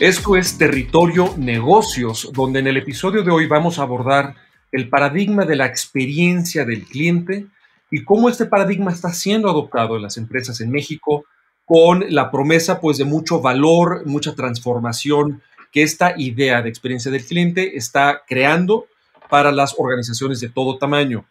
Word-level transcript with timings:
Esto 0.00 0.34
es 0.34 0.58
Territorio 0.58 1.34
Negocios, 1.36 2.28
donde 2.32 2.58
en 2.58 2.66
el 2.66 2.76
episodio 2.76 3.22
de 3.22 3.30
hoy 3.30 3.46
vamos 3.46 3.78
a 3.78 3.82
abordar 3.82 4.34
el 4.72 4.88
paradigma 4.88 5.44
de 5.44 5.54
la 5.54 5.66
experiencia 5.66 6.64
del 6.64 6.84
cliente 6.84 7.46
y 7.92 8.02
cómo 8.02 8.28
este 8.28 8.46
paradigma 8.46 8.90
está 8.90 9.12
siendo 9.12 9.48
adoptado 9.48 9.94
en 9.94 10.02
las 10.02 10.16
empresas 10.16 10.60
en 10.60 10.72
México 10.72 11.26
con 11.64 12.04
la 12.08 12.32
promesa 12.32 12.80
pues 12.80 12.98
de 12.98 13.04
mucho 13.04 13.40
valor, 13.40 14.04
mucha 14.04 14.34
transformación 14.34 15.42
que 15.70 15.84
esta 15.84 16.14
idea 16.16 16.60
de 16.60 16.70
experiencia 16.70 17.12
del 17.12 17.24
cliente 17.24 17.76
está 17.76 18.22
creando 18.26 18.86
para 19.30 19.52
las 19.52 19.76
organizaciones 19.78 20.40
de 20.40 20.48
todo 20.48 20.76
tamaño. 20.76 21.24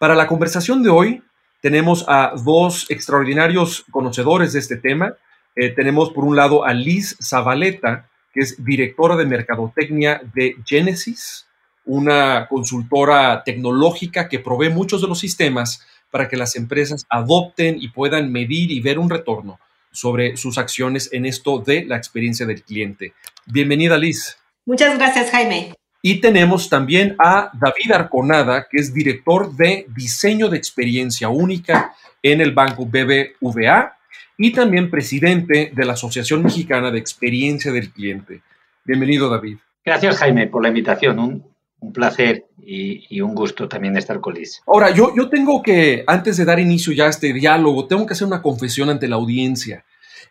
Para 0.00 0.16
la 0.16 0.26
conversación 0.26 0.82
de 0.82 0.90
hoy 0.90 1.22
tenemos 1.60 2.04
a 2.08 2.32
dos 2.42 2.90
extraordinarios 2.90 3.84
conocedores 3.92 4.52
de 4.52 4.58
este 4.58 4.76
tema. 4.76 5.14
Eh, 5.56 5.70
tenemos 5.70 6.10
por 6.10 6.24
un 6.24 6.36
lado 6.36 6.64
a 6.64 6.72
Liz 6.72 7.16
Zabaleta, 7.22 8.08
que 8.32 8.40
es 8.40 8.64
directora 8.64 9.16
de 9.16 9.26
mercadotecnia 9.26 10.20
de 10.34 10.56
Genesis, 10.64 11.46
una 11.84 12.46
consultora 12.48 13.42
tecnológica 13.44 14.28
que 14.28 14.38
provee 14.38 14.68
muchos 14.68 15.02
de 15.02 15.08
los 15.08 15.18
sistemas 15.18 15.84
para 16.10 16.28
que 16.28 16.36
las 16.36 16.56
empresas 16.56 17.04
adopten 17.08 17.76
y 17.80 17.88
puedan 17.88 18.30
medir 18.30 18.70
y 18.70 18.80
ver 18.80 18.98
un 18.98 19.10
retorno 19.10 19.58
sobre 19.92 20.36
sus 20.36 20.58
acciones 20.58 21.12
en 21.12 21.26
esto 21.26 21.58
de 21.58 21.84
la 21.84 21.96
experiencia 21.96 22.46
del 22.46 22.62
cliente. 22.62 23.12
Bienvenida, 23.46 23.98
Liz. 23.98 24.36
Muchas 24.66 24.96
gracias, 24.96 25.30
Jaime. 25.30 25.74
Y 26.02 26.20
tenemos 26.20 26.68
también 26.68 27.16
a 27.18 27.50
David 27.54 27.92
Arconada, 27.92 28.66
que 28.70 28.78
es 28.78 28.94
director 28.94 29.54
de 29.54 29.86
diseño 29.94 30.48
de 30.48 30.56
experiencia 30.56 31.28
única 31.28 31.94
en 32.22 32.40
el 32.40 32.52
Banco 32.52 32.86
BBVA 32.86 33.96
y 34.36 34.52
también 34.52 34.90
presidente 34.90 35.72
de 35.74 35.84
la 35.84 35.94
Asociación 35.94 36.42
Mexicana 36.42 36.90
de 36.90 36.98
Experiencia 36.98 37.72
del 37.72 37.90
Cliente. 37.90 38.42
Bienvenido, 38.84 39.28
David. 39.28 39.58
Gracias, 39.84 40.18
Jaime, 40.18 40.46
por 40.46 40.62
la 40.62 40.68
invitación. 40.68 41.18
Un, 41.18 41.92
placer 41.94 42.44
y, 42.58 43.20
un 43.22 43.34
gusto 43.34 43.66
también 43.66 43.96
estar 43.96 44.20
con 44.20 44.34
Liz. 44.34 44.60
Ahora, 44.66 44.90
yo, 44.90 45.14
yo 45.16 45.30
tengo 45.30 45.62
que, 45.62 46.04
antes 46.06 46.36
de 46.36 46.44
dar 46.44 46.60
inicio 46.60 46.92
ya 46.92 47.06
a 47.06 47.08
este 47.08 47.32
diálogo, 47.32 47.86
tengo 47.86 48.04
que 48.04 48.12
hacer 48.12 48.26
una 48.26 48.42
confesión 48.42 48.90
ante 48.90 49.08
la 49.08 49.16
audiencia. 49.16 49.84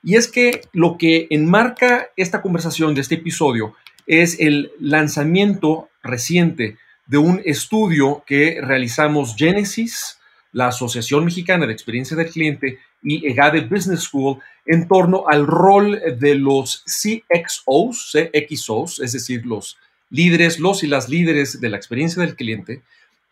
Y 0.03 0.15
es 0.15 0.27
que 0.27 0.61
lo 0.73 0.97
que 0.97 1.27
enmarca 1.31 2.09
esta 2.15 2.41
conversación 2.41 2.93
de 2.93 3.01
este 3.01 3.15
episodio 3.15 3.75
es 4.05 4.39
el 4.39 4.71
lanzamiento 4.79 5.89
reciente 6.03 6.77
de 7.07 7.17
un 7.17 7.41
estudio 7.43 8.23
que 8.25 8.59
realizamos 8.61 9.35
Genesis, 9.35 10.19
la 10.51 10.67
Asociación 10.67 11.25
Mexicana 11.25 11.65
de 11.65 11.73
Experiencia 11.73 12.15
del 12.15 12.29
Cliente 12.29 12.79
y 13.01 13.25
EGADE 13.27 13.61
Business 13.61 14.01
School 14.01 14.39
en 14.65 14.87
torno 14.87 15.25
al 15.27 15.47
rol 15.47 15.99
de 16.19 16.35
los 16.35 16.83
CXOs, 16.85 18.11
CXOs, 18.13 18.99
es 18.99 19.13
decir, 19.13 19.45
los 19.45 19.77
líderes, 20.09 20.59
los 20.59 20.83
y 20.83 20.87
las 20.87 21.09
líderes 21.09 21.61
de 21.61 21.69
la 21.69 21.77
experiencia 21.77 22.21
del 22.21 22.35
cliente 22.35 22.81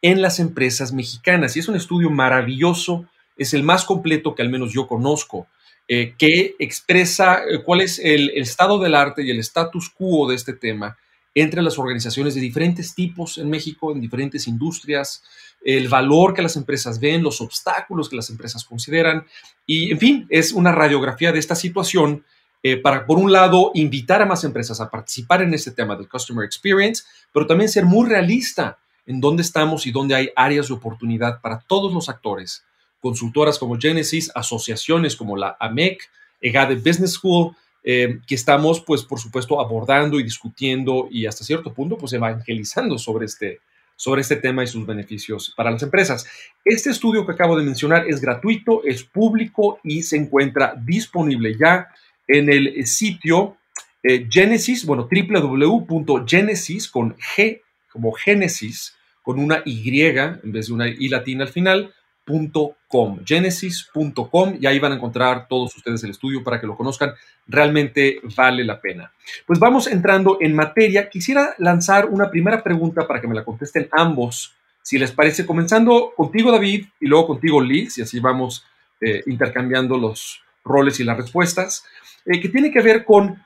en 0.01 0.21
las 0.21 0.39
empresas 0.39 0.93
mexicanas. 0.93 1.55
Y 1.55 1.59
es 1.59 1.67
un 1.67 1.75
estudio 1.75 2.09
maravilloso, 2.09 3.05
es 3.37 3.53
el 3.53 3.63
más 3.63 3.85
completo 3.85 4.35
que 4.35 4.41
al 4.41 4.49
menos 4.49 4.73
yo 4.73 4.87
conozco 4.87 5.47
eh, 5.89 6.15
que 6.17 6.55
expresa 6.59 7.43
eh, 7.49 7.63
cuál 7.63 7.79
es 7.79 7.97
el, 7.99 8.31
estado 8.31 8.77
del 8.77 8.93
arte 8.93 9.23
y 9.23 9.31
el 9.31 9.39
status 9.39 9.89
quo 9.89 10.27
de 10.27 10.35
este 10.35 10.51
tema 10.51 10.97
entre 11.33 11.61
las 11.61 11.79
organizaciones 11.79 12.35
de 12.35 12.41
diferentes 12.41 12.93
tipos 12.93 13.37
en 13.37 13.49
México, 13.49 13.93
en 13.93 14.01
diferentes 14.01 14.47
industrias, 14.47 15.23
el 15.63 15.87
valor 15.87 16.33
que 16.33 16.41
las 16.41 16.55
empresas 16.55 16.99
ven, 16.99 17.23
los 17.23 17.41
obstáculos 17.41 18.09
que 18.09 18.15
las 18.15 18.29
empresas 18.29 18.63
consideran. 18.63 19.25
Y, 19.65 19.91
en 19.91 19.99
fin, 19.99 20.27
es 20.29 20.51
una 20.51 20.71
radiografía 20.71 21.31
de 21.31 21.39
esta 21.39 21.55
situación 21.55 22.23
eh, 22.63 22.77
para, 22.77 23.05
por 23.05 23.17
un 23.17 23.31
lado, 23.31 23.71
invitar 23.73 24.21
a 24.21 24.25
más 24.25 24.43
empresas 24.43 24.81
a 24.81 24.89
participar 24.89 25.41
en 25.41 25.53
este 25.53 25.71
tema 25.71 25.95
del 25.95 26.09
Customer 26.09 26.45
Experience, 26.45 27.03
pero 27.31 27.45
también 27.45 27.69
ser 27.69 27.85
muy 27.85 28.07
realista 28.07 28.77
en 29.05 29.21
dónde 29.21 29.41
estamos 29.41 29.85
y 29.87 29.91
dónde 29.91 30.15
hay 30.15 30.29
áreas 30.35 30.67
de 30.67 30.73
oportunidad 30.73 31.39
para 31.41 31.59
todos 31.59 31.93
los 31.93 32.09
actores 32.09 32.63
consultoras 32.99 33.57
como 33.59 33.77
Genesis, 33.79 34.31
asociaciones 34.35 35.15
como 35.15 35.37
la 35.37 35.55
AMEC, 35.59 36.09
EGADE 36.41 36.75
Business 36.75 37.13
School, 37.13 37.55
eh, 37.83 38.19
que 38.27 38.35
estamos, 38.35 38.81
pues, 38.81 39.03
por 39.03 39.19
supuesto, 39.19 39.61
abordando 39.61 40.19
y 40.19 40.23
discutiendo 40.23 41.07
y 41.09 41.25
hasta 41.25 41.45
cierto 41.45 41.73
punto, 41.73 41.97
pues, 41.97 42.11
evangelizando 42.13 42.97
sobre 42.97 43.25
este, 43.27 43.61
sobre 43.97 44.21
este 44.21 44.37
tema 44.37 44.63
y 44.63 44.67
sus 44.67 44.85
beneficios 44.85 45.53
para 45.57 45.71
las 45.71 45.83
empresas. 45.83 46.25
Este 46.63 46.91
estudio 46.91 47.25
que 47.25 47.33
acabo 47.33 47.57
de 47.57 47.65
mencionar 47.65 48.07
es 48.07 48.21
gratuito, 48.21 48.85
es 48.85 49.03
público 49.03 49.79
y 49.83 50.03
se 50.03 50.15
encuentra 50.15 50.73
disponible 50.85 51.57
ya 51.59 51.89
en 52.27 52.49
el 52.49 52.87
sitio 52.87 53.57
eh, 54.03 54.27
Genesis, 54.29 54.85
bueno, 54.85 55.09
www.genesis 55.11 56.87
con 56.87 57.17
G 57.17 57.61
como 57.91 58.11
Génesis, 58.11 58.95
con 59.23 59.39
una 59.39 59.63
Y 59.65 59.89
en 59.89 60.51
vez 60.51 60.67
de 60.67 60.73
una 60.73 60.87
I 60.87 61.09
latina 61.09 61.43
al 61.43 61.49
final, 61.49 61.93
genesis.com, 62.27 63.19
genesis.com, 63.25 64.57
y 64.59 64.67
ahí 64.67 64.79
van 64.79 64.91
a 64.91 64.95
encontrar 64.95 65.47
todos 65.47 65.75
ustedes 65.75 66.03
el 66.03 66.11
estudio 66.11 66.43
para 66.43 66.59
que 66.59 66.67
lo 66.67 66.75
conozcan. 66.75 67.13
Realmente 67.47 68.19
vale 68.35 68.63
la 68.63 68.81
pena. 68.81 69.11
Pues 69.45 69.59
vamos 69.59 69.87
entrando 69.87 70.37
en 70.41 70.53
materia. 70.53 71.09
Quisiera 71.09 71.55
lanzar 71.57 72.07
una 72.07 72.29
primera 72.29 72.63
pregunta 72.63 73.07
para 73.07 73.21
que 73.21 73.27
me 73.27 73.35
la 73.35 73.45
contesten 73.45 73.87
ambos, 73.91 74.53
si 74.81 74.97
les 74.97 75.11
parece, 75.11 75.45
comenzando 75.45 76.13
contigo, 76.15 76.51
David, 76.51 76.85
y 76.99 77.07
luego 77.07 77.27
contigo, 77.27 77.61
Liz, 77.61 77.97
y 77.97 78.01
así 78.01 78.19
vamos 78.19 78.65
eh, 79.01 79.23
intercambiando 79.27 79.97
los 79.97 80.41
roles 80.63 80.99
y 80.99 81.03
las 81.03 81.17
respuestas, 81.17 81.85
eh, 82.25 82.39
que 82.41 82.49
tiene 82.49 82.71
que 82.71 82.81
ver 82.81 83.03
con 83.05 83.43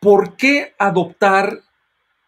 por 0.00 0.36
qué 0.36 0.74
adoptar 0.78 1.60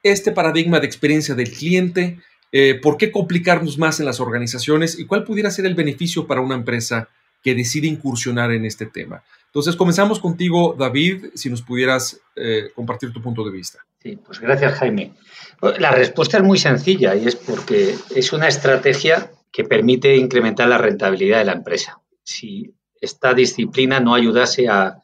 este 0.03 0.33
paradigma 0.33 0.81
de 0.81 0.87
experiencia 0.87 1.35
del 1.35 1.51
cliente 1.51 2.19
eh, 2.53 2.81
¿Por 2.81 2.97
qué 2.97 3.13
complicarnos 3.13 3.79
más 3.79 4.01
en 4.01 4.07
las 4.07 4.21
organizaciones 4.21 4.99
y 4.99 5.07
cuál 5.07 5.25
pudiera 5.25 5.51
ser 5.51 5.67
el 5.67 5.75
beneficio 5.75 6.27
para 6.27 6.41
una 6.41 6.57
empresa 6.57 7.09
que 7.43 7.55
decide 7.55 7.87
incursionar 7.87 8.51
en 8.53 8.65
este 8.65 8.87
tema? 8.87 9.23
Entonces, 9.47 9.77
comenzamos 9.77 10.21
contigo, 10.21 10.75
David, 10.79 11.27
si 11.35 11.51
nos 11.51 11.63
pudieras 11.63 12.21
eh, 12.37 12.71
compartir 12.75 13.13
tu 13.13 13.21
punto 13.23 13.45
de 13.45 13.51
vista. 13.51 13.79
Sí, 14.03 14.17
pues 14.17 14.41
gracias, 14.41 14.75
Jaime. 14.75 15.13
La 15.79 15.91
respuesta 15.91 16.39
es 16.39 16.43
muy 16.43 16.59
sencilla 16.59 17.15
y 17.15 17.27
es 17.27 17.37
porque 17.37 17.95
es 18.15 18.33
una 18.33 18.49
estrategia 18.49 19.31
que 19.53 19.65
permite 19.65 20.17
incrementar 20.17 20.69
la 20.69 20.79
rentabilidad 20.79 21.39
de 21.39 21.45
la 21.45 21.53
empresa. 21.53 22.01
Si 22.23 22.73
esta 23.01 23.35
disciplina 23.35 24.01
no 24.01 24.15
ayudase 24.15 24.69
a 24.69 25.03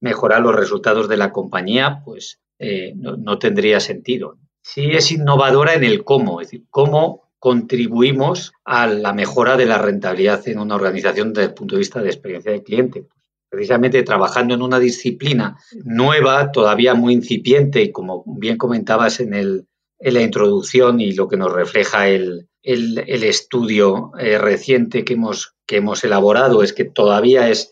mejorar 0.00 0.42
los 0.42 0.54
resultados 0.54 1.08
de 1.08 1.16
la 1.16 1.32
compañía, 1.32 2.02
pues 2.04 2.40
eh, 2.58 2.92
no, 2.96 3.38
tendría 3.38 3.80
sentido 3.80 4.38
sí 4.66 4.90
es 4.90 5.12
innovadora 5.12 5.74
en 5.74 5.84
el 5.84 6.02
cómo, 6.02 6.40
es 6.40 6.48
decir, 6.48 6.64
cómo 6.70 7.22
contribuimos 7.38 8.52
a 8.64 8.88
la 8.88 9.12
mejora 9.12 9.56
de 9.56 9.64
la 9.64 9.78
rentabilidad 9.78 10.46
en 10.48 10.58
una 10.58 10.74
organización 10.74 11.32
desde 11.32 11.50
el 11.50 11.54
punto 11.54 11.76
de 11.76 11.80
vista 11.80 12.02
de 12.02 12.08
experiencia 12.08 12.50
del 12.50 12.64
cliente. 12.64 13.06
Precisamente 13.48 14.02
trabajando 14.02 14.54
en 14.54 14.62
una 14.62 14.80
disciplina 14.80 15.56
nueva, 15.84 16.50
todavía 16.50 16.94
muy 16.94 17.14
incipiente, 17.14 17.80
y 17.80 17.92
como 17.92 18.24
bien 18.26 18.58
comentabas 18.58 19.20
en, 19.20 19.34
el, 19.34 19.68
en 20.00 20.14
la 20.14 20.22
introducción 20.22 21.00
y 21.00 21.12
lo 21.12 21.28
que 21.28 21.36
nos 21.36 21.52
refleja 21.52 22.08
el, 22.08 22.48
estudio 22.64 24.10
eh, 24.18 24.36
reciente 24.36 25.04
que 25.04 25.12
hemos, 25.12 25.54
que 25.64 25.76
hemos 25.76 26.02
elaborado, 26.02 26.64
es 26.64 26.72
que 26.72 26.84
todavía 26.84 27.48
es 27.48 27.70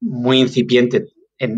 muy 0.00 0.38
incipiente 0.38 1.08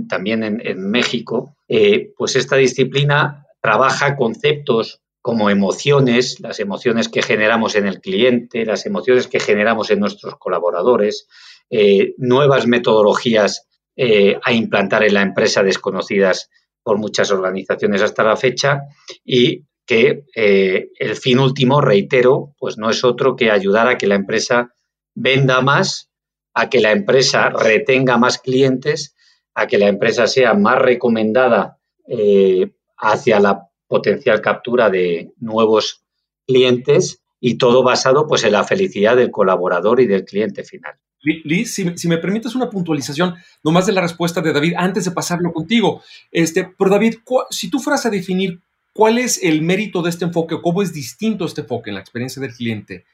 también 0.09 0.43
en, 0.43 0.91
México, 0.91 1.57
eh, 1.69 2.11
pues 2.17 2.35
esta 2.37 2.57
disciplina 2.57 3.45
trabaja 3.61 4.17
conceptos 4.17 5.03
como 5.21 5.51
emociones, 5.51 6.41
las 6.41 6.61
emociones 6.61 7.09
que 7.09 7.23
generamos 7.23 7.75
en 7.75 7.87
el 7.87 8.01
cliente, 8.01 8.65
las 8.65 8.87
emociones 8.87 9.27
que 9.27 9.41
generamos 9.41 9.91
en 9.91 10.01
nuestros 10.01 10.37
colaboradores, 10.37 11.29
eh, 11.71 12.15
nuevas 12.17 12.67
metodologías 12.67 13.69
eh, 13.97 14.39
a 14.43 14.53
implantar 14.53 15.03
en 15.05 15.15
la 15.15 15.23
empresa 15.23 15.63
desconocidas 15.63 16.49
por 16.83 16.99
muchas 16.99 17.31
organizaciones 17.31 18.01
hasta 18.01 18.23
la 18.23 18.37
fecha 18.37 18.83
y 19.25 19.65
que 19.85 20.25
eh, 20.35 20.89
el 20.99 21.17
fin 21.17 21.41
último, 21.41 21.81
reitero, 21.81 22.55
pues 22.59 22.79
no 22.79 22.89
es 22.89 23.05
otro 23.05 23.37
que 23.37 23.51
ayudar 23.51 23.89
a 23.89 23.99
que 23.99 24.07
la 24.07 24.15
empresa 24.15 24.75
venda 25.15 25.61
más, 25.61 26.11
a 26.55 26.71
que 26.71 26.81
la 26.81 26.93
empresa 26.93 27.51
retenga 27.51 28.17
más 28.17 28.39
clientes, 28.39 29.15
a 29.55 29.67
que 29.67 29.79
la 29.79 29.89
empresa 29.89 30.27
sea 30.27 30.55
más 30.55 30.79
recomendada 30.79 31.79
hacia 32.99 33.41
la 33.41 33.69
potencial 33.87 34.41
captura 34.41 34.91
de 34.91 35.33
nuevos 35.39 36.03
clientes 36.47 37.23
y 37.41 37.57
todo 37.57 37.83
basado 37.83 38.27
pues 38.27 38.45
en 38.45 38.53
la 38.53 38.65
felicidad 38.65 39.17
del 39.17 39.31
colaborador 39.31 40.01
y 40.01 40.07
del 40.07 40.25
cliente 40.25 40.65
final. 40.65 40.95
Liz, 41.21 41.75
si, 41.75 42.09
me 42.09 42.19
permites 42.19 42.55
una 42.55 42.71
puntualización 42.71 43.35
nomás 43.65 43.87
de 43.87 43.93
la 43.93 44.01
respuesta 44.01 44.41
de 44.41 44.53
David 44.53 44.75
antes 44.77 45.05
de 45.05 45.11
pasarlo 45.11 45.53
contigo. 45.53 46.03
Este, 46.31 46.65
pero 46.79 46.91
David, 46.91 47.17
si 47.51 47.71
tú 47.71 47.81
fueras 47.81 48.07
a 48.07 48.11
definir 48.11 48.61
cuál 48.93 49.19
es 49.19 49.43
el 49.43 49.63
mérito 49.63 50.03
de 50.03 50.11
este 50.11 50.25
enfoque 50.25 50.55
o 50.55 50.63
cómo 50.63 50.83
es 50.83 50.93
distinto 50.93 51.45
este 51.45 51.63
enfoque 51.63 51.91
en 51.91 51.95
la 51.95 52.01
experiencia 52.01 52.41
del 52.41 52.55
cliente, 52.55 53.05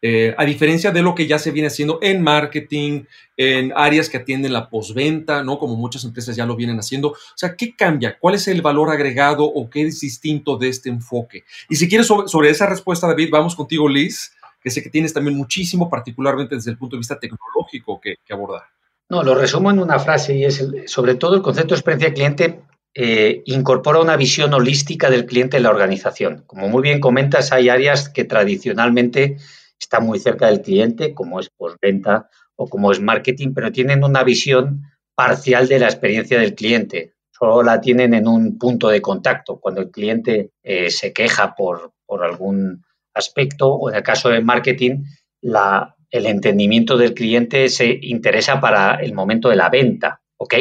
eh, 0.00 0.32
a 0.38 0.44
diferencia 0.44 0.92
de 0.92 1.02
lo 1.02 1.14
que 1.14 1.26
ya 1.26 1.40
se 1.40 1.50
viene 1.50 1.66
haciendo 1.66 1.98
en 2.00 2.22
marketing, 2.22 3.02
en 3.36 3.72
áreas 3.74 4.08
que 4.08 4.18
atienden 4.18 4.52
la 4.52 4.70
postventa, 4.70 5.42
¿no? 5.42 5.58
Como 5.58 5.74
muchas 5.74 6.04
empresas 6.04 6.36
ya 6.36 6.46
lo 6.46 6.54
vienen 6.54 6.78
haciendo. 6.78 7.08
O 7.08 7.16
sea, 7.34 7.56
¿qué 7.56 7.74
cambia? 7.74 8.16
¿Cuál 8.18 8.36
es 8.36 8.46
el 8.46 8.62
valor 8.62 8.90
agregado 8.90 9.44
o 9.44 9.68
qué 9.68 9.82
es 9.82 10.00
distinto 10.00 10.56
de 10.56 10.68
este 10.68 10.88
enfoque? 10.88 11.44
Y 11.68 11.74
si 11.74 11.88
quieres 11.88 12.06
sobre, 12.06 12.50
esa 12.50 12.66
respuesta, 12.66 13.08
David, 13.08 13.30
vamos 13.32 13.56
contigo, 13.56 13.88
Liz, 13.88 14.32
que 14.62 14.70
sé 14.70 14.82
que 14.82 14.90
tienes 14.90 15.12
también 15.12 15.36
muchísimo, 15.36 15.90
particularmente 15.90 16.54
desde 16.54 16.70
el 16.70 16.78
punto 16.78 16.94
de 16.94 16.98
vista 16.98 17.18
tecnológico, 17.18 18.00
que, 18.00 18.18
abordar. 18.30 18.62
No, 19.08 19.24
lo 19.24 19.34
resumo 19.34 19.70
en 19.70 19.80
una 19.80 19.98
frase 19.98 20.36
y 20.36 20.44
es, 20.44 20.64
sobre 20.86 21.16
todo, 21.16 21.34
el 21.34 21.42
concepto 21.42 21.74
de 21.74 21.78
experiencia 21.78 22.14
cliente 22.14 22.60
eh, 22.94 23.42
incorpora 23.46 24.00
una 24.00 24.16
visión 24.16 24.54
holística 24.54 25.10
del 25.10 25.26
cliente 25.26 25.56
en 25.56 25.64
la 25.64 25.70
organización. 25.70 26.44
Como 26.46 26.68
muy 26.68 26.82
bien 26.82 27.00
comentas, 27.00 27.52
hay 27.52 27.68
áreas 27.68 28.08
que 28.08 28.24
tradicionalmente 28.24 29.38
está 29.78 30.00
muy 30.00 30.18
cerca 30.18 30.46
del 30.46 30.62
cliente, 30.62 31.14
como 31.14 31.40
es 31.40 31.50
postventa 31.50 32.28
o 32.56 32.68
como 32.68 32.90
es 32.90 33.00
marketing, 33.00 33.54
pero 33.54 33.72
tienen 33.72 34.04
una 34.04 34.24
visión 34.24 34.82
parcial 35.14 35.68
de 35.68 35.78
la 35.78 35.86
experiencia 35.86 36.38
del 36.38 36.54
cliente. 36.54 37.14
Solo 37.30 37.62
la 37.62 37.80
tienen 37.80 38.14
en 38.14 38.26
un 38.26 38.58
punto 38.58 38.88
de 38.88 39.00
contacto, 39.00 39.60
cuando 39.60 39.80
el 39.80 39.90
cliente 39.90 40.50
eh, 40.62 40.90
se 40.90 41.12
queja 41.12 41.54
por, 41.54 41.92
por, 42.04 42.24
algún 42.24 42.84
aspecto, 43.14 43.72
o 43.72 43.90
en 43.90 43.96
el 43.96 44.02
caso 44.02 44.28
de 44.28 44.40
marketing, 44.40 45.04
la, 45.40 45.96
el 46.10 46.26
entendimiento 46.26 46.96
del 46.96 47.14
cliente 47.14 47.68
se 47.68 47.98
interesa 48.02 48.60
para 48.60 48.96
el 48.96 49.14
momento 49.14 49.48
de 49.48 49.56
la 49.56 49.68
venta, 49.68 50.20
¿ok? 50.36 50.54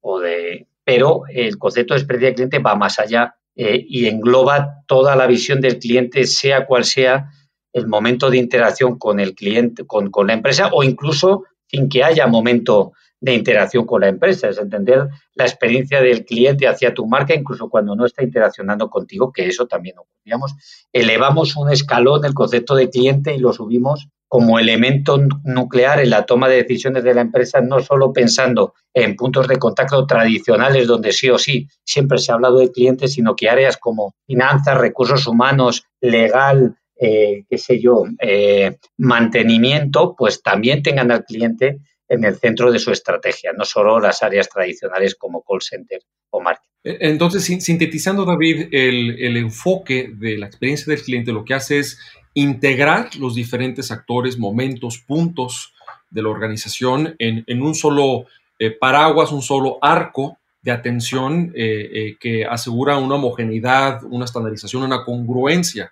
O 0.00 0.20
de, 0.20 0.66
pero 0.84 1.22
el 1.28 1.58
concepto 1.58 1.94
de 1.94 2.00
experiencia 2.00 2.28
del 2.28 2.34
cliente 2.34 2.58
va 2.58 2.74
más 2.76 2.98
allá 2.98 3.36
eh, 3.54 3.84
y 3.86 4.06
engloba 4.06 4.84
toda 4.86 5.16
la 5.16 5.26
visión 5.26 5.60
del 5.60 5.78
cliente, 5.78 6.24
sea 6.24 6.66
cual 6.66 6.84
sea 6.84 7.30
el 7.72 7.86
momento 7.86 8.30
de 8.30 8.38
interacción 8.38 8.98
con 8.98 9.20
el 9.20 9.34
cliente, 9.34 9.84
con, 9.86 10.10
la 10.26 10.32
empresa 10.32 10.70
o 10.72 10.82
incluso 10.82 11.44
sin 11.66 11.88
que 11.88 12.04
haya 12.04 12.26
momento 12.26 12.92
de 13.20 13.34
interacción 13.34 13.86
con 13.86 14.00
la 14.00 14.08
empresa, 14.08 14.48
es 14.48 14.58
entender 14.58 15.08
la 15.34 15.44
experiencia 15.44 16.00
del 16.00 16.24
cliente 16.24 16.66
hacia 16.66 16.92
tu 16.92 17.06
marca, 17.06 17.34
incluso 17.34 17.68
cuando 17.68 17.94
no 17.94 18.04
está 18.04 18.22
interaccionando 18.22 18.90
contigo, 18.90 19.32
que 19.32 19.46
eso 19.46 19.66
también 19.66 19.96
ocurríamos. 19.98 20.54
Elevamos 20.92 21.56
un 21.56 21.70
escalón 21.70 22.24
el 22.24 22.34
concepto 22.34 22.74
de 22.74 22.90
cliente 22.90 23.34
y 23.34 23.38
lo 23.38 23.52
subimos 23.52 24.08
como 24.32 24.58
elemento 24.58 25.18
nuclear 25.44 26.00
en 26.00 26.08
la 26.08 26.24
toma 26.24 26.48
de 26.48 26.62
decisiones 26.62 27.04
de 27.04 27.12
la 27.12 27.20
empresa, 27.20 27.60
no 27.60 27.80
solo 27.80 28.14
pensando 28.14 28.72
en 28.94 29.14
puntos 29.14 29.46
de 29.46 29.58
contacto 29.58 30.06
tradicionales 30.06 30.86
donde 30.86 31.12
sí 31.12 31.28
o 31.28 31.36
sí 31.36 31.68
siempre 31.84 32.16
se 32.16 32.32
ha 32.32 32.36
hablado 32.36 32.58
de 32.58 32.72
clientes, 32.72 33.12
sino 33.12 33.36
que 33.36 33.50
áreas 33.50 33.76
como 33.76 34.14
finanzas, 34.26 34.78
recursos 34.78 35.26
humanos, 35.26 35.84
legal, 36.00 36.76
eh, 37.04 37.46
qué 37.50 37.58
sé 37.58 37.80
yo, 37.80 38.04
eh, 38.20 38.76
mantenimiento, 38.98 40.14
pues 40.16 40.40
también 40.40 40.84
tengan 40.84 41.10
al 41.10 41.24
cliente 41.24 41.80
en 42.06 42.24
el 42.24 42.36
centro 42.36 42.70
de 42.70 42.78
su 42.78 42.92
estrategia, 42.92 43.52
no 43.52 43.64
solo 43.64 43.98
las 43.98 44.22
áreas 44.22 44.48
tradicionales 44.48 45.16
como 45.16 45.42
call 45.42 45.62
center 45.62 46.00
o 46.30 46.40
marketing. 46.40 46.70
E, 46.84 46.98
entonces, 47.00 47.44
sintetizando, 47.44 48.24
David, 48.24 48.68
el, 48.70 49.36
enfoque 49.36 50.12
de 50.14 50.38
la 50.38 50.46
experiencia 50.46 50.94
del 50.94 51.02
cliente 51.02 51.32
lo 51.32 51.44
que 51.44 51.54
hace 51.54 51.80
es 51.80 51.98
integrar 52.34 53.16
los 53.16 53.34
diferentes 53.34 53.90
actores, 53.90 54.38
momentos, 54.38 54.98
puntos 54.98 55.74
de 56.08 56.22
la 56.22 56.28
organización 56.28 57.16
en, 57.18 57.62
un 57.62 57.74
solo 57.74 58.26
eh, 58.60 58.70
paraguas, 58.70 59.32
un 59.32 59.42
solo 59.42 59.78
arco 59.82 60.38
de 60.62 60.70
atención 60.70 61.52
que 61.52 62.46
asegura 62.48 62.96
una 62.96 63.16
homogeneidad, 63.16 64.04
una 64.04 64.24
estandarización, 64.24 64.84
una 64.84 65.04
congruencia 65.04 65.90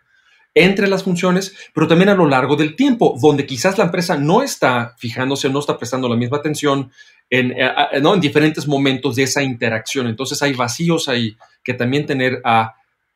entre 0.54 0.88
las 0.88 1.04
funciones, 1.04 1.54
pero 1.72 1.86
también 1.86 2.08
a 2.08 2.14
lo 2.14 2.26
largo 2.26 2.56
del 2.56 2.74
tiempo, 2.74 3.16
donde 3.20 3.46
quizás 3.46 3.78
la 3.78 3.84
empresa 3.84 4.16
no 4.16 4.42
está 4.42 4.94
fijándose, 4.98 5.48
no 5.48 5.60
está 5.60 5.78
prestando 5.78 6.08
la 6.08 6.16
misma 6.16 6.38
atención 6.38 6.90
en, 7.28 7.52
eh, 7.52 8.00
¿no? 8.02 8.14
en 8.14 8.20
diferentes 8.20 8.66
momentos 8.66 9.16
de 9.16 9.24
esa 9.24 9.42
interacción. 9.42 10.08
Entonces 10.08 10.42
hay 10.42 10.52
vacíos 10.52 11.08
ahí 11.08 11.36
que 11.62 11.74
también 11.74 12.06
tener 12.06 12.40
a 12.44 12.74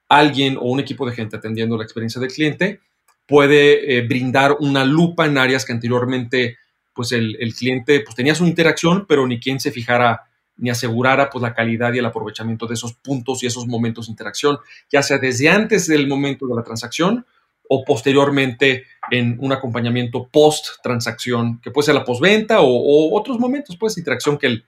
alguien 0.08 0.56
o 0.56 0.62
un 0.62 0.80
equipo 0.80 1.06
de 1.06 1.14
gente 1.14 1.36
atendiendo 1.36 1.76
la 1.76 1.84
experiencia 1.84 2.20
del 2.20 2.30
cliente 2.30 2.80
puede 3.26 3.96
eh, 3.96 4.02
brindar 4.02 4.56
una 4.60 4.84
lupa 4.84 5.26
en 5.26 5.38
áreas 5.38 5.64
que 5.64 5.72
anteriormente 5.72 6.58
pues 6.92 7.10
el, 7.10 7.36
el, 7.40 7.54
cliente 7.54 8.00
pues 8.00 8.14
tenía 8.14 8.34
su 8.34 8.46
interacción, 8.46 9.06
pero 9.08 9.26
ni 9.26 9.40
quien 9.40 9.58
se 9.58 9.72
fijara 9.72 10.28
ni 10.56 10.70
asegurara 10.70 11.30
pues 11.30 11.42
la 11.42 11.54
calidad 11.54 11.92
y 11.92 11.98
el 11.98 12.06
aprovechamiento 12.06 12.66
de 12.66 12.74
esos 12.74 12.94
puntos 12.94 13.42
y 13.42 13.46
esos 13.46 13.66
momentos 13.66 14.06
de 14.06 14.12
interacción, 14.12 14.58
ya 14.90 15.02
sea 15.02 15.18
desde 15.18 15.48
antes 15.48 15.86
del 15.86 16.06
momento 16.06 16.46
de 16.46 16.54
la 16.54 16.62
transacción 16.62 17.26
o 17.68 17.84
posteriormente 17.84 18.84
en 19.10 19.36
un 19.40 19.52
acompañamiento 19.52 20.28
post 20.30 20.66
transacción, 20.82 21.60
que 21.60 21.70
puede 21.70 21.86
ser 21.86 21.94
la 21.94 22.04
postventa 22.04 22.60
o, 22.60 22.68
o 22.68 23.18
otros 23.18 23.38
momentos 23.38 23.76
pues 23.76 23.94
de 23.94 24.02
interacción 24.02 24.38
que 24.38 24.62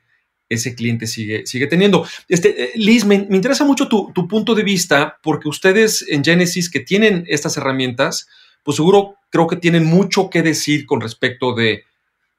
ese 0.49 0.75
cliente 0.75 1.06
sigue, 1.06 1.47
sigue 1.47 1.67
teniendo. 1.67 2.06
Este, 2.29 2.65
eh, 2.65 2.73
Liz, 2.77 3.05
me, 3.05 3.15
interesa 3.17 3.65
mucho 3.65 3.89
tu, 3.89 4.12
tu, 4.15 4.29
punto 4.29 4.55
de 4.55 4.62
vista 4.62 5.19
porque 5.23 5.49
ustedes 5.49 6.06
en 6.09 6.25
Genesis 6.25 6.71
que 6.71 6.81
tienen 6.81 7.25
estas 7.27 7.56
herramientas, 7.56 8.29
pues 8.62 8.77
seguro 8.77 9.17
creo 9.31 9.47
que 9.47 9.56
tienen 9.56 9.85
mucho 9.85 10.31
que 10.31 10.43
decir 10.43 10.87
con 10.87 11.00
respecto 11.00 11.55
de, 11.55 11.85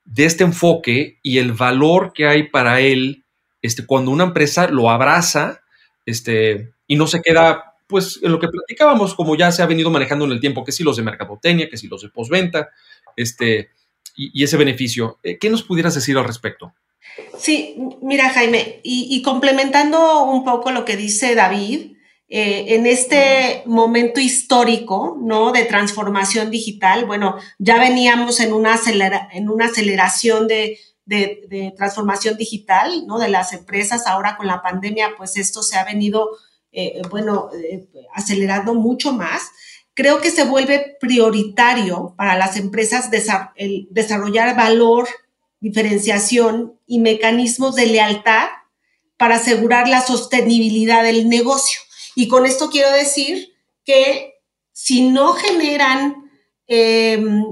de 0.05 0.25
este 0.25 0.43
enfoque 0.43 1.19
y 1.21 1.37
el 1.37 1.51
valor 1.51 2.13
que 2.13 2.27
hay 2.27 2.43
para 2.49 2.79
él 2.79 3.25
este, 3.61 3.85
cuando 3.85 4.11
una 4.11 4.25
empresa 4.25 4.67
lo 4.67 4.89
abraza 4.89 5.61
este, 6.05 6.73
y 6.87 6.95
no 6.95 7.07
se 7.07 7.21
queda, 7.21 7.75
pues, 7.87 8.19
en 8.21 8.31
lo 8.31 8.39
que 8.39 8.47
platicábamos, 8.47 9.15
como 9.15 9.35
ya 9.35 9.51
se 9.51 9.61
ha 9.61 9.65
venido 9.65 9.89
manejando 9.89 10.25
en 10.25 10.31
el 10.31 10.39
tiempo, 10.39 10.63
que 10.63 10.71
si 10.71 10.83
los 10.83 10.97
de 10.97 11.03
mercadotecnia, 11.03 11.69
que 11.69 11.77
si 11.77 11.87
los 11.87 12.01
de 12.01 12.09
postventa, 12.09 12.69
este, 13.15 13.71
y, 14.17 14.43
ese 14.43 14.57
beneficio. 14.57 15.19
Eh, 15.23 15.37
¿Qué 15.37 15.49
nos 15.49 15.63
pudieras 15.63 15.95
decir 15.95 16.17
al 16.17 16.25
respecto? 16.25 16.73
Sí, 17.37 17.77
mira, 18.01 18.29
Jaime, 18.29 18.81
y, 18.83 19.21
complementando 19.21 20.25
un 20.25 20.43
poco 20.43 20.71
lo 20.71 20.85
que 20.85 20.97
dice 20.97 21.35
David, 21.35 21.93
eh, 22.29 22.75
en 22.75 22.85
este 22.85 23.63
momento 23.65 24.19
histórico, 24.19 25.17
¿no? 25.21 25.51
De 25.51 25.63
transformación 25.63 26.51
digital, 26.51 27.05
bueno, 27.05 27.37
ya 27.57 27.79
veníamos 27.79 28.39
en 28.39 28.53
una, 28.53 28.77
en 29.31 29.49
una 29.49 29.65
aceleración 29.65 30.47
de 30.47 30.77
de, 31.07 31.73
transformación 31.75 32.37
digital, 32.37 33.07
¿no? 33.07 33.17
De 33.17 33.29
las 33.29 33.53
empresas. 33.53 34.05
Ahora 34.05 34.37
con 34.37 34.47
la 34.47 34.61
pandemia, 34.61 35.15
pues 35.17 35.37
esto 35.37 35.63
se 35.63 35.77
ha 35.77 35.85
venido, 35.85 36.29
eh, 36.71 37.01
bueno, 37.09 37.49
eh, 37.53 37.87
acelerando 38.13 38.75
mucho 38.75 39.13
más. 39.13 39.43
Creo 39.93 40.21
que 40.21 40.29
se 40.29 40.43
vuelve 40.43 40.97
prioritario 40.99 42.13
para 42.17 42.37
las 42.37 42.57
empresas 42.57 43.09
desarrollar 43.89 44.55
valor, 44.55 45.07
diferenciación 45.59 46.79
y 46.85 46.99
mecanismos 46.99 47.75
de 47.75 47.87
lealtad 47.87 48.47
para 49.17 49.37
asegurar 49.37 49.87
la 49.87 50.01
sostenibilidad 50.01 51.01
del 51.01 51.27
negocio. 51.27 51.79
Y 52.15 52.27
con 52.27 52.45
esto 52.45 52.69
quiero 52.69 52.91
decir 52.91 53.55
que 53.83 54.35
si 54.71 55.09
no 55.09 55.33
generan 55.33 56.29
em, 56.67 57.43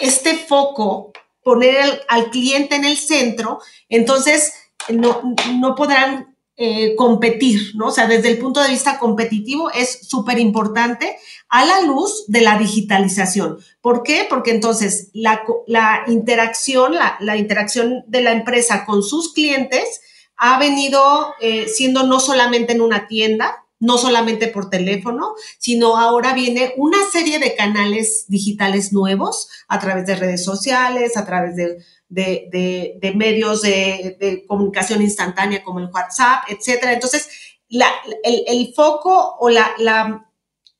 este 0.00 0.34
foco 0.34 1.12
poner 1.42 2.04
al 2.08 2.30
cliente 2.30 2.76
en 2.76 2.84
el 2.84 2.96
centro, 2.96 3.60
entonces 3.88 4.52
no, 4.88 5.34
no 5.58 5.74
podrán 5.74 6.36
eh, 6.56 6.94
competir, 6.96 7.72
¿no? 7.76 7.86
O 7.86 7.90
sea, 7.90 8.06
desde 8.06 8.30
el 8.30 8.38
punto 8.38 8.60
de 8.60 8.68
vista 8.68 8.98
competitivo 8.98 9.70
es 9.70 10.06
súper 10.06 10.38
importante 10.38 11.16
a 11.48 11.64
la 11.64 11.80
luz 11.80 12.24
de 12.28 12.42
la 12.42 12.58
digitalización. 12.58 13.58
¿Por 13.80 14.02
qué? 14.02 14.26
Porque 14.28 14.50
entonces 14.50 15.10
la, 15.14 15.42
la 15.66 16.04
interacción, 16.06 16.94
la, 16.94 17.16
la, 17.20 17.36
interacción 17.36 18.04
de 18.06 18.20
la 18.20 18.32
empresa 18.32 18.84
con 18.84 19.02
sus 19.02 19.32
clientes 19.32 20.02
ha 20.36 20.58
venido 20.58 21.34
eh, 21.40 21.68
siendo 21.68 22.02
no 22.02 22.20
solamente 22.20 22.74
en 22.74 22.82
una 22.82 23.06
tienda, 23.06 23.61
no 23.82 23.98
solamente 23.98 24.46
por 24.46 24.70
teléfono, 24.70 25.34
sino 25.58 25.96
ahora 25.96 26.34
viene 26.34 26.72
una 26.76 26.98
serie 27.10 27.40
de 27.40 27.56
canales 27.56 28.26
digitales 28.28 28.92
nuevos 28.92 29.48
a 29.66 29.80
través 29.80 30.06
de 30.06 30.14
redes 30.14 30.44
sociales, 30.44 31.16
a 31.16 31.26
través 31.26 31.56
de, 31.56 33.12
medios 33.16 33.62
de, 33.62 34.44
comunicación 34.46 35.02
instantánea 35.02 35.64
como 35.64 35.80
el 35.80 35.90
WhatsApp, 35.92 36.44
etcétera. 36.48 36.92
Entonces, 36.92 37.28
el, 37.68 38.72
foco 38.72 39.36
o 39.40 39.48
la, 39.50 40.28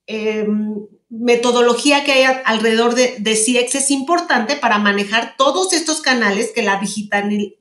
em, 0.06 0.86
metodología 1.08 2.04
que 2.04 2.12
hay 2.12 2.40
alrededor 2.44 2.94
de, 2.94 3.16
de 3.18 3.32
es 3.32 3.90
importante 3.90 4.54
para 4.54 4.78
manejar 4.78 5.34
todos 5.36 5.72
estos 5.72 6.02
canales 6.02 6.52
que 6.54 6.62
la 6.62 6.80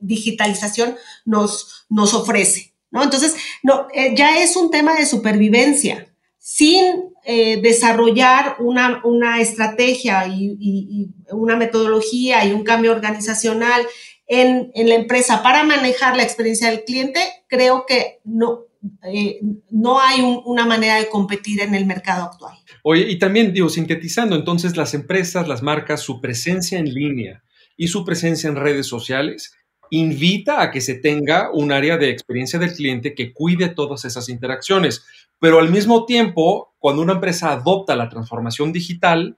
digitalización 0.00 0.94
nos 1.24 1.84
ofrece. 2.14 2.71
¿No? 2.92 3.02
Entonces, 3.02 3.34
no, 3.62 3.88
eh, 3.92 4.14
ya 4.16 4.40
es 4.40 4.54
un 4.54 4.70
tema 4.70 4.94
de 4.94 5.06
supervivencia. 5.06 6.06
Sin 6.38 7.12
eh, 7.24 7.60
desarrollar 7.62 8.56
una, 8.60 9.00
una 9.04 9.40
estrategia 9.40 10.26
y, 10.26 11.08
una 11.30 11.56
metodología 11.56 12.44
y 12.44 12.52
un 12.52 12.64
cambio 12.64 12.92
organizacional 12.92 13.82
en, 14.26 14.70
en, 14.74 14.88
la 14.88 14.96
empresa 14.96 15.42
para 15.42 15.64
manejar 15.64 16.16
la 16.16 16.22
experiencia 16.24 16.68
del 16.68 16.84
cliente, 16.84 17.20
creo 17.48 17.84
que 17.86 18.20
no, 18.24 18.66
eh, 19.04 19.40
no 19.70 20.00
hay 20.00 20.20
una 20.44 20.66
manera 20.66 20.96
de 20.96 21.08
competir 21.08 21.60
en 21.60 21.74
el 21.74 21.86
mercado 21.86 22.24
actual. 22.24 22.56
Oye, 22.82 23.08
y 23.08 23.18
también 23.18 23.52
digo, 23.52 23.68
sintetizando, 23.68 24.34
entonces 24.34 24.76
las 24.76 24.94
empresas, 24.94 25.46
las 25.46 25.62
marcas, 25.62 26.00
su 26.00 26.20
presencia 26.20 26.78
en 26.78 26.92
línea 26.92 27.44
y 27.76 27.88
su 27.88 28.04
presencia 28.04 28.48
en 28.48 28.56
redes 28.56 28.86
sociales 28.86 29.54
invita 29.92 30.62
a 30.62 30.70
que 30.70 30.80
se 30.80 30.94
tenga 30.94 31.50
un 31.52 31.70
área 31.70 31.98
de 31.98 32.08
experiencia 32.08 32.58
del 32.58 32.72
cliente 32.72 33.14
que 33.14 33.34
cuide 33.34 33.68
todas 33.68 34.06
esas 34.06 34.30
interacciones. 34.30 35.04
Pero 35.38 35.58
al 35.58 35.70
mismo 35.70 36.06
tiempo, 36.06 36.72
cuando 36.78 37.02
una 37.02 37.12
empresa 37.12 37.52
adopta 37.52 37.94
la 37.94 38.08
transformación 38.08 38.72
digital, 38.72 39.36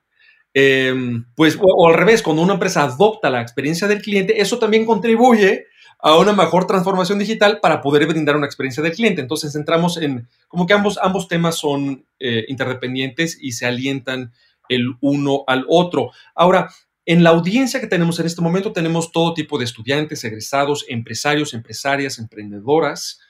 em, 0.52 1.24
pues, 1.34 1.58
o, 1.60 1.88
al 1.88 1.94
revés, 1.94 2.22
cuando 2.22 2.42
una 2.42 2.54
empresa 2.54 2.84
adopta 2.84 3.30
la 3.30 3.42
experiencia 3.42 3.88
del 3.88 4.00
cliente, 4.00 4.40
eso 4.40 4.60
también 4.60 4.86
contribuye 4.86 5.66
a 5.98 6.16
una 6.18 6.32
mejor 6.32 6.68
transformación 6.68 7.18
digital 7.18 7.58
para 7.60 7.80
poder 7.80 8.06
brindar 8.06 8.36
una 8.36 8.46
experiencia 8.46 8.82
del 8.82 8.92
cliente. 8.92 9.22
Entonces 9.22 9.56
entramos 9.56 9.96
en, 9.96 10.28
como 10.46 10.66
que 10.66 10.74
ambos, 10.74 11.00
ambos 11.02 11.26
temas 11.26 11.56
son 11.56 12.06
eh, 12.20 12.44
interdependientes 12.46 13.36
y 13.40 13.52
se 13.52 13.66
alientan 13.66 14.32
el 14.68 14.94
uno 15.00 15.42
al 15.48 15.64
otro. 15.68 16.12
Ahora, 16.36 16.70
en 17.06 17.22
la 17.22 17.30
audiencia 17.30 17.80
que 17.80 17.86
tenemos 17.86 18.18
en 18.18 18.26
este 18.26 18.40
momento 18.40 18.72
tenemos 18.72 19.12
todo 19.12 19.34
tipo 19.34 19.58
de 19.58 19.64
estudiantes, 19.64 20.24
egresados, 20.24 20.86
empresarios, 20.88 21.52
empresarias, 21.52 22.18
emprendedoras, 22.18 23.20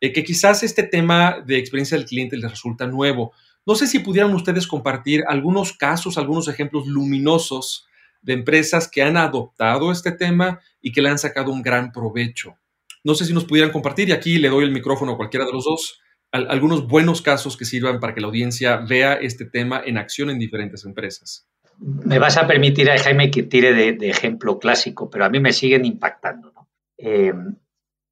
eh, 0.00 0.12
que 0.12 0.22
quizás 0.22 0.62
este 0.62 0.84
tema 0.84 1.42
de 1.44 1.58
experiencia 1.58 1.96
del 1.96 2.06
cliente 2.06 2.36
les 2.36 2.48
resulta 2.48 2.86
nuevo. 2.86 3.32
No 3.66 3.74
sé 3.74 3.88
si 3.88 3.98
pudieran 3.98 4.32
ustedes 4.34 4.68
compartir 4.68 5.24
algunos 5.26 5.72
casos, 5.72 6.16
algunos 6.16 6.46
ejemplos 6.46 6.86
luminosos 6.86 7.86
de 8.22 8.34
empresas 8.34 8.88
que 8.88 9.02
han 9.02 9.16
adoptado 9.16 9.90
este 9.90 10.12
tema 10.12 10.60
y 10.80 10.92
que 10.92 11.02
le 11.02 11.08
han 11.08 11.18
sacado 11.18 11.50
un 11.50 11.62
gran 11.62 11.90
provecho. 11.90 12.56
No 13.02 13.14
sé 13.14 13.24
si 13.24 13.32
nos 13.32 13.44
pudieran 13.44 13.72
compartir 13.72 14.08
y 14.08 14.12
aquí 14.12 14.38
le 14.38 14.48
doy 14.48 14.64
el 14.64 14.70
micrófono 14.70 15.12
a 15.12 15.16
cualquiera 15.16 15.44
de 15.44 15.52
los 15.52 15.64
dos, 15.64 16.00
algunos 16.30 16.86
buenos 16.86 17.20
casos 17.20 17.56
que 17.56 17.64
sirvan 17.64 18.00
para 18.00 18.14
que 18.14 18.20
la 18.20 18.28
audiencia 18.28 18.76
vea 18.76 19.14
este 19.14 19.44
tema 19.44 19.82
en 19.84 19.98
acción 19.98 20.30
en 20.30 20.38
diferentes 20.38 20.84
empresas 20.84 21.48
me 21.78 22.18
vas 22.18 22.36
a 22.36 22.46
permitir, 22.46 22.90
a 22.90 22.98
Jaime, 22.98 23.30
que 23.30 23.42
tire 23.42 23.74
de, 23.74 24.08
ejemplo 24.08 24.58
clásico, 24.58 25.10
pero 25.10 25.24
a 25.24 25.28
mí 25.28 25.40
me 25.40 25.52
siguen 25.52 25.84
impactando. 25.84 26.52
Eh, 26.98 27.32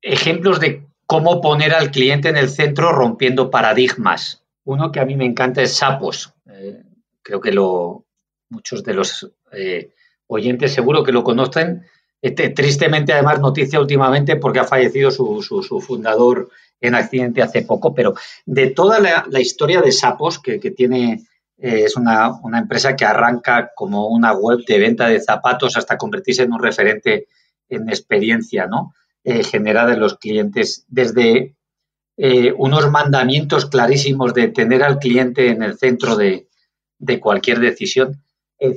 ejemplos 0.01 0.61
de 0.61 0.87
cómo 1.07 1.41
poner 1.41 1.75
al 1.75 1.91
cliente 1.91 2.29
en 2.29 2.37
el 2.37 2.49
centro 2.49 2.93
rompiendo 2.93 3.51
paradigmas. 3.51 4.45
Uno 4.65 4.93
que 4.93 5.01
a 5.01 5.05
mí 5.05 5.17
me 5.17 5.25
encanta 5.25 5.63
es 5.63 5.77
Sapos. 5.77 6.35
Eh, 6.47 6.83
creo 7.23 7.41
que 7.41 7.53
lo, 7.53 8.05
muchos 8.49 8.85
de 8.85 8.95
los 8.95 9.31
eh, 9.53 9.91
oyentes 10.27 10.73
seguro 10.73 11.03
que 11.03 11.13
lo 11.13 11.25
conocen. 11.25 11.87
Este, 12.21 12.51
tristemente, 12.51 13.13
además, 13.13 13.41
noticia 13.41 13.81
últimamente 13.81 14.37
porque 14.37 14.61
ha 14.61 14.65
fallecido 14.65 15.11
su, 15.11 15.83
fundador 15.85 16.51
en 16.81 16.95
accidente 16.95 17.43
hace 17.43 17.63
poco, 17.63 17.95
pero 17.95 18.15
de 18.45 18.71
toda 18.71 18.99
la, 19.01 19.41
historia 19.41 19.81
de 19.81 19.93
Sapos 19.93 20.39
que, 20.39 20.59
que 20.59 20.71
tiene 20.71 21.23
eh, 21.63 21.85
es 21.85 21.97
una, 21.97 22.41
empresa 22.59 22.97
que 22.97 23.05
arranca 23.05 23.71
como 23.77 24.09
una 24.09 24.33
web 24.33 24.65
de 24.67 24.81
venta 24.81 25.07
de 25.07 25.21
zapatos 25.21 25.77
hasta 25.77 25.97
convertirse 25.97 26.43
en 26.43 26.53
un 26.53 26.61
referente 26.61 27.29
en 27.69 27.89
experiencia 27.89 28.67
¿no? 28.67 28.93
Eh, 29.23 29.45
generada 29.45 29.95
en 29.95 30.01
los 30.01 30.19
clientes, 30.19 30.85
desde 30.89 31.55
eh, 32.17 32.53
unos 32.59 32.91
mandamientos 32.91 33.67
clarísimos 33.67 34.35
de 34.35 34.49
tener 34.49 34.83
al 34.83 34.99
cliente 34.99 35.51
en 35.51 35.63
el 35.63 35.79
centro 35.79 36.17
de, 36.17 36.49
cualquier 37.21 37.61
decisión. 37.61 38.25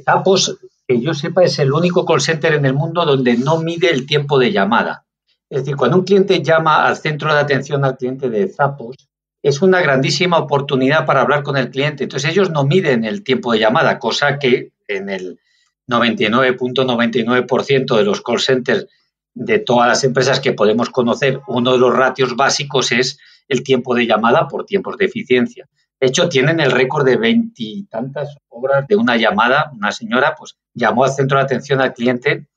Zapos, 0.03 0.59
que 0.87 1.01
yo 1.01 1.15
sepa, 1.15 1.43
es 1.43 1.57
el 1.57 1.73
único 1.73 2.05
call 2.05 2.21
center 2.21 2.53
en 2.53 2.65
el 2.65 2.73
mundo 2.75 3.03
donde 3.03 3.35
no 3.35 3.57
mide 3.57 3.89
el 3.89 4.05
tiempo 4.05 4.37
de 4.37 4.51
llamada. 4.51 5.05
Es 5.49 5.61
decir, 5.61 5.75
cuando 5.75 5.97
un 5.97 6.05
cliente 6.05 6.43
llama 6.43 6.85
al 6.85 6.97
centro 6.97 7.33
de 7.33 7.39
atención 7.39 7.83
al 7.83 7.97
cliente 7.97 8.29
de 8.29 8.47
Zapos, 8.47 9.09
es 9.45 9.61
una 9.61 9.79
grandísima 9.79 10.39
oportunidad 10.39 11.05
para 11.05 11.21
hablar 11.21 11.43
con 11.43 11.55
el 11.55 11.69
cliente. 11.69 12.05
Entonces 12.05 12.31
ellos 12.31 12.49
no 12.49 12.63
miden 12.63 13.05
el 13.05 13.23
tiempo 13.23 13.53
de 13.53 13.59
llamada, 13.59 13.99
cosa 13.99 14.39
que 14.39 14.71
en 14.87 15.07
el 15.07 15.39
99.99% 15.87 17.95
de 17.95 18.03
los 18.03 18.23
call 18.23 18.39
centers 18.39 18.87
de 19.35 19.59
todas 19.59 19.87
las 19.87 20.03
empresas 20.03 20.39
que 20.39 20.53
podemos 20.53 20.89
conocer, 20.89 21.41
uno 21.47 21.73
de 21.73 21.77
los 21.77 21.95
ratios 21.95 22.35
básicos 22.35 22.91
es 22.91 23.19
el 23.47 23.61
tiempo 23.61 23.93
de 23.93 24.07
llamada 24.07 24.47
por 24.47 24.65
tiempos 24.65 24.97
de 24.97 25.05
eficiencia. 25.05 25.69
De 25.99 26.07
hecho, 26.07 26.27
tienen 26.27 26.59
el 26.59 26.71
récord 26.71 27.05
de 27.05 27.17
veintitantas 27.17 28.37
horas 28.49 28.87
de 28.87 28.95
una 28.95 29.15
llamada. 29.15 29.69
Una 29.75 29.91
señora 29.91 30.33
pues 30.35 30.57
llamó 30.73 31.03
al 31.03 31.11
centro 31.11 31.37
de 31.37 31.43
atención 31.43 31.81
al 31.81 31.93
cliente. 31.93 32.47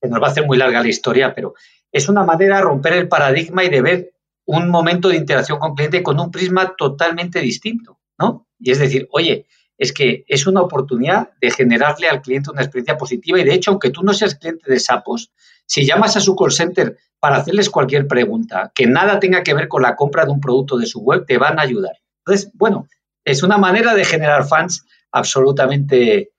Se 0.00 0.08
nos 0.08 0.22
va 0.22 0.28
a 0.28 0.30
hacer 0.30 0.46
muy 0.46 0.56
larga 0.56 0.80
la 0.80 0.88
historia, 0.88 1.34
pero 1.34 1.52
es 1.92 2.08
una 2.08 2.24
manera 2.24 2.56
de 2.56 2.62
romper 2.62 2.94
el 2.94 3.06
paradigma 3.06 3.64
y 3.64 3.68
de 3.68 3.82
ver 3.82 4.12
un 4.48 4.70
momento 4.70 5.10
de 5.10 5.16
interacción 5.16 5.58
con 5.58 5.74
cliente 5.74 6.02
con 6.02 6.18
un 6.18 6.30
prisma 6.30 6.74
totalmente 6.74 7.38
distinto, 7.40 7.98
¿no? 8.18 8.48
Y 8.58 8.70
es 8.70 8.78
decir, 8.78 9.06
oye, 9.12 9.46
es 9.76 9.92
que 9.92 10.24
es 10.26 10.46
una 10.46 10.62
oportunidad 10.62 11.32
de 11.38 11.50
generarle 11.50 12.08
al 12.08 12.22
cliente 12.22 12.50
una 12.50 12.62
experiencia 12.62 12.96
positiva 12.96 13.38
y 13.38 13.44
de 13.44 13.52
hecho, 13.52 13.72
aunque 13.72 13.90
tú 13.90 14.02
no 14.02 14.14
seas 14.14 14.36
cliente 14.36 14.72
de 14.72 14.80
Sapos, 14.80 15.32
si 15.66 15.84
llamas 15.84 16.16
a 16.16 16.20
su 16.20 16.34
call 16.34 16.50
center 16.50 16.96
para 17.20 17.36
hacerles 17.36 17.68
cualquier 17.68 18.08
pregunta 18.08 18.72
que 18.74 18.86
nada 18.86 19.20
tenga 19.20 19.42
que 19.42 19.52
ver 19.52 19.68
con 19.68 19.82
la 19.82 19.94
compra 19.94 20.24
de 20.24 20.30
un 20.30 20.40
producto 20.40 20.78
de 20.78 20.86
su 20.86 21.00
web, 21.00 21.26
te 21.26 21.36
van 21.36 21.58
a 21.58 21.62
ayudar. 21.62 21.96
Entonces, 22.24 22.50
bueno, 22.54 22.88
es 23.26 23.42
una 23.42 23.58
manera 23.58 23.94
de 23.94 24.06
generar 24.06 24.48
fans 24.48 24.86
absolutamente 25.12 26.30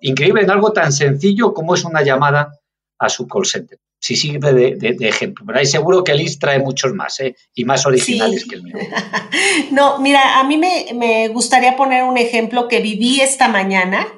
increíble 0.00 0.42
en 0.42 0.50
algo 0.50 0.72
tan 0.72 0.92
sencillo 0.92 1.52
como 1.52 1.74
es 1.74 1.84
una 1.84 2.00
llamada 2.02 2.58
a 2.98 3.08
su 3.10 3.28
call 3.28 3.44
center 3.44 3.78
si 4.00 4.16
sirve 4.16 4.52
de, 4.52 5.08
ejemplo. 5.08 5.44
Pero 5.46 5.58
ahí 5.58 5.66
seguro 5.66 6.02
que 6.02 6.14
Liz 6.14 6.38
trae 6.38 6.58
muchos 6.58 6.94
más 6.94 7.20
¿eh? 7.20 7.36
y 7.54 7.64
más 7.64 7.84
originales 7.86 8.46
que 8.46 8.56
el 8.56 8.62
mío. 8.62 8.76
no, 9.70 9.98
mira, 10.00 10.40
a 10.40 10.44
mí 10.44 10.56
me, 10.56 11.28
gustaría 11.28 11.76
poner 11.76 12.04
un 12.04 12.16
ejemplo 12.16 12.66
que 12.66 12.80
viví 12.80 13.20
esta 13.20 13.48
mañana. 13.48 14.08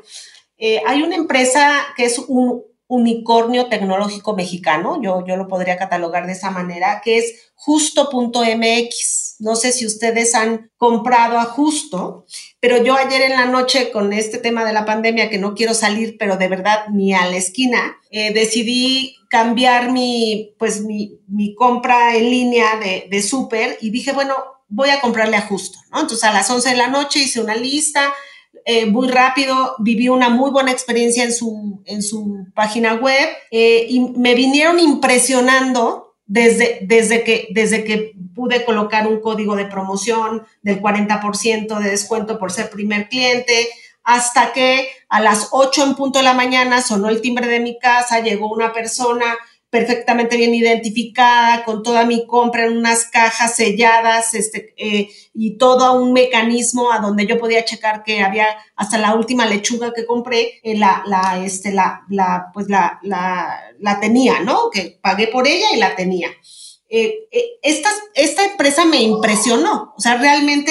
Eh, 0.56 0.80
hay 0.86 1.02
una 1.02 1.16
empresa 1.16 1.82
que 1.96 2.04
es 2.04 2.18
un 2.18 2.62
unicornio 2.86 3.66
tecnológico 3.66 4.36
mexicano, 4.36 5.00
yo, 5.02 5.24
yo 5.26 5.36
lo 5.36 5.48
podría 5.48 5.76
catalogar 5.76 6.26
de 6.26 6.32
esa 6.32 6.50
manera, 6.50 7.00
que 7.02 7.18
es 7.18 7.52
justo.mx. 7.54 9.31
No 9.42 9.56
sé 9.56 9.72
si 9.72 9.84
ustedes 9.84 10.36
han 10.36 10.70
comprado 10.76 11.36
a 11.36 11.44
Justo, 11.44 12.26
pero 12.60 12.82
yo 12.82 12.94
ayer 12.94 13.22
en 13.22 13.32
la 13.32 13.46
noche 13.46 13.90
con 13.90 14.12
este 14.12 14.38
tema 14.38 14.64
de 14.64 14.72
la 14.72 14.84
pandemia 14.84 15.28
que 15.28 15.38
no 15.38 15.54
quiero 15.54 15.74
salir, 15.74 16.16
pero 16.16 16.36
de 16.36 16.46
verdad 16.46 16.86
ni 16.92 17.12
a 17.12 17.26
la 17.26 17.36
esquina, 17.36 17.96
eh, 18.12 18.32
decidí 18.32 19.16
cambiar 19.28 19.90
mi, 19.90 20.54
pues 20.58 20.82
mi, 20.82 21.18
compra 21.56 22.14
en 22.14 22.30
línea 22.30 22.76
de, 22.76 23.08
de 23.10 23.22
súper 23.22 23.78
y 23.80 23.90
dije, 23.90 24.12
bueno, 24.12 24.34
voy 24.68 24.90
a 24.90 25.00
comprarle 25.00 25.36
a 25.36 25.42
Justo, 25.42 25.78
¿no? 25.90 26.00
Entonces 26.02 26.22
a 26.22 26.32
las 26.32 26.48
11 26.48 26.70
de 26.70 26.76
la 26.76 26.86
noche 26.86 27.18
hice 27.18 27.40
una 27.40 27.56
lista, 27.56 28.14
eh, 28.64 28.86
muy 28.86 29.08
rápido, 29.08 29.74
viví 29.80 30.08
una 30.08 30.28
muy 30.28 30.50
buena 30.50 30.70
experiencia 30.70 31.24
en 31.24 31.32
su, 31.32 31.82
en 31.84 32.00
su 32.00 32.46
página 32.54 32.94
web 32.94 33.28
eh, 33.50 33.86
y 33.88 34.00
me 34.00 34.36
vinieron 34.36 34.78
impresionando 34.78 36.11
desde, 36.26 36.80
desde, 36.82 37.24
que, 37.24 37.48
desde 37.50 37.84
que 37.84 38.14
pude 38.34 38.64
colocar 38.64 39.06
un 39.06 39.20
código 39.20 39.56
de 39.56 39.66
promoción 39.66 40.46
del 40.62 40.80
40% 40.80 41.78
de 41.78 41.90
descuento 41.90 42.38
por 42.38 42.52
ser 42.52 42.70
primer 42.70 43.08
cliente, 43.08 43.68
hasta 44.04 44.52
que 44.52 44.88
a 45.08 45.20
las 45.20 45.48
8 45.52 45.84
en 45.84 45.94
punto 45.94 46.18
de 46.18 46.24
la 46.24 46.34
mañana 46.34 46.82
sonó 46.82 47.08
el 47.08 47.20
timbre 47.20 47.46
de 47.46 47.60
mi 47.60 47.78
casa, 47.78 48.20
llegó 48.20 48.48
una 48.48 48.72
persona 48.72 49.36
perfectamente 49.72 50.36
bien 50.36 50.54
identificada, 50.54 51.64
con 51.64 51.82
toda 51.82 52.04
mi 52.04 52.26
compra 52.26 52.66
en 52.66 52.76
unas 52.76 53.06
cajas 53.06 53.56
selladas 53.56 54.34
este, 54.34 54.74
eh, 54.76 55.08
y 55.32 55.56
todo 55.56 55.94
un 55.94 56.12
mecanismo 56.12 56.92
a 56.92 56.98
donde 56.98 57.26
yo 57.26 57.38
podía 57.38 57.64
checar 57.64 58.04
que 58.04 58.20
había 58.20 58.48
hasta 58.76 58.98
la 58.98 59.14
última 59.14 59.46
lechuga 59.46 59.94
que 59.94 60.04
compré, 60.04 60.60
eh, 60.62 60.76
la, 60.76 61.02
la, 61.06 61.42
este, 61.42 61.72
la, 61.72 62.02
la, 62.10 62.50
pues 62.52 62.68
la, 62.68 63.00
la, 63.02 63.62
la, 63.78 63.98
tenía, 63.98 64.40
¿no? 64.40 64.68
Que 64.70 64.98
pagué 65.00 65.28
por 65.28 65.48
ella 65.48 65.68
y 65.74 65.78
la 65.78 65.96
tenía. 65.96 66.28
Eh, 66.90 67.20
esta, 67.62 67.88
esta 68.14 68.44
empresa 68.44 68.84
me 68.84 69.00
impresionó, 69.00 69.94
o 69.96 70.00
sea, 70.00 70.16
realmente... 70.18 70.70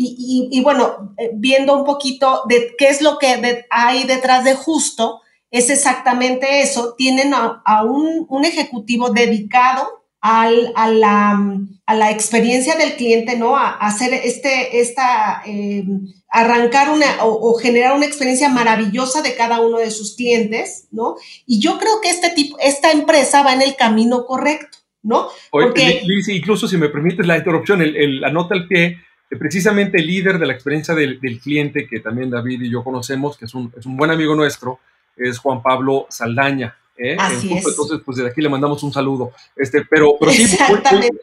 Y, 0.00 0.48
y, 0.52 0.58
y 0.58 0.62
bueno, 0.62 1.16
viendo 1.34 1.76
un 1.76 1.84
poquito 1.84 2.44
de 2.48 2.76
qué 2.78 2.86
es 2.86 3.02
lo 3.02 3.18
que 3.18 3.66
hay 3.68 4.04
detrás 4.04 4.44
de 4.44 4.54
justo, 4.54 5.22
es 5.50 5.70
exactamente 5.70 6.60
eso. 6.62 6.94
Tienen 6.96 7.32
a, 7.34 7.84
un, 7.84 8.44
ejecutivo 8.44 9.10
dedicado 9.10 9.86
al, 10.20 10.72
a, 10.74 10.88
la, 10.90 11.60
a, 11.86 11.94
la, 11.94 12.10
experiencia 12.10 12.76
del 12.76 12.94
cliente, 12.94 13.36
¿no? 13.36 13.56
A, 13.56 13.70
hacer 13.70 14.12
este, 14.12 14.80
esta, 14.80 15.42
eh, 15.46 15.84
arrancar 16.30 16.90
una 16.90 17.06
o, 17.22 17.54
generar 17.54 17.96
una 17.96 18.06
experiencia 18.06 18.48
maravillosa 18.48 19.22
de 19.22 19.34
cada 19.34 19.60
uno 19.60 19.78
de 19.78 19.90
sus 19.90 20.16
clientes, 20.16 20.88
¿no? 20.90 21.16
Y 21.46 21.60
yo 21.60 21.78
creo 21.78 22.00
que 22.02 22.10
este 22.10 22.30
tipo, 22.30 22.58
esta 22.60 22.90
empresa 22.90 23.42
va 23.42 23.54
en 23.54 23.62
el 23.62 23.76
camino 23.76 24.26
correcto. 24.26 24.78
¿no? 25.00 25.28
Porque, 25.50 26.02
Liz, 26.04 26.28
incluso 26.28 26.66
si 26.66 26.76
me 26.76 26.88
permites 26.88 27.26
la 27.26 27.38
interrupción, 27.38 27.80
el, 27.80 28.20
la 28.20 28.30
nota 28.30 28.54
al 28.54 28.66
pie, 28.66 28.98
precisamente 29.38 29.98
el 29.98 30.06
líder 30.06 30.38
de 30.38 30.46
la 30.46 30.52
experiencia 30.52 30.94
del, 30.94 31.18
cliente, 31.40 31.86
que 31.86 32.00
también 32.00 32.30
David 32.30 32.62
y 32.62 32.70
yo 32.70 32.82
conocemos, 32.82 33.36
que 33.36 33.44
es 33.44 33.54
un, 33.54 33.72
es 33.78 33.86
un 33.86 33.96
buen 33.96 34.10
amigo 34.10 34.34
nuestro, 34.34 34.80
es 35.18 35.38
Juan 35.38 35.62
Pablo 35.62 36.06
Saldaña. 36.08 36.76
¿eh? 36.96 37.16
Así 37.18 37.52
es. 37.52 37.66
Entonces, 37.66 38.00
pues 38.04 38.16
desde 38.16 38.30
aquí 38.30 38.40
le 38.40 38.48
mandamos 38.48 38.82
un 38.82 38.92
saludo. 38.92 39.32
Este, 39.56 39.84
pero, 39.84 40.16
pero 40.18 40.32
sí, 40.32 40.56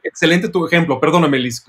excelente 0.03 0.49
tu 0.49 0.65
ejemplo. 0.65 0.99
Perdóname, 0.99 1.37
Liz. 1.39 1.63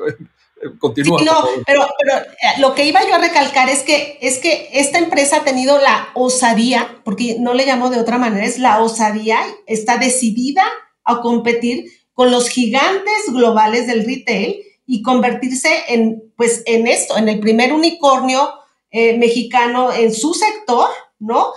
Continúa. 0.79 1.23
no, 1.23 1.45
pero, 1.67 1.87
pero 1.99 2.17
eh, 2.17 2.61
lo 2.61 2.75
que 2.75 2.87
iba 2.87 3.07
yo 3.07 3.15
a 3.15 3.19
recalcar 3.19 3.69
es 3.69 3.83
que, 3.83 4.19
es 4.23 4.39
que 4.39 4.71
esta 4.73 4.99
empresa 4.99 5.39
ha 5.39 5.45
tenido 5.45 5.79
la 5.79 6.09
osadía, 6.15 7.01
porque 7.05 7.37
no 7.39 7.53
le 7.53 7.67
llamo 7.67 7.91
de 7.91 8.01
otra 8.01 8.17
manera, 8.19 8.47
es 8.47 8.59
la 8.59 8.83
osadía, 8.83 9.39
está 9.67 9.99
decidida 9.99 10.65
a 11.05 11.21
competir 11.21 11.85
con 12.15 12.31
los 12.31 12.49
gigantes 12.49 13.27
globales 13.29 13.87
del 13.87 14.07
retail 14.07 14.63
y 14.87 15.03
convertirse 15.03 15.69
en, 15.89 16.33
pues, 16.37 16.63
en 16.65 16.87
esto, 16.87 17.19
en 17.19 17.29
el 17.29 17.39
primer 17.39 17.75
unicornio 17.75 18.49
eh, 18.91 19.19
mexicano 19.19 19.93
en 19.93 20.15
su 20.15 20.33
sector, 20.33 20.89
¿no? 21.19 21.53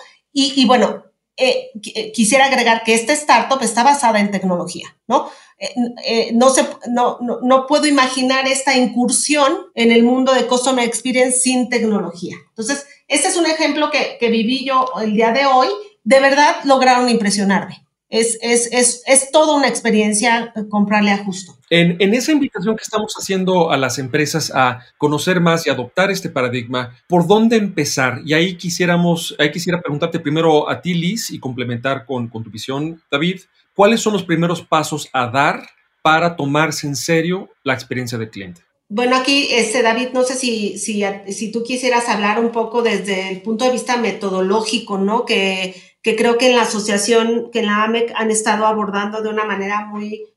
Y, 0.55 0.65
bueno, 0.65 1.03
eh, 1.37 1.71
quisiera 2.13 2.45
agregar 2.45 2.83
que 2.83 2.93
esta 2.93 3.13
startup 3.13 3.61
está 3.61 3.83
basada 3.83 4.19
en 4.19 4.31
tecnología, 4.31 4.95
¿no? 5.07 5.29
Eh, 5.59 6.31
no, 6.33 6.49
se, 6.49 6.65
no, 6.87 7.17
no, 7.19 7.67
puedo 7.67 7.85
imaginar 7.85 8.47
esta 8.47 8.77
incursión 8.77 9.67
en 9.75 9.91
el 9.91 10.03
mundo 10.03 10.33
de 10.33 10.47
Customer 10.47 10.85
Experience 10.85 11.39
sin 11.39 11.69
tecnología. 11.69 12.37
Entonces, 12.49 12.85
este 13.09 13.27
es 13.27 13.35
un 13.35 13.45
ejemplo 13.45 13.91
que, 13.91 14.17
que 14.19 14.29
viví 14.29 14.65
yo 14.65 14.85
el 15.01 15.13
día 15.13 15.31
de 15.31 15.45
hoy. 15.45 15.67
De 16.03 16.21
verdad 16.21 16.55
lograron 16.63 17.09
impresionarme 17.09 17.85
es, 18.09 18.39
es, 18.41 18.69
es, 18.71 19.03
es 19.05 19.31
toda 19.31 19.55
una 19.55 19.67
experiencia 19.67 20.53
comprarle 20.69 21.11
a 21.11 21.23
justo. 21.23 21.55
En, 21.69 21.97
en, 21.99 22.13
esa 22.13 22.31
invitación 22.31 22.75
que 22.75 22.83
estamos 22.83 23.13
haciendo 23.13 23.71
a 23.71 23.77
las 23.77 23.99
empresas 23.99 24.51
a 24.53 24.79
conocer 24.97 25.39
más 25.39 25.67
y 25.67 25.69
adoptar 25.69 26.09
este 26.09 26.29
paradigma, 26.29 26.97
¿por 27.07 27.27
dónde 27.27 27.57
empezar? 27.57 28.21
Y 28.25 28.33
ahí 28.33 28.55
quisiéramos, 28.55 29.35
ahí 29.37 29.51
quisiera 29.51 29.79
preguntarte 29.79 30.19
primero 30.19 30.69
a 30.69 30.81
ti, 30.81 30.95
Liz, 30.95 31.29
y 31.29 31.39
complementar 31.39 32.05
con, 32.05 32.27
con 32.27 32.43
tu 32.43 32.49
visión, 32.49 33.01
David, 33.11 33.41
¿cuáles 33.75 34.01
son 34.01 34.13
los 34.13 34.23
primeros 34.23 34.61
pasos 34.63 35.07
a 35.13 35.27
dar 35.27 35.61
para 36.01 36.35
tomarse 36.35 36.87
en 36.87 36.95
serio 36.95 37.49
la 37.63 37.73
experiencia 37.73 38.17
del 38.17 38.31
cliente? 38.31 38.68
Bueno, 38.89 39.15
aquí, 39.15 39.47
este, 39.51 39.83
David, 39.83 40.09
no 40.13 40.23
sé 40.23 40.35
si, 40.35 40.77
si, 40.77 41.03
si 41.29 41.51
tú 41.51 41.63
quisieras 41.63 42.09
hablar 42.09 42.39
un 42.39 42.51
poco 42.51 42.81
desde 42.81 43.29
el 43.29 43.41
punto 43.41 43.65
de 43.65 43.71
vista 43.71 43.97
metodológico, 43.97 44.97
¿no? 44.97 45.25
Que 45.25 45.75
que 46.01 46.15
creo 46.15 46.37
que 46.37 46.49
en 46.49 46.55
la 46.55 46.63
asociación, 46.63 47.49
que 47.51 47.59
en 47.59 47.65
la 47.67 47.83
AMEC 47.83 48.13
han 48.15 48.31
estado 48.31 48.65
abordando 48.65 49.21
de 49.21 49.29
una 49.29 49.43
manera 49.43 49.85
muy, 49.85 50.27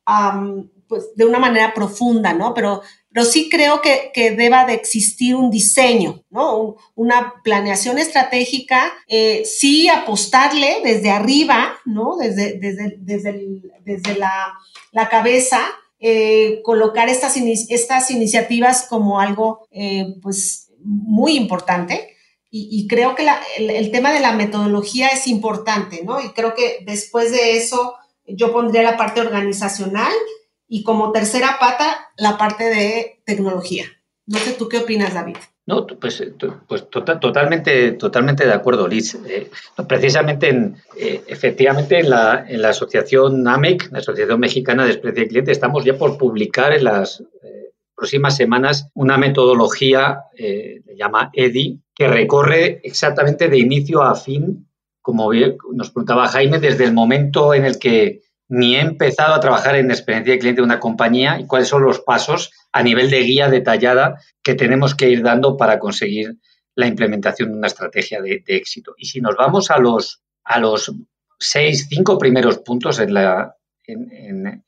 pues 0.89 1.15
de 1.15 1.25
una 1.25 1.39
manera 1.39 1.73
profunda, 1.73 2.33
¿no? 2.35 2.53
Pero, 2.53 2.83
pero 3.13 3.25
sí 3.25 3.49
creo 3.49 3.81
que, 3.81 4.11
que 4.13 4.33
deba 4.33 4.65
de 4.65 4.75
existir 4.75 5.37
un 5.37 5.51
diseño, 5.51 6.25
¿no? 6.31 6.77
una 6.95 7.35
planeación 7.45 7.99
estratégica, 7.99 8.93
eh, 9.07 9.45
sí 9.45 9.89
apostarle 9.89 10.81
desde 10.83 11.11
arriba, 11.11 11.79
¿no? 11.85 12.17
Desde, 12.17 12.59
desde, 12.59 12.97
desde, 12.99 13.63
desde 13.85 14.17
la, 14.17 14.55
la 14.91 15.09
cabeza, 15.09 15.61
eh, 16.05 16.61
colocar 16.65 17.09
estas, 17.09 17.37
estas 17.37 18.11
iniciativas 18.11 18.87
como 18.89 19.21
algo, 19.21 19.69
eh, 19.71 20.17
pues, 20.21 20.73
muy 20.85 21.37
importante 21.37 22.13
y, 22.55 22.87
creo 22.87 23.15
que 23.15 23.27
el, 23.57 23.91
tema 23.93 24.13
de 24.13 24.21
la 24.21 24.33
metodología 24.33 25.09
es 25.09 25.27
importante, 25.27 26.03
¿no? 26.05 26.21
Y 26.21 26.35
creo 26.35 26.55
que 26.55 26.81
después 26.85 27.33
de 27.33 27.57
eso 27.57 27.95
yo 28.27 28.53
pondría 28.53 28.83
la 28.83 28.99
parte 28.99 29.23
organizacional 29.23 30.13
y 30.69 30.83
como 30.83 31.13
tercera 31.13 31.57
pata 31.59 32.11
la 32.19 32.37
parte 32.37 32.65
de 32.65 33.23
tecnología. 33.25 33.87
No 34.27 34.39
sé, 34.39 34.53
¿tú 34.53 34.69
qué 34.69 34.79
opinas, 34.79 35.15
David? 35.15 35.37
No, 35.65 35.87
pues, 35.87 36.25
pues 36.67 36.91
tota, 36.91 37.21
totalmente, 37.21 37.93
totalmente 37.93 38.45
de 38.45 38.53
acuerdo, 38.53 38.89
Liz. 38.89 39.15
Eh, 39.27 39.49
precisamente, 39.87 40.49
en, 40.49 40.77
eh, 40.99 41.23
efectivamente, 41.29 42.01
en 42.01 42.11
la, 42.11 42.45
en 42.49 42.63
la 42.63 42.71
asociación 42.71 43.47
AMEC, 43.47 43.93
la 43.93 43.99
Asociación 43.99 44.41
Mexicana 44.41 44.85
de 44.85 44.91
Experiencia 44.91 45.23
de 45.23 45.29
Cliente, 45.29 45.53
estamos 45.53 45.85
ya 45.85 45.97
por 45.97 46.19
publicar 46.19 46.73
en 46.73 46.85
las 46.85 47.21
eh, 47.21 47.71
próximas 47.95 48.37
semanas 48.37 48.89
una 48.95 49.17
metodología, 49.19 50.23
se 50.37 50.97
llama 50.97 51.31
EDI, 51.33 51.81
que 51.95 52.09
recorre 52.09 52.81
exactamente 52.83 53.49
de 53.49 53.59
inicio 53.59 54.03
a 54.03 54.17
fin, 54.17 54.67
como 55.01 55.31
nos 55.33 55.91
preguntaba 55.91 56.27
Jaime, 56.27 56.59
desde 56.59 56.85
el 56.85 56.93
momento 56.93 57.55
en 57.55 57.67
el 57.67 57.79
que 57.79 58.23
ni 58.55 58.77
he 58.77 58.81
empezado 58.81 59.33
a 59.33 59.41
trabajar 59.41 59.77
en 59.77 59.91
experiencia 59.91 60.35
de 60.35 60.39
cliente 60.39 60.61
de 60.61 60.67
una 60.67 60.79
compañía 60.79 61.41
y 61.41 61.47
cuáles 61.47 61.69
son 61.69 61.85
los 61.85 62.01
pasos 62.01 62.53
a 62.71 62.83
nivel 62.83 63.09
de 63.09 63.21
guía 63.21 63.49
detallada 63.49 64.21
que 64.43 64.55
tenemos 64.55 64.95
que 64.95 65.09
ir 65.09 65.23
dando 65.23 65.57
para 65.57 65.79
conseguir 65.79 66.37
la 66.75 66.87
implementación 66.87 67.51
de 67.51 67.57
una 67.57 67.69
estrategia 67.69 68.21
de, 68.21 68.43
éxito. 68.47 68.93
Y 68.99 69.07
si 69.07 69.23
nos 69.23 69.37
vamos 69.37 69.71
a 69.71 69.79
los, 69.79 70.23
a 70.45 70.61
los 70.61 70.93
seis, 71.39 71.87
cinco 71.89 72.19
primeros 72.19 72.59
puntos 72.59 72.99
en, 72.99 73.15
la, 73.15 73.57
en, 73.85 74.13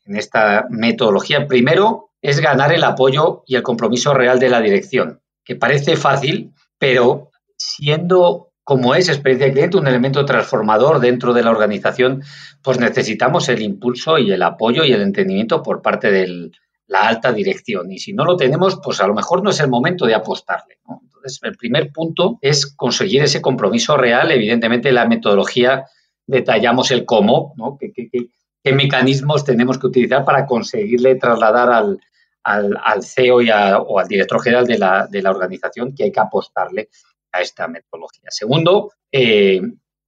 en 0.03 0.17
esta 0.17 0.65
metodología, 0.71 1.47
primero 1.47 2.13
es 2.23 2.41
ganar 2.41 2.73
el 2.73 2.85
apoyo 2.85 3.43
y 3.47 3.57
el 3.57 3.63
compromiso 3.63 4.15
real 4.15 4.39
de 4.39 4.49
la 4.49 4.63
dirección, 4.63 5.21
que 5.45 5.57
parece 5.57 5.97
fácil, 5.97 6.55
pero 6.79 7.33
siendo 7.59 8.54
como 8.65 8.95
es 8.95 9.09
experiencia 9.09 9.53
cliente 9.53 9.77
un 9.77 9.87
elemento 9.87 10.25
transformador 10.25 10.99
dentro 10.99 11.35
de 11.35 11.43
la 11.43 11.51
organización, 11.51 12.23
pues 12.63 12.81
necesitamos 12.81 13.49
el 13.51 13.63
impulso 13.63 14.19
y 14.19 14.33
el 14.33 14.43
apoyo 14.43 14.85
y 14.85 14.93
el 14.93 15.03
entendimiento 15.03 15.63
por 15.63 15.83
parte 15.83 16.11
de 16.11 16.51
la 16.87 17.07
alta 17.07 17.33
dirección. 17.33 17.93
Y 17.93 17.99
si 17.99 18.15
no 18.15 18.25
lo 18.25 18.37
tenemos, 18.37 18.81
pues 18.83 19.01
a 19.01 19.07
lo 19.07 19.15
mejor 19.15 19.43
no 19.43 19.51
es 19.51 19.61
el 19.61 19.69
momento 19.69 20.07
de 20.07 20.15
apostarle. 20.15 20.79
Entonces, 20.89 21.41
el 21.43 21.57
primer 21.57 21.93
punto 21.93 22.39
es 22.41 22.67
conseguir 22.67 23.23
ese 23.23 23.43
compromiso 23.43 23.97
real. 23.97 24.31
Evidentemente, 24.31 24.93
la 24.93 25.07
metodología 25.07 25.85
detallamos 26.27 26.91
el 26.91 27.05
cómo, 27.05 27.55
¿Qué, 27.79 28.73
mecanismos 28.73 29.45
tenemos 29.45 29.79
que 29.79 29.89
utilizar 29.89 30.25
para 30.25 30.47
conseguirle 30.47 31.17
trasladar 31.17 31.71
al, 31.71 32.01
al, 32.45 33.03
CEO 33.03 33.41
o 33.87 33.99
al 33.99 34.09
director 34.09 34.43
general 34.43 34.67
de 34.67 34.79
la, 34.79 35.31
organización 35.31 35.95
que 35.95 36.05
hay 36.05 36.13
que 36.13 36.21
apostarle 36.21 36.89
a 37.35 37.41
esta 37.41 37.69
metodología. 37.69 38.31
Segundo, 38.31 38.93
eh, 39.13 39.61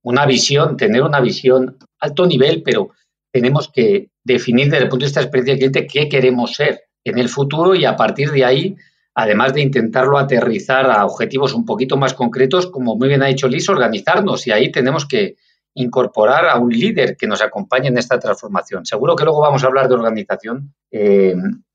una 0.03 0.25
visión, 0.25 0.77
tener 0.77 1.03
una 1.03 1.21
visión 1.21 1.77
alto 1.99 2.27
nivel, 2.27 2.63
pero 2.63 2.91
tenemos 3.33 3.71
que 3.71 4.11
definir 4.25 4.71
desde 4.71 4.85
el 4.85 4.89
punto 4.89 5.05
de 5.05 5.09
vista 5.09 5.21
de 5.21 5.27
experiencia 5.27 5.55
del 5.55 5.73
cliente 5.73 5.87
qué 5.87 6.09
queremos 6.09 6.55
ser 6.55 6.81
en 7.05 7.19
el 7.19 7.29
futuro 7.29 7.75
y 7.75 7.85
a 7.85 7.97
partir 7.97 8.31
de 8.31 8.45
ahí, 8.45 8.77
además 9.15 9.53
de 9.53 9.63
intentarlo 9.63 10.19
aterrizar 10.19 10.91
a 10.91 11.05
objetivos 11.05 11.55
un 11.55 11.65
poquito 11.65 11.97
más 11.97 12.15
concretos, 12.15 12.69
como 12.69 12.97
muy 12.97 13.09
bien 13.09 13.23
ha 13.23 13.27
dicho 13.27 13.49
Liz, 13.49 13.69
organizarnos 13.69 14.47
y 14.47 14.53
ahí 14.53 14.71
tenemos 14.71 15.07
que 15.07 15.37
incorporar 15.75 16.47
a 16.47 16.59
un 16.59 16.71
líder 16.71 17.17
que 17.17 17.27
nos 17.27 17.43
acompañe 17.43 17.89
en 17.89 17.99
esta 17.99 18.19
transformación. 18.19 18.87
Seguro 18.87 19.15
que 19.15 19.25
luego 19.25 19.41
vamos 19.41 19.63
a 19.63 19.67
hablar 19.67 19.89
de 19.89 19.95
organización 19.95 20.75
eh, 20.91 21.35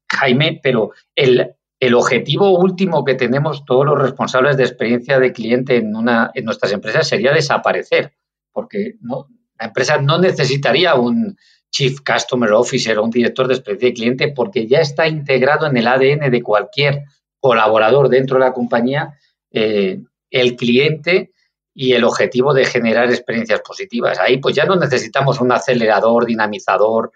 Jaime, 0.10 0.60
pero 0.62 0.92
el, 1.16 1.56
objetivo 1.96 2.60
último 2.60 3.04
que 3.04 3.15
tenemos 3.15 3.65
todos 3.65 3.86
los 3.86 4.00
responsables 4.00 4.56
de 4.56 4.63
experiencia 4.63 5.20
de 5.20 5.34
cliente 5.34 5.78
en, 5.78 5.96
una, 5.96 6.30
en 6.36 6.46
nuestras 6.46 6.72
empresas 6.72 7.08
sería 7.08 7.34
desaparecer, 7.34 8.13
porque 8.52 8.96
no, 9.02 9.28
la 9.60 9.65
empresa 9.65 9.98
no 9.98 10.20
necesitaría 10.20 10.94
un 10.94 11.38
Chief 11.72 12.00
Customer 12.06 12.52
Officer 12.52 13.00
o 13.00 13.04
un 13.04 13.10
director 13.10 13.48
de 13.48 13.56
experiencia 13.56 13.89
de 13.89 13.94
cliente 13.94 14.28
porque 14.28 14.67
ya 14.67 14.80
está 14.80 15.08
integrado 15.08 15.65
en 15.65 15.78
el 15.78 15.88
ADN 15.88 16.30
de 16.30 16.44
cualquier 16.44 17.06
colaborador 17.39 18.10
dentro 18.10 18.38
de 18.38 18.46
la 18.46 18.54
compañía 18.54 19.17
eh, 19.52 20.02
el 20.30 20.56
cliente 20.56 21.32
y 21.74 21.94
el 21.94 22.04
objetivo 22.04 22.54
de 22.54 22.65
generar 22.65 23.10
experiencias 23.10 23.62
positivas. 23.62 24.20
Ahí 24.20 24.38
pues 24.38 24.56
ya 24.56 24.65
no 24.65 24.76
necesitamos 24.76 25.39
un 25.39 25.52
acelerador, 25.52 26.26
dinamizador, 26.26 27.12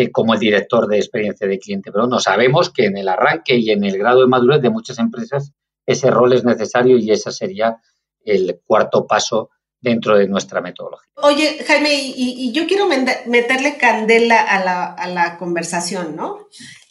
eh, 0.00 0.12
como 0.12 0.32
el 0.32 0.38
director 0.38 0.86
de 0.86 0.96
experiencia 0.96 1.48
de 1.48 1.58
cliente, 1.58 1.90
pero 1.90 2.06
no 2.06 2.20
sabemos 2.20 2.70
que 2.70 2.84
en 2.84 2.96
el 2.96 3.08
arranque 3.08 3.56
y 3.56 3.72
en 3.72 3.82
el 3.82 3.98
grado 3.98 4.20
de 4.20 4.28
madurez 4.28 4.62
de 4.62 4.70
muchas 4.70 5.00
empresas 5.00 5.50
ese 5.86 6.08
rol 6.08 6.32
es 6.34 6.44
necesario 6.44 6.98
y 6.98 7.10
ese 7.10 7.32
sería 7.32 7.78
el 8.24 8.60
cuarto 8.64 9.08
paso 9.08 9.50
dentro 9.80 10.16
de 10.16 10.28
nuestra 10.28 10.60
metodología. 10.60 11.10
Oye, 11.16 11.64
Jaime, 11.66 11.94
y, 11.94 12.52
yo 12.52 12.68
quiero 12.68 12.86
meterle 12.86 13.76
candela 13.76 14.40
a 14.40 15.08
la, 15.08 15.36
conversación, 15.36 16.14
¿no? 16.14 16.46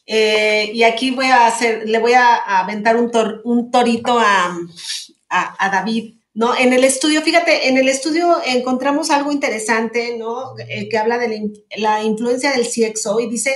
Eh, 0.06 0.70
y 0.74 0.84
aquí 0.84 1.12
voy 1.12 1.28
a 1.28 1.48
hacer, 1.48 1.88
le 1.88 2.00
voy 2.00 2.12
a, 2.12 2.60
aventar 2.60 2.98
un, 2.98 3.10
un 3.46 3.72
torito 3.72 4.20
a, 4.20 4.54
a 5.30 5.70
David 5.70 6.16
¿no? 6.38 6.56
En 6.56 6.71
el 6.71 6.84
estudio, 6.84 7.23
fíjate, 7.23 7.67
en 7.67 7.78
el 7.78 7.89
estudio 7.89 8.38
encontramos 8.45 9.10
algo 9.10 9.32
interesante, 9.32 10.17
¿no? 10.19 10.54
Eh, 10.69 10.88
que 10.88 11.00
habla 11.00 11.17
de 11.17 11.52
la, 11.78 12.04
influencia 12.04 12.52
del 12.52 12.67
CXO 12.67 13.19
y 13.19 13.28
dice 13.28 13.56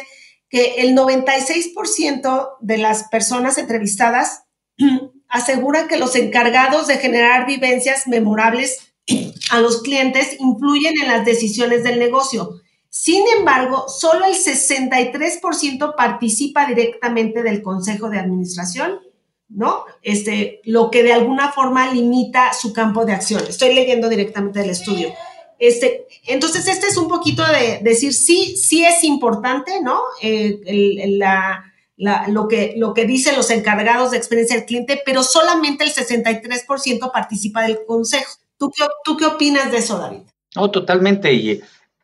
que 0.50 0.74
el 0.80 0.96
96% 0.96 2.58
de 2.60 2.78
las 2.80 3.04
personas 3.10 3.60
entrevistadas 3.60 4.46
aseguran 5.30 5.88
que 5.88 6.00
los 6.00 6.16
encargados 6.16 6.88
de 6.88 6.98
generar 6.98 7.46
vivencias 7.46 8.08
memorables 8.08 8.96
a 9.52 9.62
los 9.62 9.84
clientes 9.84 10.38
influyen 10.40 10.96
en 11.04 11.08
las 11.08 11.24
decisiones 11.24 11.84
del 11.84 12.00
negocio. 12.00 12.62
Sin 12.90 13.24
embargo, 13.38 13.90
solo 13.90 14.26
el 14.26 14.34
63% 14.34 15.94
participa 15.96 16.66
directamente 16.66 17.44
del 17.44 17.62
consejo 17.62 18.10
de 18.10 18.18
administración, 18.18 19.02
¿no? 19.54 19.86
Este, 20.02 20.62
lo 20.66 20.90
que 20.90 21.04
de 21.04 21.14
alguna 21.14 21.52
forma 21.52 21.94
limita 21.94 22.54
su 22.54 22.74
campo 22.74 23.06
de 23.06 23.14
acción. 23.14 23.44
Estoy 23.48 23.74
leyendo 23.74 24.10
directamente 24.10 24.60
del 24.60 24.70
estudio. 24.70 25.14
Este, 25.60 26.08
entonces, 26.26 26.68
este 26.68 26.88
es 26.88 26.98
un 26.98 27.08
poquito 27.08 27.44
de 27.46 27.80
decir, 27.82 28.14
sí, 28.14 28.56
sí 28.58 28.84
es 28.84 29.04
importante, 29.04 29.82
¿no? 29.82 30.00
Eh, 30.22 31.20
lo, 31.98 32.48
que, 32.48 32.74
lo 32.78 32.94
que 32.94 33.06
dicen 33.06 33.36
los 33.36 33.52
encargados 33.52 34.12
de 34.12 34.18
experiencia 34.18 34.56
del 34.56 34.66
cliente, 34.66 35.02
pero 35.06 35.24
solamente 35.24 35.84
el 35.84 35.94
63% 35.94 37.12
participa 37.12 37.64
del 37.64 37.86
consejo. 37.86 38.34
¿Tú 38.58 38.72
qué, 38.76 38.86
¿Tú 39.04 39.18
qué 39.18 39.26
opinas 39.26 39.72
de 39.72 39.78
eso, 39.78 40.00
David? 40.00 40.22
No, 40.56 40.72
totalmente. 40.72 41.32
Y 41.32 41.62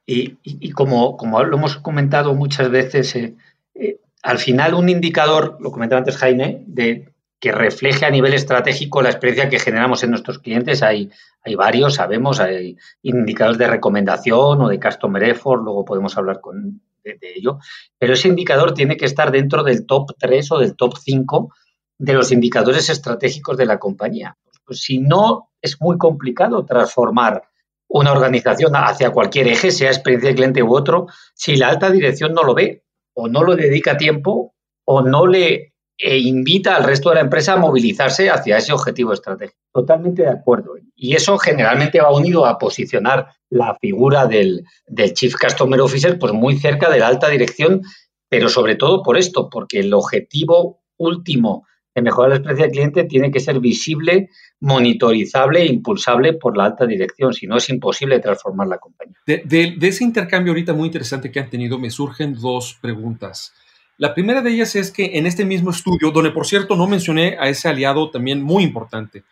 y, 0.09 0.71
como, 0.71 1.17
como, 1.17 1.43
lo 1.43 1.57
hemos 1.57 1.75
comentado 1.75 2.33
muchas 2.33 2.71
veces, 2.71 3.13
eh, 3.17 3.35
eh, 3.75 3.99
al 4.23 4.37
final 4.37 4.73
un 4.73 4.87
indicador, 4.87 5.57
lo 5.59 5.69
comentaba 5.69 5.99
antes 5.99 6.15
Jaime, 6.15 6.63
de 6.65 7.09
que 7.39 7.51
refleje 7.51 8.05
a 8.05 8.09
nivel 8.09 8.33
estratégico 8.33 9.01
la 9.01 9.09
experiencia 9.09 9.49
que 9.49 9.59
generamos 9.59 10.03
en 10.03 10.11
nuestros 10.11 10.39
clientes. 10.39 10.81
Hay, 10.81 11.11
hay 11.43 11.55
varios, 11.55 11.95
sabemos, 11.95 12.39
hay 12.39 12.77
indicadores 13.03 13.59
de 13.59 13.67
recomendación 13.67 14.61
o 14.61 14.67
de 14.67 14.79
customer 14.79 15.23
effort, 15.23 15.63
luego 15.63 15.85
podemos 15.85 16.17
hablar 16.17 16.41
con, 16.41 16.81
de, 17.03 17.33
ello, 17.35 17.59
pero 17.97 18.13
ese 18.13 18.27
indicador 18.27 18.73
tiene 18.73 18.97
que 18.97 19.05
estar 19.05 19.31
dentro 19.31 19.63
del 19.63 19.85
top 19.85 20.11
3 20.17 20.51
o 20.51 20.59
del 20.59 20.75
top 20.75 20.97
5 20.97 21.53
de 21.99 22.13
los 22.13 22.31
indicadores 22.31 22.89
estratégicos 22.89 23.57
de 23.57 23.65
la 23.65 23.79
compañía. 23.79 24.37
Pues 24.65 24.81
si 24.81 24.99
no, 24.99 25.51
es 25.61 25.79
muy 25.79 25.97
complicado 25.97 26.65
transformar 26.65 27.43
una 27.87 28.11
organización 28.11 28.73
hacia 28.75 29.11
cualquier 29.11 29.47
eje, 29.47 29.71
sea 29.71 29.89
experiencia 29.89 30.29
de 30.29 30.35
cliente 30.35 30.63
u 30.63 30.75
otro, 30.75 31.07
si 31.33 31.55
la 31.55 31.69
alta 31.69 31.89
dirección 31.89 32.33
no 32.33 32.43
lo 32.43 32.53
ve 32.53 32.83
o 33.13 33.29
no 33.29 33.43
lo 33.43 33.55
dedica 33.55 33.95
tiempo 33.95 34.53
o 34.83 35.01
no 35.01 35.25
le 35.25 35.73
eh, 35.97 36.17
invita 36.17 36.75
al 36.75 36.83
resto 36.83 37.09
de 37.09 37.15
la 37.15 37.21
empresa 37.21 37.53
a 37.53 37.57
movilizarse 37.57 38.29
hacia 38.29 38.57
ese 38.57 38.73
objetivo 38.73 39.13
estratégico. 39.13 39.59
Totalmente 39.73 40.23
de 40.23 40.29
acuerdo. 40.29 40.73
Y 40.95 41.15
eso 41.15 41.37
generalmente 41.37 41.99
va 41.99 42.11
unido 42.11 42.45
a 42.45 42.57
posicionar 42.57 43.27
la 43.49 43.75
figura 43.75 44.27
del, 44.27 44.63
del 44.85 45.13
Chief 45.13 45.33
Customer 45.35 45.81
Officer 45.81 46.19
pues 46.19 46.33
muy 46.33 46.57
cerca 46.57 46.89
de 46.89 46.99
la 46.99 47.07
alta 47.07 47.29
dirección, 47.29 47.81
pero 48.29 48.49
sobre 48.49 48.75
todo 48.75 49.01
por 49.01 49.17
esto, 49.17 49.49
porque 49.49 49.79
el 49.79 49.93
objetivo 49.93 50.81
último 50.97 51.65
de 51.97 52.03
mejorar 52.03 52.29
la 52.29 52.35
experiencia 52.35 52.65
del 52.65 52.71
cliente 52.71 53.03
tiene 53.05 53.31
que 53.31 53.39
ser 53.39 53.59
visible, 53.59 54.29
monitorizable 54.59 55.61
e 55.61 55.65
impulsable 55.65 56.33
por 56.33 56.55
la 56.55 56.65
alta 56.65 56.85
dirección, 56.85 57.33
si 57.33 57.47
no 57.47 57.57
es 57.57 57.69
imposible 57.69 58.19
transformar 58.19 58.67
la 58.67 58.77
compañía. 58.77 59.15
De, 59.25 59.75
ese 59.81 60.03
intercambio 60.03 60.51
ahorita 60.51 60.73
muy 60.73 60.85
interesante 60.85 61.31
que 61.31 61.39
han 61.39 61.49
tenido, 61.49 61.79
me 61.79 61.89
surgen 61.89 62.35
dos 62.35 62.77
preguntas. 62.79 63.51
La 63.97 64.13
primera 64.13 64.41
de 64.41 64.51
ellas 64.51 64.75
es 64.75 64.91
que 64.91 65.17
en 65.17 65.25
este 65.25 65.43
mismo 65.43 65.71
estudio, 65.71 66.11
donde 66.11 66.31
por 66.31 66.45
cierto 66.45 66.75
no 66.75 66.85
mencioné 66.85 67.35
a 67.39 67.49
ese 67.49 67.67
aliado 67.67 68.11
también 68.11 68.43
muy 68.43 68.63
importante, 68.63 69.23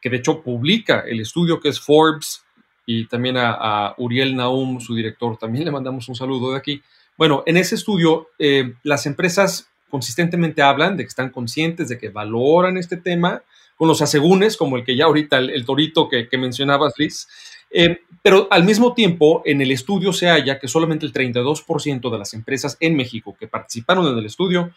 que 0.00 0.08
de 0.08 0.16
hecho 0.16 0.42
publica 0.42 1.00
el 1.00 1.20
estudio 1.20 1.60
que 1.60 1.68
es 1.68 1.80
Forbes 1.80 2.42
y 2.86 3.06
también 3.08 3.36
a, 3.36 3.94
Uriel 3.98 4.34
Naum, 4.34 4.80
su 4.80 4.94
director, 4.94 5.36
también 5.36 5.66
le 5.66 5.70
mandamos 5.70 6.08
un 6.08 6.14
saludo 6.14 6.52
de 6.52 6.58
aquí. 6.58 6.82
Bueno, 7.18 7.42
en 7.44 7.58
ese 7.58 7.74
estudio 7.74 8.28
eh, 8.38 8.74
las 8.84 9.04
empresas 9.04 9.68
consistentemente 9.90 10.62
hablan 10.62 10.96
de 10.96 11.04
que 11.04 11.08
están 11.08 11.30
conscientes, 11.30 11.88
de 11.88 11.98
que 11.98 12.08
valoran 12.08 12.78
este 12.78 12.96
tema, 12.96 13.42
con 13.76 13.88
los 13.88 14.00
asegúnes, 14.00 14.56
como 14.56 14.76
el 14.76 14.84
que 14.84 14.96
ya 14.96 15.04
ahorita, 15.04 15.36
el, 15.38 15.64
torito 15.66 16.08
que, 16.08 16.28
que, 16.28 16.38
mencionabas, 16.38 16.94
Liz. 16.96 17.28
Eh, 17.70 18.00
pero 18.22 18.48
al 18.50 18.64
mismo 18.64 18.94
tiempo, 18.94 19.42
en 19.44 19.60
el 19.60 19.70
estudio 19.70 20.12
se 20.12 20.26
halla 20.26 20.58
que 20.58 20.68
solamente 20.68 21.06
el 21.06 21.12
32% 21.12 22.10
de 22.10 22.18
las 22.18 22.34
empresas 22.34 22.76
en 22.80 22.96
México 22.96 23.36
que 23.38 23.48
participaron 23.48 24.06
en 24.06 24.18
el 24.18 24.26
estudio 24.26 24.72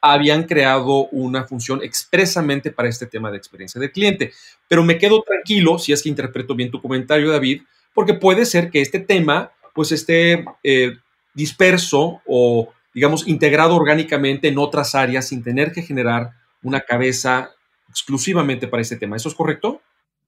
habían 0.00 0.44
creado 0.44 1.08
una 1.08 1.44
función 1.44 1.82
expresamente 1.82 2.70
para 2.70 2.88
este 2.88 3.06
tema 3.06 3.30
de 3.30 3.36
experiencia 3.36 3.80
del 3.80 3.92
cliente. 3.92 4.32
Pero 4.66 4.82
me 4.82 4.98
quedo 4.98 5.22
tranquilo, 5.22 5.78
si 5.78 5.92
es 5.92 6.02
que 6.02 6.08
interpreto 6.08 6.54
bien 6.54 6.70
tu 6.70 6.80
comentario, 6.80 7.30
David, 7.30 7.62
porque 7.94 8.14
puede 8.14 8.46
ser 8.46 8.70
que 8.70 8.80
este 8.80 9.00
tema 9.00 9.52
pues 9.74 9.92
esté 9.92 10.44
eh, 10.64 10.94
disperso 11.34 12.22
o 12.26 12.70
digamos, 12.92 13.26
integrado 13.28 13.76
orgánicamente 13.76 14.48
en 14.48 14.58
otras 14.58 14.94
áreas 14.94 15.28
sin 15.28 15.42
tener 15.42 15.72
que 15.72 15.82
generar 15.82 16.32
una 16.62 16.80
cabeza 16.80 17.50
exclusivamente 17.88 18.68
para 18.68 18.82
este 18.82 18.96
tema. 18.96 19.16
¿Eso 19.16 19.28
es 19.28 19.34
correcto? 19.34 19.80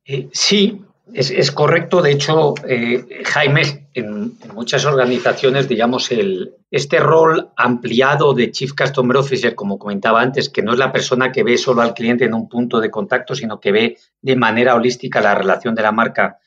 Eh, 0.05 0.29
sí, 0.33 0.85
es, 1.15 1.51
correcto. 1.51 2.03
De 2.03 2.13
hecho, 2.13 2.55
eh, 2.67 3.23
Jaime, 3.25 3.89
en, 3.95 4.39
muchas 4.55 4.85
organizaciones, 4.85 5.69
digamos, 5.69 6.11
el, 6.11 6.55
este 6.71 6.99
rol 7.01 7.51
ampliado 7.57 8.35
de 8.35 8.51
Chief 8.51 8.73
Customer 8.73 9.17
Officer, 9.17 9.55
como 9.55 9.79
comentaba 9.79 10.21
antes, 10.21 10.49
que 10.49 10.63
no 10.63 10.73
es 10.73 10.79
la 10.79 10.93
persona 10.93 11.33
que 11.33 11.43
ve 11.43 11.59
solo 11.59 11.83
al 11.83 11.95
cliente 11.95 12.25
en 12.25 12.35
un 12.35 12.49
punto 12.49 12.81
de 12.81 12.91
contacto, 12.91 13.35
sino 13.35 13.61
que 13.61 13.73
ve 13.73 13.99
de 14.21 14.37
manera 14.37 14.75
holística 14.75 15.21
la 15.21 15.35
relación 15.35 15.75
de 15.75 15.83
la 15.83 15.93
marca 15.93 16.39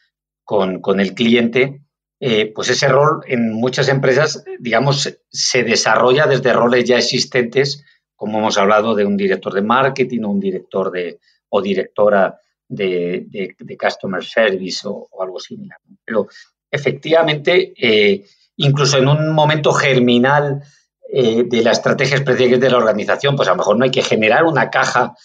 con, 0.43 0.80
con 0.82 0.99
el 0.99 1.13
cliente, 1.13 1.82
eh, 2.19 2.51
pues 2.54 2.69
ese 2.69 2.88
rol 2.88 3.21
en 3.28 3.51
muchas 3.51 3.89
empresas, 3.89 4.43
digamos, 4.60 5.19
se 5.30 5.63
desarrolla 5.63 6.28
desde 6.28 6.54
roles 6.54 6.86
ya 6.86 6.97
existentes, 6.97 7.84
como 8.15 8.39
hemos 8.39 8.58
hablado 8.58 8.95
de 8.95 9.06
un 9.06 9.17
director 9.17 9.54
de 9.54 9.62
marketing 9.62 10.21
o 10.23 10.30
un 10.30 10.39
director 10.39 10.91
de, 10.91 11.19
o 11.49 11.62
directora 11.62 12.39
de, 12.76 13.56
customer 13.80 14.24
service 14.24 14.82
o, 14.86 15.08
algo 15.22 15.40
similar. 15.40 15.80
Pero 16.04 16.28
efectivamente, 16.70 17.74
eh, 17.78 18.26
incluso 18.58 18.98
en 18.98 19.08
un 19.08 19.34
momento 19.34 19.72
germinal 19.74 20.62
eh, 21.12 21.44
de 21.44 21.62
la 21.62 21.72
estrategia 21.72 22.16
específica 22.16 22.58
de 22.58 22.70
la 22.70 22.78
organización, 22.78 23.36
pues 23.36 23.48
a 23.48 23.52
lo 23.52 23.58
mejor 23.58 23.78
no 23.78 23.86
hay 23.86 23.92
que 23.92 24.02
generar 24.02 24.44
una 24.44 24.70
caja 24.70 25.16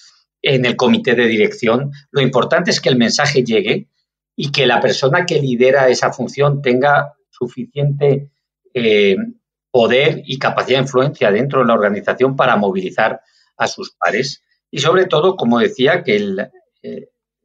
en 0.43 0.65
el 0.65 0.77
comité 0.77 1.15
de 1.15 1.27
dirección. 1.27 1.91
Lo 2.11 2.21
importante 2.21 2.71
es 2.71 2.81
que 2.81 2.89
el 2.89 2.97
mensaje 2.97 3.43
llegue 3.43 3.89
y 4.37 4.53
que 4.53 4.67
la 4.67 4.81
persona 4.81 5.27
que 5.27 5.41
lidera 5.41 5.89
esa 5.89 6.13
función 6.13 6.63
tenga 6.63 7.15
suficiente 7.31 8.31
eh, 8.75 9.17
poder 9.71 10.23
y 10.25 10.39
capacidad 10.39 10.79
de 10.79 10.85
influencia 10.85 11.31
dentro 11.31 11.61
de 11.61 11.67
la 11.67 11.75
organización 11.75 12.37
para 12.37 12.57
movilizar 12.57 13.21
a 13.57 13.67
sus 13.67 13.93
pares. 13.93 14.43
Y 14.71 14.79
sobre 14.79 15.07
todo, 15.07 15.37
como 15.37 15.59
decía, 15.59 16.03
que 16.03 16.17
el, 16.17 16.51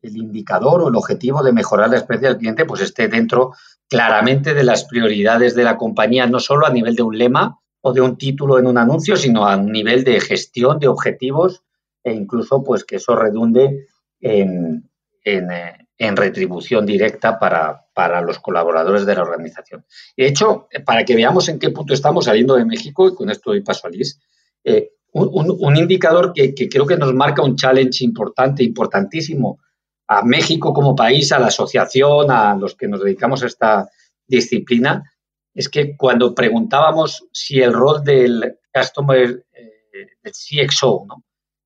el 0.06 0.18
indicador 0.18 0.82
o 0.82 0.90
el 0.90 0.96
objetivo 0.96 1.44
de 1.44 1.54
mejorar 1.54 1.90
la 1.90 1.98
experiencia 1.98 2.30
del 2.30 2.38
cliente 2.38 2.66
pues 2.66 2.82
esté 2.82 3.08
dentro 3.08 3.54
claramente 3.90 4.54
de 4.54 4.64
las 4.64 4.86
prioridades 4.86 5.56
de 5.56 5.64
la 5.64 5.78
compañía, 5.78 6.28
no 6.28 6.40
solo 6.40 6.66
a 6.66 6.72
nivel 6.72 6.96
de 6.96 7.04
un 7.04 7.18
lema 7.18 7.60
o 7.82 7.94
de 7.94 8.02
un 8.02 8.18
título 8.18 8.58
en 8.58 8.68
un 8.68 8.78
anuncio, 8.78 9.16
sino 9.16 9.48
a 9.48 9.58
un 9.58 9.72
nivel 9.72 10.04
de 10.04 10.20
gestión 10.20 10.80
de 10.80 10.88
objetivos 10.88 11.64
e 12.04 12.14
incluso 12.14 12.64
pues 12.64 12.84
que 12.84 12.98
eso 12.98 13.16
redunde 13.16 13.88
en, 14.20 14.90
eh, 15.24 15.78
en 15.98 16.16
retribución 16.18 16.86
directa 16.86 17.40
para, 17.40 17.86
para, 17.94 18.22
los 18.22 18.40
colaboradores 18.40 19.06
de 19.06 19.16
la 19.16 19.22
organización. 19.22 19.86
De 20.16 20.28
hecho, 20.28 20.68
para 20.86 21.06
que 21.06 21.16
veamos 21.16 21.48
en 21.48 21.60
qué 21.60 21.70
punto 21.70 21.94
estamos 21.94 22.26
saliendo 22.26 22.56
de 22.56 22.66
México, 22.66 23.08
y 23.08 23.16
con 23.16 23.30
esto 23.30 23.52
doy 23.52 23.62
paso 23.62 23.88
a 23.88 23.90
Liz, 23.90 24.20
eh, 24.64 24.92
un, 25.14 25.78
indicador 25.78 26.34
que, 26.34 26.54
creo 26.54 26.86
que 26.86 26.98
nos 26.98 27.14
marca 27.14 27.42
un 27.42 27.56
challenge 27.56 28.04
importante, 28.04 28.64
importantísimo 28.64 29.60
a 30.08 30.22
México 30.24 30.74
como 30.74 30.96
país, 30.96 31.32
a 31.32 31.40
la 31.40 31.48
asociación, 31.48 32.32
a 32.32 32.56
los 32.56 32.76
que 32.76 32.88
nos 32.88 33.04
dedicamos 33.04 33.44
a 33.44 33.48
esta 33.48 33.90
disciplina, 34.28 35.12
es 35.54 35.70
que 35.70 35.96
cuando 35.96 36.36
preguntábamos 36.36 37.28
si 37.32 37.62
el 37.62 37.74
rol 37.74 38.04
del 38.04 38.60
Customer, 38.74 39.46
eh, 39.54 40.08
del 40.22 40.34
CXO, 40.34 41.06
¿no? 41.08 41.24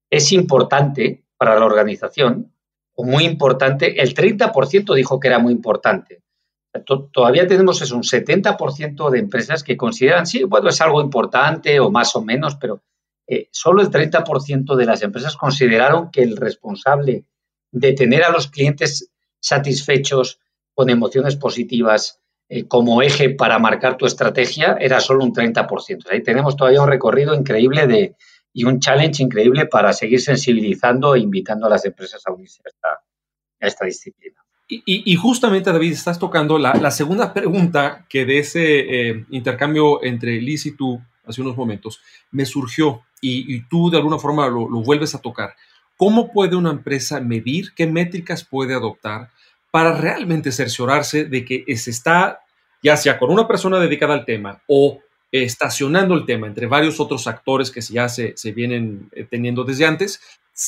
es 0.10 0.32
importante 0.32 1.26
para 1.38 1.58
la 1.58 1.66
organización, 1.66 2.54
muy 3.04 3.26
importante, 3.26 4.02
el 4.02 4.14
30% 4.14 4.94
dijo 4.94 5.20
que 5.20 5.28
era 5.28 5.40
muy 5.40 5.54
importante. 5.54 6.24
Todavía 7.12 7.48
tenemos 7.48 7.82
es 7.82 7.92
un 7.92 8.04
70% 8.04 9.10
de 9.10 9.20
empresas 9.20 9.64
que 9.64 9.78
consideran, 9.78 10.26
sí, 10.26 10.44
bueno, 10.44 10.70
es 10.70 10.82
algo 10.82 11.02
importante 11.02 11.80
o 11.80 11.90
más 11.90 12.16
o 12.16 12.22
menos, 12.22 12.56
pero 12.56 12.84
eh, 13.28 13.48
solo 13.52 13.82
el 13.82 13.90
30% 13.90 14.76
de 14.76 14.86
las 14.86 15.02
empresas 15.02 15.36
consideraron 15.36 16.12
que 16.12 16.22
el 16.22 16.38
responsable 16.38 17.26
de 17.72 17.94
tener 17.94 18.24
a 18.24 18.32
los 18.32 18.48
clientes 18.48 19.10
satisfechos 19.40 20.40
con 20.74 20.90
emociones 20.90 21.36
positivas 21.36 22.20
eh, 22.52 22.68
como 22.68 23.02
eje 23.04 23.30
para 23.30 23.60
marcar 23.60 23.96
tu 23.96 24.08
estrategia 24.08 24.76
era 24.80 25.00
solo 25.00 25.24
un 25.24 25.34
30%. 25.34 26.06
Ahí 26.12 26.24
tenemos 26.24 26.56
todavía 26.56 26.82
un 26.82 26.90
recorrido 26.90 27.36
increíble 27.36 27.86
de, 27.86 28.16
y 28.54 28.64
un 28.64 28.80
challenge 28.80 29.22
increíble 29.22 29.68
para 29.68 29.94
seguir 29.94 30.20
sensibilizando 30.20 31.16
e 31.16 31.20
invitando 31.20 31.68
a 31.68 31.70
las 31.70 31.86
empresas 31.86 32.22
a 32.26 32.34
unirse 32.34 32.62
a 32.66 33.68
esta, 33.68 33.86
disciplina. 33.86 34.44
Y, 34.68 35.16
justamente, 35.16 35.72
David, 35.72 35.94
estás 35.94 36.20
tocando 36.20 36.60
la, 36.60 36.92
segunda 36.92 37.34
pregunta 37.34 38.06
que 38.08 38.26
de 38.26 38.40
ese 38.40 39.10
eh, 39.10 39.26
intercambio 39.32 40.04
entre 40.04 40.40
Liz 40.42 40.66
y 40.66 40.76
tú 40.76 41.02
hace 41.26 41.42
unos 41.42 41.58
momentos 41.58 42.00
me 42.32 42.46
surgió 42.46 43.02
y, 43.22 43.62
tú 43.68 43.90
de 43.90 43.98
alguna 43.98 44.18
forma 44.18 44.48
lo, 44.48 44.68
vuelves 44.82 45.14
a 45.16 45.22
tocar. 45.22 45.56
¿Cómo 46.00 46.32
puede 46.32 46.56
una 46.56 46.72
empresa 46.72 47.20
medir 47.20 47.74
qué 47.76 47.86
métricas 47.86 48.46
puede 48.46 48.74
adoptar 48.74 49.32
para 49.70 49.92
realmente 49.92 50.54
cerciorarse 50.54 51.26
de 51.26 51.44
que 51.44 51.66
se 51.76 51.92
está 51.92 52.40
ya 52.82 52.96
sea 52.96 53.20
con 53.20 53.32
una 53.32 53.50
persona 53.50 53.80
dedicada 53.80 54.14
al 54.14 54.24
tema 54.24 54.62
o 54.66 55.00
estacionando 55.30 56.16
el 56.16 56.26
tema 56.26 56.48
entre 56.48 56.68
varios 56.68 57.02
otros 57.02 57.28
actores 57.28 57.70
que 57.70 57.82
ya 57.82 58.08
se, 58.08 58.32
se 58.38 58.54
vienen 58.54 59.10
eh, 59.12 59.28
teniendo 59.30 59.66
desde 59.66 59.86
antes, 59.86 60.22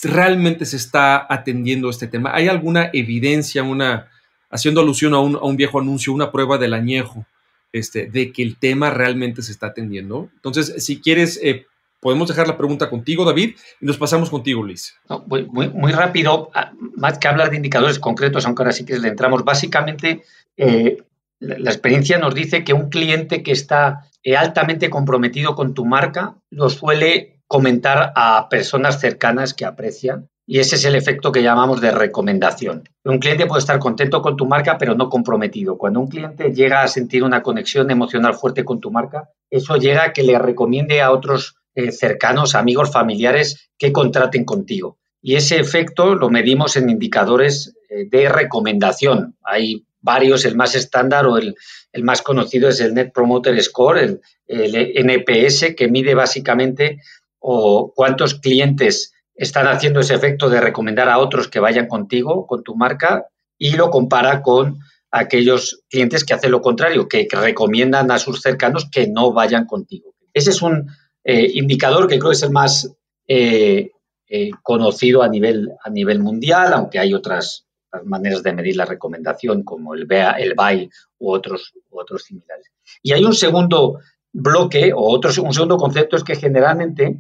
realmente 0.03 0.65
se 0.65 0.75
está 0.75 1.25
atendiendo 1.29 1.89
este 1.89 2.07
tema. 2.07 2.31
¿Hay 2.33 2.49
alguna 2.49 2.89
evidencia, 2.91 3.63
una, 3.63 4.09
haciendo 4.49 4.81
alusión 4.81 5.13
a 5.13 5.19
un, 5.19 5.37
a 5.37 5.43
un 5.45 5.55
viejo 5.55 5.79
anuncio, 5.79 6.11
una 6.11 6.29
prueba 6.29 6.57
del 6.57 6.73
añejo, 6.73 7.25
este, 7.71 8.07
de 8.07 8.33
que 8.33 8.43
el 8.43 8.57
tema 8.57 8.89
realmente 8.89 9.41
se 9.41 9.53
está 9.53 9.67
atendiendo? 9.67 10.29
Entonces, 10.35 10.83
si 10.85 10.99
quieres, 10.99 11.39
eh, 11.41 11.67
podemos 12.01 12.27
dejar 12.27 12.47
la 12.47 12.57
pregunta 12.57 12.89
contigo, 12.89 13.23
David, 13.23 13.55
y 13.79 13.85
nos 13.85 13.97
pasamos 13.97 14.29
contigo, 14.29 14.63
Luis. 14.63 14.95
muy, 15.27 15.45
muy, 15.47 15.91
rápido, 15.91 16.49
ah, 16.53 16.73
más 16.97 17.19
que 17.19 17.27
hablar 17.27 17.49
de 17.49 17.57
indicadores 17.57 17.99
concretos, 17.99 18.45
aunque 18.45 18.63
ahora 18.63 18.73
sí 18.73 18.83
que 18.83 18.99
le 18.99 19.07
entramos, 19.07 19.45
básicamente 19.45 20.23
eh, 20.57 20.97
la, 21.39 21.71
experiencia 21.71 22.17
nos 22.17 22.35
dice 22.35 22.63
que 22.63 22.73
un 22.73 22.89
cliente 22.89 23.43
que 23.43 23.51
está 23.51 24.09
eh, 24.23 24.35
altamente 24.35 24.89
comprometido 24.89 25.55
con 25.55 25.73
tu 25.73 25.85
marca 25.85 26.35
lo 26.49 26.69
suele 26.69 27.39
comentar 27.47 28.11
a 28.15 28.47
personas 28.49 28.99
cercanas 28.99 29.53
que 29.53 29.65
aprecian 29.65 30.29
y 30.47 30.59
ese 30.59 30.75
es 30.75 30.85
el 30.85 30.95
efecto 30.95 31.31
que 31.31 31.43
llamamos 31.43 31.81
de 31.81 31.91
recomendación. 31.91 32.83
Un 33.05 33.19
cliente 33.19 33.45
puede 33.45 33.59
estar 33.59 33.79
contento 33.79 34.21
con 34.21 34.35
tu 34.35 34.45
marca, 34.45 34.77
pero 34.77 34.95
no 34.95 35.07
comprometido. 35.07 35.77
Cuando 35.77 35.99
un 35.99 36.07
cliente 36.07 36.53
llega 36.53 36.81
a 36.81 36.87
sentir 36.87 37.23
una 37.23 37.41
conexión 37.41 37.89
emocional 37.89 38.33
fuerte 38.33 38.65
con 38.65 38.81
tu 38.81 38.91
marca, 38.91 39.29
eso 39.49 39.77
llega 39.77 40.03
a 40.03 40.13
que 40.13 40.23
le 40.23 40.37
recomiende 40.37 41.01
a 41.01 41.11
otros 41.11 41.60
eh, 41.75 41.91
cercanos, 41.91 42.55
amigos, 42.55 42.91
familiares 42.91 43.69
que 43.77 43.91
contraten 43.91 44.45
contigo. 44.45 44.97
Y 45.21 45.35
ese 45.35 45.59
efecto 45.59 46.15
lo 46.15 46.29
medimos 46.29 46.75
en 46.75 46.89
indicadores 46.89 47.75
eh, 47.89 48.05
de 48.09 48.27
recomendación. 48.29 49.37
Hay 49.43 49.85
varios, 50.01 50.45
el 50.45 50.55
más 50.55 50.75
estándar 50.75 51.27
o 51.27 51.37
el, 51.37 51.55
más 52.03 52.21
conocido 52.21 52.69
es 52.69 52.79
el 52.79 52.93
Net 52.93 53.11
Promoter 53.13 53.61
Score, 53.61 53.99
el, 53.99 54.21
NPS, 54.47 55.75
que 55.77 55.87
mide 55.87 56.13
básicamente 56.13 56.99
o 57.39 57.93
cuántos 57.95 58.35
clientes 58.35 59.13
están 59.33 59.67
haciendo 59.67 60.01
ese 60.01 60.13
efecto 60.13 60.49
de 60.49 60.59
recomendar 60.59 61.07
a 61.09 61.19
otros 61.19 61.47
que 61.47 61.59
vayan 61.59 61.87
contigo, 61.87 62.45
con 62.47 62.63
tu 62.63 62.75
marca, 62.75 63.27
y 63.57 63.75
lo 63.75 63.89
compara 63.89 64.41
con 64.41 64.79
aquellos 65.11 65.83
clientes 65.89 66.23
que 66.23 66.33
hacen 66.33 66.51
lo 66.51 66.61
contrario, 66.61 67.07
que, 67.07 67.27
recomiendan 67.31 68.11
a 68.11 68.19
sus 68.19 68.41
cercanos 68.41 68.89
que 68.91 69.07
no 69.07 69.33
vayan 69.33 69.65
contigo. 69.65 70.13
Ese 70.33 70.49
es 70.49 70.61
un 70.61 70.89
eh, 71.23 71.51
indicador 71.53 72.07
que 72.07 72.19
creo 72.19 72.31
es 72.31 72.43
el 72.43 72.51
más 72.51 72.91
eh, 73.27 73.91
eh, 74.27 74.49
conocido 74.63 75.21
a 75.21 75.27
nivel, 75.27 75.69
a 75.83 75.89
nivel 75.89 76.19
mundial, 76.19 76.73
aunque 76.73 76.99
hay 76.99 77.13
otras 77.13 77.65
maneras 78.05 78.41
de 78.41 78.53
medir 78.53 78.77
la 78.77 78.85
recomendación, 78.85 79.63
como 79.63 79.93
el, 79.93 80.05
BA, 80.05 80.31
el 80.33 80.53
BAI 80.55 80.89
u 81.19 81.31
otros, 81.31 81.73
otros 81.89 82.23
similares. 82.23 82.71
Y 83.03 83.11
hay 83.11 83.25
un 83.25 83.33
segundo 83.33 83.99
bloque 84.31 84.93
o 84.93 85.01
otro, 85.01 85.31
un 85.43 85.53
segundo 85.53 85.77
concepto 85.77 86.15
es 86.15 86.23
que 86.23 86.35
generalmente 86.35 87.19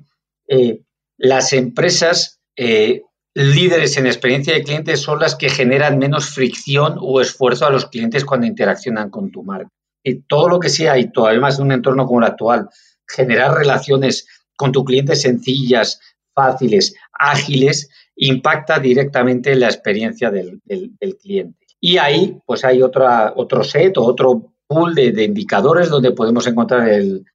las 1.17 1.51
empresas 1.51 2.39
líderes 3.33 3.97
en 3.97 4.05
experiencia 4.07 4.53
de 4.53 4.63
clientes 4.63 5.01
son 5.01 5.19
las 5.19 5.35
que 5.35 5.49
generan 5.49 5.97
menos 5.97 6.29
fricción 6.29 6.95
o 6.99 7.19
esfuerzo 7.19 7.65
a 7.65 7.69
los 7.69 7.85
clientes 7.87 8.25
cuando 8.25 8.47
interaccionan 8.47 9.09
con 9.09 9.31
tu 9.31 9.43
marca. 9.43 9.69
Y 10.03 10.21
todo 10.21 10.47
lo 10.49 10.59
que 10.59 10.69
sea, 10.69 10.97
y 10.97 11.11
todavía 11.11 11.41
más 11.41 11.59
en 11.59 11.65
un 11.65 11.71
entorno 11.73 12.05
como 12.05 12.19
el 12.19 12.25
actual, 12.25 12.69
generar 13.15 13.55
relaciones 13.55 14.27
con 14.55 14.71
tu 14.71 14.83
cliente 14.83 15.15
sencillas, 15.15 15.99
fáciles, 16.33 16.95
ágiles, 17.13 17.89
impacta 18.15 18.79
directamente 18.79 19.55
la 19.55 19.67
experiencia 19.67 20.29
del, 20.29 20.61
cliente. 21.21 21.57
Y 21.79 21.97
ahí, 21.97 22.37
pues 22.45 22.63
hay 22.63 22.81
otra, 22.81 23.33
otro 23.35 23.63
set 23.63 23.97
o 23.97 24.03
otro 24.03 24.53
pool 24.67 24.95
de, 24.95 25.23
indicadores 25.23 25.89
donde 25.89 26.11
podemos 26.11 26.47
encontrar 26.47 26.87
el, 26.87 27.25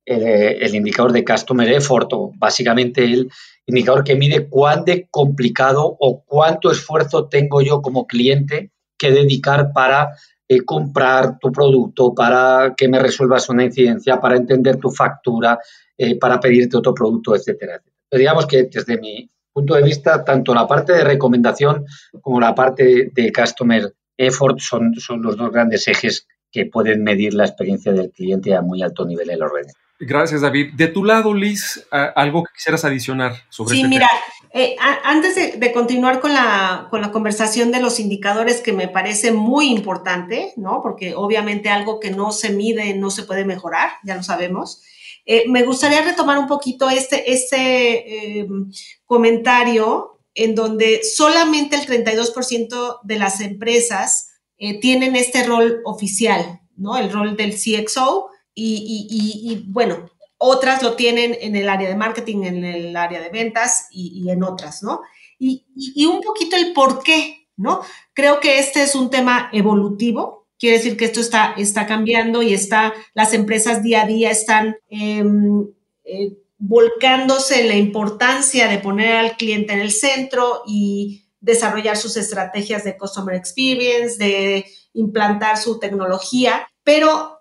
indicador 0.75 1.13
de 1.13 1.25
Customer 1.25 1.71
Effort 1.71 2.13
o 2.13 2.33
básicamente 2.37 3.05
el 3.05 3.31
indicador 3.67 4.05
que 4.05 4.15
mide 4.15 4.49
cuán 4.49 4.85
de 4.85 5.09
complicado 5.11 5.97
o 5.99 6.23
cuánto 6.25 6.71
esfuerzo 6.71 7.29
tengo 7.29 7.61
yo 7.61 7.83
como 7.83 8.07
cliente 8.07 8.71
que 8.97 9.11
dedicar 9.11 9.73
para 9.75 10.17
eh, 10.49 10.65
comprar 10.65 11.39
tu 11.39 11.51
producto, 11.51 12.15
para 12.15 12.75
que 12.77 12.89
me 12.89 12.99
resuelvas 12.99 13.49
una 13.49 13.65
incidencia, 13.65 14.21
para 14.21 14.37
entender 14.37 14.77
tu 14.77 14.91
factura, 14.91 15.59
eh, 15.97 16.19
para 16.19 16.39
pedirte 16.39 16.77
otro 16.77 16.95
producto, 16.95 17.35
etcétera. 17.35 17.83
digamos 18.11 18.47
que 18.47 18.65
desde 18.65 18.99
mi, 18.99 19.31
punto 19.57 19.75
de 19.75 19.83
vista, 19.83 20.23
tanto 20.23 20.53
la 20.53 20.67
parte 20.67 20.93
de 20.93 21.03
recomendación 21.03 21.87
como 22.21 22.39
la 22.39 22.55
parte 22.55 23.11
de 23.11 23.33
customer 23.33 23.95
effort 24.15 24.59
son, 24.59 24.95
son 24.97 25.23
los 25.23 25.39
dos 25.39 25.51
grandes 25.51 25.89
ejes 25.89 26.27
que 26.53 26.67
pueden 26.67 27.03
medir 27.03 27.33
la 27.33 27.45
experiencia 27.45 27.93
del 27.93 28.11
cliente 28.11 28.55
a 28.55 28.61
muy 28.61 28.83
alto 28.83 29.07
nivel 29.07 29.31
en 29.31 29.39
los 29.39 29.51
redes. 29.51 29.73
Gracias, 29.99 30.43
David. 30.43 30.75
De 30.75 30.89
tu 30.89 31.05
lado, 31.05 31.33
Liz, 31.33 31.87
algo 31.91 32.45
que 32.45 32.53
quisieras 32.55 32.85
adicionar 32.85 33.35
sobre 33.49 33.75
Sí, 33.75 33.81
este 33.81 33.89
mira, 33.89 34.11
eh, 34.53 34.77
antes 35.05 35.59
de, 35.59 35.73
continuar 35.73 36.21
con 36.21 36.33
la, 36.33 36.89
con 36.91 37.01
la 37.01 37.13
conversación 37.13 37.73
de 37.73 37.81
los 37.81 38.01
indicadores, 38.01 38.61
que 38.61 38.73
me 38.73 38.89
parece 38.89 39.33
muy 39.33 39.71
importante, 39.71 40.53
¿no? 40.57 40.81
Porque 40.83 41.15
obviamente 41.15 41.69
algo 41.69 42.01
que 42.01 42.11
no 42.11 42.33
se 42.33 42.51
mide 42.51 42.95
no 42.95 43.11
se 43.11 43.25
puede 43.25 43.45
mejorar, 43.45 43.91
ya 44.05 44.17
lo 44.17 44.23
sabemos. 44.23 44.83
Eh, 45.25 45.45
me 45.49 45.65
gustaría 45.65 46.03
retomar 46.03 46.39
un 46.39 46.47
poquito 46.47 46.89
este, 46.89 47.33
este 47.33 48.39
em, 48.41 48.71
comentario 49.05 50.21
en 50.35 50.55
donde 50.55 51.03
solamente 51.03 51.77
el 51.77 51.87
32% 51.87 53.01
de 53.03 53.19
las 53.19 53.41
empresas 53.41 54.29
eh, 54.59 54.79
tienen 54.79 55.17
este 55.17 55.45
rol 55.45 55.81
oficial, 55.85 56.61
¿no? 56.77 56.97
El 56.97 57.11
rol 57.11 57.37
del 57.37 57.55
CXO 57.55 58.29
y, 58.57 59.65
bueno, 59.69 60.11
otras 60.39 60.83
lo 60.83 60.95
tienen 60.95 61.37
en 61.41 61.57
el 61.57 61.69
área 61.69 61.89
de 61.89 61.97
marketing, 61.97 62.45
en 62.45 62.65
el 62.65 62.97
área 62.97 63.21
de 63.21 63.29
ventas 63.29 63.89
y, 63.91 64.29
en 64.31 64.43
otras, 64.43 64.83
¿no? 64.83 65.03
Y, 65.39 65.65
un 66.07 66.21
poquito 66.23 66.57
el 66.57 66.73
por 66.73 67.03
qué, 67.03 67.49
¿no? 67.57 67.83
Creo 68.15 68.41
que 68.41 68.59
este 68.59 68.83
es 68.83 68.95
un 68.95 69.11
tema 69.11 69.51
evolutivo, 69.53 70.47
Quiere 70.59 70.79
decir 70.79 70.97
que 70.97 71.05
esto 71.05 71.21
está, 71.21 71.53
está 71.59 71.87
cambiando 71.87 72.43
y 72.43 72.55
está, 72.55 72.95
las 73.13 73.35
empresas 73.35 73.83
día 73.83 74.05
a 74.05 74.07
día 74.07 74.31
están 74.31 74.79
em, 74.89 75.69
eh, 76.05 76.39
volcándose 76.59 77.61
en 77.61 77.69
la 77.69 77.77
importancia 77.77 78.69
de 78.69 78.79
poner 78.79 79.13
al 79.17 79.37
cliente 79.37 79.75
en 79.75 79.81
el 79.81 79.93
centro 79.93 80.63
y 80.67 81.27
desarrollar 81.41 81.97
sus 81.99 82.17
estrategias 82.17 82.85
de 82.85 82.97
customer 82.97 83.35
experience, 83.35 84.17
de 84.17 84.65
implantar 84.95 85.59
su 85.59 85.79
tecnología. 85.79 86.67
Pero 86.87 87.41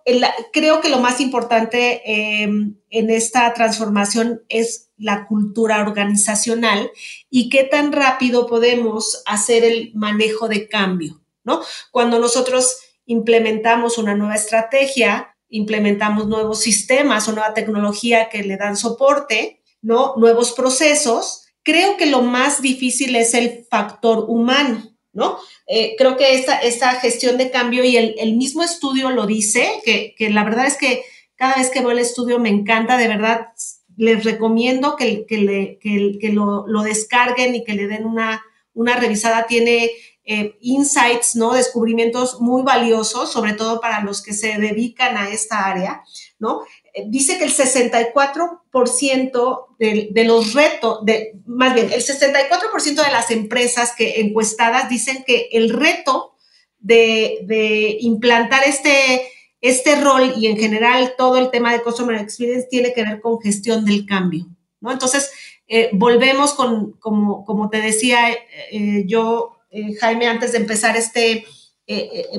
creo 0.51 0.81
que 0.81 0.89
lo 0.89 0.97
más 0.97 1.21
importante 1.21 2.01
em, 2.03 2.77
en 2.89 3.11
esta 3.11 3.53
transformación 3.53 4.41
es 4.49 4.89
la 4.97 5.27
cultura 5.27 5.81
organizacional 5.81 6.89
y 7.29 7.49
qué 7.49 7.63
tan 7.63 7.91
rápido 7.91 8.47
podemos 8.47 9.21
hacer 9.27 9.63
el 9.63 9.91
manejo 9.93 10.47
de 10.47 10.67
cambio, 10.67 11.21
¿no? 11.43 11.61
Cuando 11.91 12.17
nosotros 12.17 12.75
implementamos 13.05 13.99
una 13.99 14.15
nueva 14.15 14.33
estrategia, 14.33 15.37
implementamos 15.47 16.27
nuevos 16.27 16.61
sistemas 16.61 17.27
o 17.27 17.33
nueva 17.33 17.53
tecnología 17.53 18.29
que 18.29 18.41
le 18.41 18.57
dan 18.57 18.75
soporte, 18.75 19.61
¿no? 19.79 20.15
Nuevos 20.17 20.53
procesos. 20.53 21.45
Creo 21.61 21.97
que 21.97 22.07
lo 22.07 22.23
más 22.23 22.63
difícil 22.63 23.15
es 23.15 23.35
el 23.35 23.67
factor 23.69 24.25
humano, 24.27 24.94
¿no? 25.15 25.39
Eh, 25.65 25.95
creo 25.97 26.17
que 26.17 26.35
esta, 26.35 26.59
esta 26.59 26.91
gestión 26.99 27.37
de 27.37 27.49
cambio 27.49 27.83
y 27.83 27.97
el, 27.97 28.35
mismo 28.35 28.61
estudio 28.61 29.09
lo 29.09 29.25
dice, 29.25 29.81
que, 29.83 30.13
la 30.29 30.43
verdad 30.43 30.67
es 30.67 30.77
que 30.77 31.03
cada 31.35 31.55
vez 31.55 31.71
que 31.71 31.79
veo 31.79 31.91
el 31.91 31.99
estudio 31.99 32.37
me 32.37 32.49
encanta, 32.49 32.97
de 32.97 33.07
verdad, 33.07 33.47
les 33.97 34.23
recomiendo 34.23 34.95
que, 34.95 35.25
que, 35.25 35.37
le, 35.37 35.79
que, 35.79 36.29
lo, 36.29 36.67
lo, 36.67 36.83
descarguen 36.83 37.55
y 37.55 37.63
que 37.63 37.73
le 37.73 37.87
den 37.87 38.05
una, 38.05 38.43
una 38.73 38.97
revisada. 38.97 39.47
Tiene 39.47 39.89
eh, 40.25 40.57
insights, 40.59 41.35
¿no? 41.35 41.53
Descubrimientos 41.53 42.41
muy 42.41 42.63
valiosos, 42.63 43.31
sobre 43.31 43.53
todo 43.53 43.79
para 43.79 44.01
los 44.03 44.21
que 44.21 44.33
se 44.33 44.57
dedican 44.57 45.17
a 45.17 45.29
esta 45.29 45.65
área, 45.65 46.03
¿no? 46.39 46.61
Eh, 46.95 47.03
dice 47.07 47.37
que 47.37 47.43
el 47.43 47.53
64% 47.53 49.65
de, 49.77 50.07
de, 50.11 50.23
los 50.23 50.53
retos, 50.53 51.01
más 51.45 51.73
bien, 51.73 51.91
el 51.91 52.01
64% 52.01 53.05
de 53.05 53.11
las 53.11 53.31
empresas 53.31 53.93
que 53.97 54.21
encuestadas 54.21 54.87
dicen 54.87 55.25
que 55.27 55.49
el 55.51 55.71
reto 55.71 56.37
de, 56.79 57.97
implantar 57.99 58.63
este, 58.65 59.27
este 59.59 59.99
rol 59.99 60.35
y 60.37 60.47
en 60.47 60.57
general 60.57 61.15
todo 61.17 61.37
el 61.37 61.51
tema 61.51 61.73
de 61.73 61.81
Customer 61.81 62.15
Experience 62.15 62.69
tiene 62.69 62.93
que 62.93 63.03
ver 63.03 63.19
con 63.19 63.41
gestión 63.41 63.83
del 63.83 64.05
cambio, 64.05 64.45
¿no? 64.79 64.93
Entonces, 64.93 65.31
eh, 65.67 65.89
volvemos 65.91 66.53
con, 66.53 66.93
como, 66.93 67.43
como 67.43 67.69
te 67.69 67.81
decía 67.81 68.19
yo 69.05 69.57
eh, 69.69 69.95
Jaime, 69.95 70.27
antes 70.27 70.53
de 70.53 70.59
empezar 70.59 70.95
este, 70.95 71.43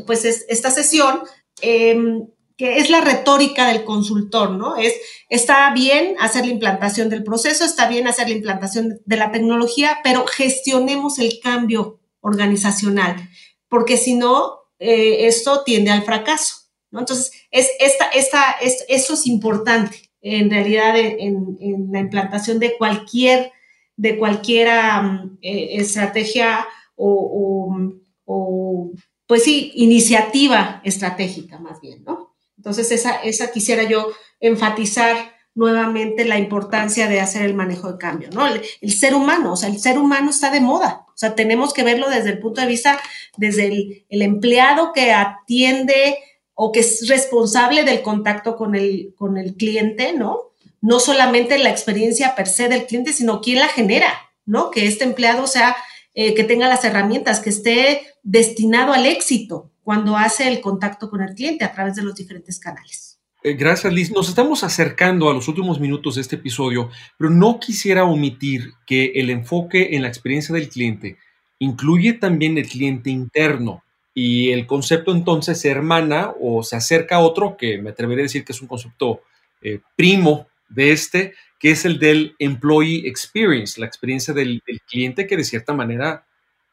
pues 0.06 0.24
esta 0.24 0.70
sesión, 0.70 1.20
em, 1.60 2.26
que 2.56 2.78
es 2.78 2.90
la 2.90 3.00
retórica 3.00 3.68
del 3.68 3.84
consultor, 3.84 4.50
¿no? 4.50 4.76
Es, 4.76 4.94
está 5.28 5.72
bien 5.72 6.16
hacer 6.18 6.46
la 6.46 6.52
implantación 6.52 7.10
del 7.10 7.24
proceso, 7.24 7.64
está 7.64 7.88
bien 7.88 8.08
hacer 8.08 8.28
la 8.28 8.36
implantación 8.36 9.00
de 9.04 9.16
la 9.16 9.30
tecnología, 9.30 9.98
pero 10.02 10.26
gestionemos 10.26 11.18
el 11.18 11.38
cambio 11.42 12.00
organizacional, 12.20 13.28
porque 13.68 13.96
si 13.96 14.14
no, 14.14 14.60
esto 14.78 15.62
tiende 15.64 15.90
al 15.90 16.02
fracaso, 16.02 16.54
¿no? 16.90 17.00
Entonces, 17.00 17.32
es, 17.50 17.70
esta, 17.78 18.06
esta, 18.06 18.56
eso 18.88 19.14
es 19.14 19.26
importante 19.26 20.06
en 20.28 20.50
realidad 20.50 20.94
en, 20.96 21.92
la 21.92 22.00
implantación 22.00 22.58
de 22.58 22.76
cualquier, 22.76 23.52
de 23.96 24.18
cualquiera 24.18 25.00
mm, 25.00 25.38
eh, 25.40 25.68
estrategia 25.76 26.66
o, 26.96 27.78
o, 28.24 28.90
pues 29.26 29.44
sí, 29.44 29.72
iniciativa 29.76 30.80
estratégica 30.84 31.58
más 31.58 31.80
bien, 31.80 32.02
¿no? 32.04 32.25
Entonces, 32.56 32.90
esa, 32.92 33.16
esa 33.16 33.50
quisiera 33.50 33.82
yo 33.84 34.08
enfatizar 34.40 35.36
nuevamente 35.56 36.26
la 36.26 36.38
importancia 36.38 37.08
de 37.08 37.20
hacer 37.20 37.42
el 37.42 37.54
manejo 37.54 37.90
de 37.90 37.98
cambio, 37.98 38.28
¿no? 38.32 38.46
El, 38.46 38.92
ser 38.92 39.14
humano, 39.14 39.54
o 39.54 39.56
sea, 39.56 39.70
el 39.70 39.80
ser 39.80 39.98
humano 39.98 40.30
está 40.30 40.50
de 40.50 40.60
moda, 40.60 41.06
o 41.08 41.16
sea, 41.16 41.34
tenemos 41.34 41.72
que 41.72 41.82
verlo 41.82 42.10
desde 42.10 42.30
el 42.30 42.38
punto 42.38 42.60
de 42.60 42.66
vista, 42.66 43.00
desde 43.38 44.04
el, 44.08 44.22
empleado 44.22 44.92
que 44.92 45.12
atiende 45.12 46.18
o 46.52 46.72
que 46.72 46.80
es 46.80 47.08
responsable 47.08 47.84
del 47.84 48.02
contacto 48.02 48.54
con 48.56 48.74
el, 48.74 49.14
con 49.16 49.38
el 49.38 49.56
cliente, 49.56 50.12
¿no? 50.12 50.52
No 50.82 51.00
solamente 51.00 51.56
la 51.58 51.70
experiencia 51.70 52.34
per 52.34 52.48
se 52.48 52.68
del 52.68 52.84
cliente, 52.86 53.14
sino 53.14 53.40
quién 53.40 53.60
la 53.60 53.68
genera, 53.68 54.12
¿no? 54.44 54.70
Que 54.70 54.86
este 54.86 55.04
empleado 55.04 55.46
sea, 55.46 55.74
eh, 56.12 56.34
que 56.34 56.44
tenga 56.44 56.68
las 56.68 56.84
herramientas, 56.84 57.40
que 57.40 57.50
esté 57.50 58.06
destinado 58.22 58.92
al 58.92 59.06
éxito 59.06 59.70
cuando 59.86 60.16
hace 60.16 60.48
el 60.48 60.60
contacto 60.60 61.08
con 61.08 61.22
el 61.22 61.32
cliente 61.36 61.64
a 61.64 61.72
través 61.72 61.94
de 61.94 62.02
los 62.02 62.16
diferentes 62.16 62.58
canales. 62.58 63.20
Eh, 63.44 63.52
gracias, 63.52 63.92
Liz. 63.92 64.10
Nos 64.10 64.28
estamos 64.28 64.64
acercando 64.64 65.30
a 65.30 65.32
los 65.32 65.46
últimos 65.46 65.78
minutos 65.78 66.16
de 66.16 66.22
este 66.22 66.34
episodio, 66.34 66.90
pero 67.16 67.30
no 67.30 67.60
quisiera 67.60 68.02
omitir 68.02 68.72
que 68.84 69.12
el 69.14 69.30
enfoque 69.30 69.94
en 69.94 70.02
la 70.02 70.08
experiencia 70.08 70.52
del 70.52 70.68
cliente 70.68 71.18
incluye 71.60 72.14
también 72.14 72.58
el 72.58 72.66
cliente 72.66 73.10
interno 73.10 73.84
y 74.12 74.50
el 74.50 74.66
concepto 74.66 75.12
entonces 75.12 75.60
se 75.60 75.70
hermana 75.70 76.32
o 76.40 76.64
se 76.64 76.74
acerca 76.74 77.16
a 77.16 77.20
otro 77.20 77.56
que 77.56 77.78
me 77.78 77.90
atreveré 77.90 78.22
a 78.22 78.24
decir 78.24 78.44
que 78.44 78.54
es 78.54 78.60
un 78.60 78.66
concepto 78.66 79.20
eh, 79.62 79.78
primo 79.94 80.48
de 80.68 80.90
este, 80.90 81.34
que 81.60 81.70
es 81.70 81.84
el 81.84 82.00
del 82.00 82.34
employee 82.40 83.06
experience, 83.06 83.80
la 83.80 83.86
experiencia 83.86 84.34
del, 84.34 84.60
cliente 84.88 85.28
que 85.28 85.36
de 85.36 85.44
cierta 85.44 85.74
manera 85.74 86.25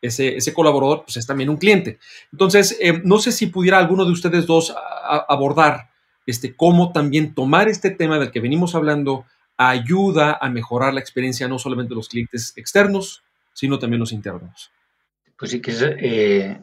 ese, 0.03 0.37
ese, 0.37 0.53
colaborador 0.53 1.03
pues 1.05 1.17
es 1.17 1.25
también 1.25 1.49
un 1.49 1.57
cliente. 1.57 1.97
Entonces, 2.31 2.77
eh, 2.79 3.01
no 3.03 3.17
sé 3.19 3.31
si 3.31 3.47
pudiera 3.47 3.79
alguno 3.79 4.05
de 4.05 4.11
ustedes 4.11 4.45
dos 4.45 4.75
abordar 5.27 5.89
este, 6.25 6.55
cómo 6.55 6.91
también 6.91 7.33
tomar 7.33 7.67
este 7.67 7.89
tema 7.89 8.19
del 8.19 8.31
que 8.31 8.39
venimos 8.39 8.75
hablando 8.75 9.25
ayuda 9.57 10.37
a 10.41 10.49
mejorar 10.49 10.93
la 10.93 10.99
experiencia 10.99 11.47
no 11.47 11.59
solamente 11.59 11.89
de 11.89 11.95
los 11.95 12.09
clientes 12.09 12.53
externos, 12.55 13.23
sino 13.53 13.79
también 13.79 13.99
los 13.99 14.11
internos. 14.11 14.71
Pues 15.37 15.51
sí, 15.51 15.61
que 15.61 15.71
es, 15.71 15.81
eh, 15.81 16.61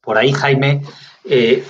por 0.00 0.18
ahí, 0.18 0.32
Jaime, 0.32 0.82
eh, 1.24 1.64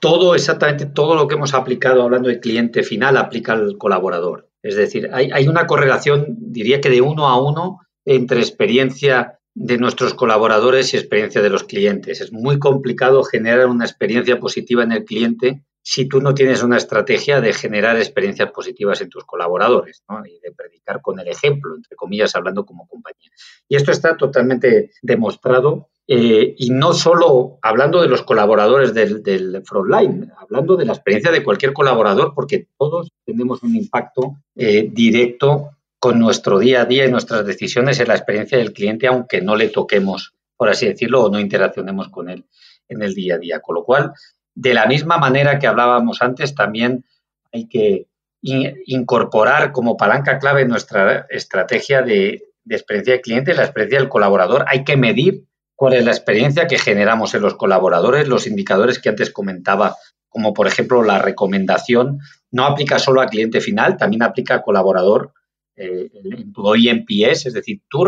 todo, 0.00 0.34
exactamente 0.34 0.86
todo 0.86 1.14
lo 1.14 1.26
que 1.26 1.34
hemos 1.34 1.54
aplicado 1.54 2.02
hablando 2.02 2.28
de 2.28 2.40
cliente 2.40 2.82
final 2.82 3.16
aplica 3.16 3.52
al 3.52 3.78
colaborador. 3.78 4.48
Es 4.62 4.76
decir, 4.76 5.10
hay, 5.12 5.30
hay 5.32 5.48
una 5.48 5.66
correlación, 5.66 6.26
diría 6.38 6.80
que 6.80 6.90
de 6.90 7.00
uno 7.00 7.28
a 7.28 7.40
uno, 7.40 7.80
entre 8.04 8.40
experiencia 8.40 9.38
de 9.54 9.78
nuestros 9.78 10.14
colaboradores 10.14 10.92
y 10.92 10.96
experiencia 10.96 11.40
de 11.40 11.50
los 11.50 11.64
clientes. 11.64 12.20
Es 12.20 12.32
muy 12.32 12.58
complicado 12.58 13.22
generar 13.22 13.66
una 13.66 13.84
experiencia 13.84 14.38
positiva 14.38 14.82
en 14.82 14.92
el 14.92 15.04
cliente 15.04 15.62
si 15.86 16.06
tú 16.06 16.20
no 16.20 16.34
tienes 16.34 16.62
una 16.62 16.78
estrategia 16.78 17.42
de 17.42 17.52
generar 17.52 17.96
experiencias 17.98 18.50
positivas 18.50 19.02
en 19.02 19.10
tus 19.10 19.24
colaboradores 19.24 20.02
¿no? 20.08 20.24
y 20.24 20.40
de 20.40 20.50
predicar 20.50 21.02
con 21.02 21.20
el 21.20 21.28
ejemplo, 21.28 21.76
entre 21.76 21.94
comillas, 21.94 22.34
hablando 22.34 22.64
como 22.64 22.88
compañía. 22.88 23.30
Y 23.68 23.76
esto 23.76 23.92
está 23.92 24.16
totalmente 24.16 24.92
demostrado 25.02 25.90
eh, 26.08 26.54
y 26.56 26.70
no 26.70 26.94
solo 26.94 27.58
hablando 27.60 28.00
de 28.00 28.08
los 28.08 28.22
colaboradores 28.22 28.94
del, 28.94 29.22
del, 29.22 29.62
frontline, 29.64 30.32
hablando 30.38 30.76
de 30.76 30.86
la 30.86 30.94
experiencia 30.94 31.30
de 31.30 31.44
cualquier 31.44 31.74
colaborador, 31.74 32.32
porque 32.34 32.68
todos 32.78 33.12
tenemos 33.24 33.62
un 33.62 33.76
impacto 33.76 34.36
eh, 34.54 34.88
directo 34.90 35.70
con 36.04 36.18
nuestro 36.18 36.58
día 36.58 36.82
a 36.82 36.84
día 36.84 37.06
y 37.06 37.10
nuestras 37.10 37.46
decisiones 37.46 37.98
en 37.98 38.08
la 38.08 38.14
experiencia 38.14 38.58
del 38.58 38.74
cliente, 38.74 39.06
aunque 39.06 39.40
no 39.40 39.56
le 39.56 39.70
toquemos, 39.70 40.34
por 40.54 40.68
así 40.68 40.84
decirlo, 40.84 41.24
o 41.24 41.30
no 41.30 41.40
interaccionemos 41.40 42.10
con 42.10 42.28
él 42.28 42.44
en 42.90 43.00
el 43.00 43.14
día 43.14 43.36
a 43.36 43.38
día. 43.38 43.60
Con 43.60 43.76
lo 43.76 43.84
cual, 43.84 44.12
de 44.54 44.74
la 44.74 44.84
misma 44.84 45.16
manera 45.16 45.58
que 45.58 45.66
hablábamos 45.66 46.20
antes, 46.20 46.54
también 46.54 47.06
hay 47.54 47.68
que 47.68 48.08
incorporar 48.42 49.72
como 49.72 49.96
palanca 49.96 50.38
clave 50.38 50.66
nuestra 50.66 51.24
estrategia 51.30 52.02
de, 52.02 52.48
experiencia 52.68 53.14
de 53.14 53.20
cliente, 53.22 53.54
la 53.54 53.64
experiencia 53.64 53.98
del 53.98 54.10
colaborador. 54.10 54.66
Hay 54.68 54.84
que 54.84 54.98
medir 54.98 55.46
cuál 55.74 55.94
es 55.94 56.04
la 56.04 56.10
experiencia 56.10 56.66
que 56.66 56.76
generamos 56.76 57.32
en 57.32 57.40
los 57.40 57.54
colaboradores, 57.54 58.28
los 58.28 58.46
indicadores 58.46 58.98
que 58.98 59.08
antes 59.08 59.30
comentaba, 59.30 59.96
como 60.28 60.52
por 60.52 60.66
ejemplo 60.66 61.02
la 61.02 61.18
recomendación, 61.18 62.18
no 62.50 62.66
aplica 62.66 62.98
solo 62.98 63.22
a 63.22 63.28
cliente 63.28 63.62
final, 63.62 63.96
también 63.96 64.22
aplica 64.22 64.56
a 64.56 64.62
colaborador, 64.62 65.32
eh, 65.76 66.10
el 66.12 66.34
employee 66.34 66.90
NPS, 66.90 67.46
es 67.46 67.54
decir, 67.54 67.82
tu, 67.88 68.06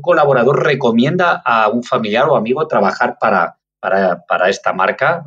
colaborador 0.00 0.64
recomienda 0.64 1.42
a 1.44 1.68
un 1.68 1.82
familiar 1.82 2.28
o 2.28 2.36
amigo 2.36 2.66
trabajar 2.66 3.16
para, 3.20 3.56
para, 3.80 4.48
esta 4.48 4.72
marca. 4.72 5.24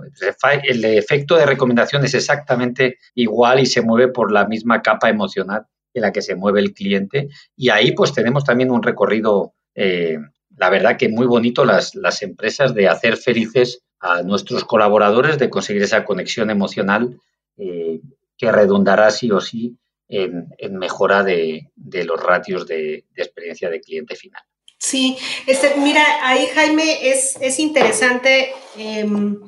El 0.63 0.83
efecto 0.83 1.35
de 1.35 1.45
recomendación 1.45 2.03
es 2.03 2.13
exactamente 2.13 2.97
igual 3.13 3.59
y 3.59 3.65
se 3.65 3.81
mueve 3.81 4.07
por 4.09 4.31
la 4.31 4.47
misma 4.47 4.81
capa 4.81 5.09
emocional 5.09 5.65
en 5.93 6.01
la 6.01 6.11
que 6.11 6.21
se 6.21 6.35
mueve 6.35 6.59
el 6.59 6.73
cliente. 6.73 7.29
Y 7.55 7.69
ahí 7.69 7.91
pues 7.91 8.13
tenemos 8.13 8.43
también 8.43 8.71
un 8.71 8.83
recorrido, 8.83 9.53
eh, 9.75 10.17
la 10.57 10.69
verdad 10.69 10.97
que 10.97 11.09
muy 11.09 11.27
bonito 11.27 11.65
las, 11.65 11.95
las 11.95 12.21
empresas 12.23 12.73
de 12.73 12.87
hacer 12.87 13.17
felices 13.17 13.83
a 13.99 14.23
nuestros 14.23 14.63
colaboradores, 14.65 15.37
de 15.37 15.49
conseguir 15.49 15.83
esa 15.83 16.03
conexión 16.03 16.49
emocional 16.49 17.19
eh, 17.57 18.01
que 18.37 18.51
redundará 18.51 19.09
sí 19.11 19.31
o 19.31 19.39
sí 19.39 19.77
en, 20.09 20.77
mejora 20.77 21.23
de, 21.23 21.69
los 21.75 22.21
ratios 22.21 22.67
de 22.67 23.05
experiencia 23.15 23.69
de 23.69 23.81
cliente 23.81 24.15
final. 24.15 24.43
Sí, 24.79 25.17
este, 25.47 25.75
mira, 25.77 26.03
ahí 26.21 26.47
Jaime 26.53 27.09
es, 27.09 27.35
es 27.41 27.59
interesante 27.59 28.51
em, 28.77 29.39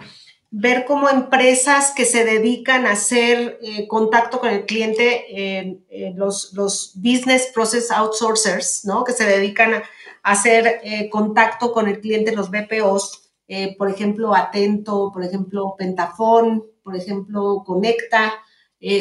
ver 0.49 0.85
cómo 0.85 1.07
empresas 1.07 1.93
que 1.95 2.05
se 2.05 2.25
dedican 2.25 2.87
a 2.87 2.93
hacer 2.93 3.59
eh, 3.61 3.87
contacto 3.87 4.39
con 4.39 4.49
el 4.49 4.65
cliente, 4.65 5.83
los, 6.15 6.53
los, 6.53 6.93
business 6.95 7.51
process 7.53 7.91
outsourcers, 7.91 8.85
¿no? 8.85 9.03
Que 9.03 9.13
se 9.13 9.25
dedican 9.25 9.75
a, 9.75 9.83
hacer 10.23 10.81
eh, 10.83 11.09
contacto 11.09 11.71
con 11.71 11.87
el 11.87 12.01
cliente, 12.01 12.35
los 12.35 12.49
BPOs, 12.51 13.31
eh, 13.47 13.75
por 13.77 13.89
ejemplo, 13.89 14.35
Atento, 14.35 15.11
por 15.13 15.23
ejemplo, 15.23 15.75
Pentafón, 15.77 16.65
por 16.83 16.95
ejemplo, 16.95 17.63
Conecta, 17.65 18.33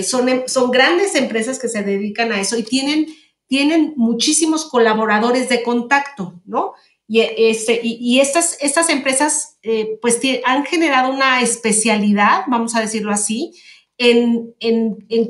son, 0.02 0.28
em, 0.28 0.42
son 0.46 0.70
grandes 0.70 1.14
empresas 1.14 1.58
que 1.58 1.68
se 1.68 1.82
dedican 1.82 2.32
a 2.32 2.40
eso 2.40 2.58
y 2.58 2.62
tienen 2.62 3.06
tienen 3.48 3.94
muchísimos 3.96 4.66
colaboradores 4.66 5.48
de 5.48 5.62
contacto, 5.62 6.40
¿no? 6.44 6.74
Y, 7.10 7.20
este, 7.20 7.80
y, 7.82 8.20
estas, 8.20 8.58
estas 8.60 8.90
empresas 8.90 9.56
eh, 9.62 9.98
pues 10.02 10.20
han 10.44 10.66
generado 10.66 11.10
una 11.10 11.40
especialidad, 11.40 12.42
vamos 12.48 12.76
a 12.76 12.82
decirlo 12.82 13.12
así, 13.12 13.54
en, 13.96 14.54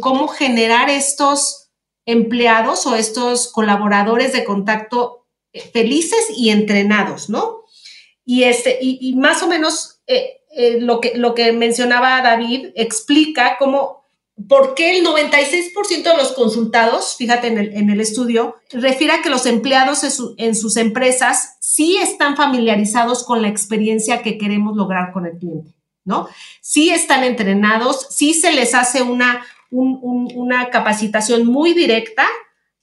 cómo 0.01 0.27
generar 0.27 0.91
estos 0.91 1.71
empleados 2.05 2.85
o 2.85 2.97
estos 2.97 3.53
colaboradores 3.53 4.33
de 4.33 4.45
contacto 4.45 5.29
eh, 5.53 5.61
felices 5.61 6.27
y 6.37 6.51
entrenados, 6.51 7.31
¿no? 7.31 7.63
Y, 8.25 8.43
este, 8.43 8.79
y, 8.81 9.15
más 9.15 9.45
o 9.45 9.47
menos 9.47 10.01
eh, 10.09 10.41
lo, 10.81 11.01
que, 11.01 11.13
lo 11.15 11.35
que 11.37 11.53
mencionaba 11.53 12.21
David 12.23 12.71
explica 12.75 13.57
cómo 13.57 14.08
¿Por 14.47 14.75
qué 14.75 14.97
el 14.99 15.05
96% 15.05 16.03
de 16.03 16.17
los 16.17 16.33
consultados, 16.33 17.17
fíjate 17.17 17.49
en 17.49 17.59
el, 17.59 17.75
en 17.75 17.91
el, 17.91 18.01
estudio, 18.01 18.57
refiere 18.71 19.15
a 19.15 19.23
que 19.23 19.31
los 19.31 19.47
empleados 19.47 20.05
en, 20.37 20.55
sus 20.55 20.77
empresas 20.77 21.57
sí 21.61 21.97
están 21.97 22.37
familiarizados 22.37 23.25
con 23.25 23.43
la 23.43 23.49
experiencia 23.49 24.23
que 24.23 24.39
queremos 24.39 24.77
lograr 24.77 25.13
con 25.13 25.27
el 25.27 25.39
cliente, 25.39 25.75
¿no? 26.05 26.29
Sí 26.61 26.91
están 26.91 27.25
entrenados, 27.25 28.07
sí 28.11 28.33
se 28.33 28.53
les 28.53 28.75
hace 28.75 29.03
una, 29.03 29.45
una 29.71 30.71
capacitación 30.71 31.45
muy 31.45 31.75
directa 31.75 32.27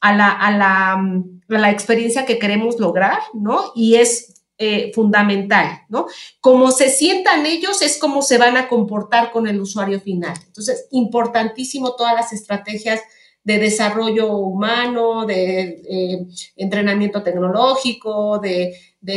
a 0.01 0.13
la, 0.13 0.31
a, 0.31 0.51
la, 0.51 0.93
a 0.93 1.59
la 1.59 1.71
experiencia 1.71 2.25
que 2.25 2.37
queremos 2.37 2.79
lograr, 2.79 3.19
¿no? 3.33 3.71
Y 3.75 3.95
es 3.95 4.44
eh, 4.57 4.91
fundamental, 4.95 5.81
¿no? 5.89 6.07
Como 6.39 6.71
se 6.71 6.89
sientan 6.89 7.45
ellos 7.45 7.81
es 7.81 7.97
como 7.97 8.21
se 8.21 8.37
van 8.37 8.55
a 8.55 8.69
comportar 8.69 9.31
con 9.31 9.47
el 9.47 9.59
usuario 9.59 9.99
final. 9.99 10.33
Entonces, 10.47 10.87
importantísimo 10.91 11.95
todas 11.95 12.13
las 12.13 12.31
estrategias 12.31 13.01
de 13.43 13.59
desarrollo 13.59 14.33
humano, 14.35 15.25
de 15.25 15.81
eh, 15.89 16.27
entrenamiento 16.55 17.21
tecnológico, 17.21 18.39
de, 18.39 18.75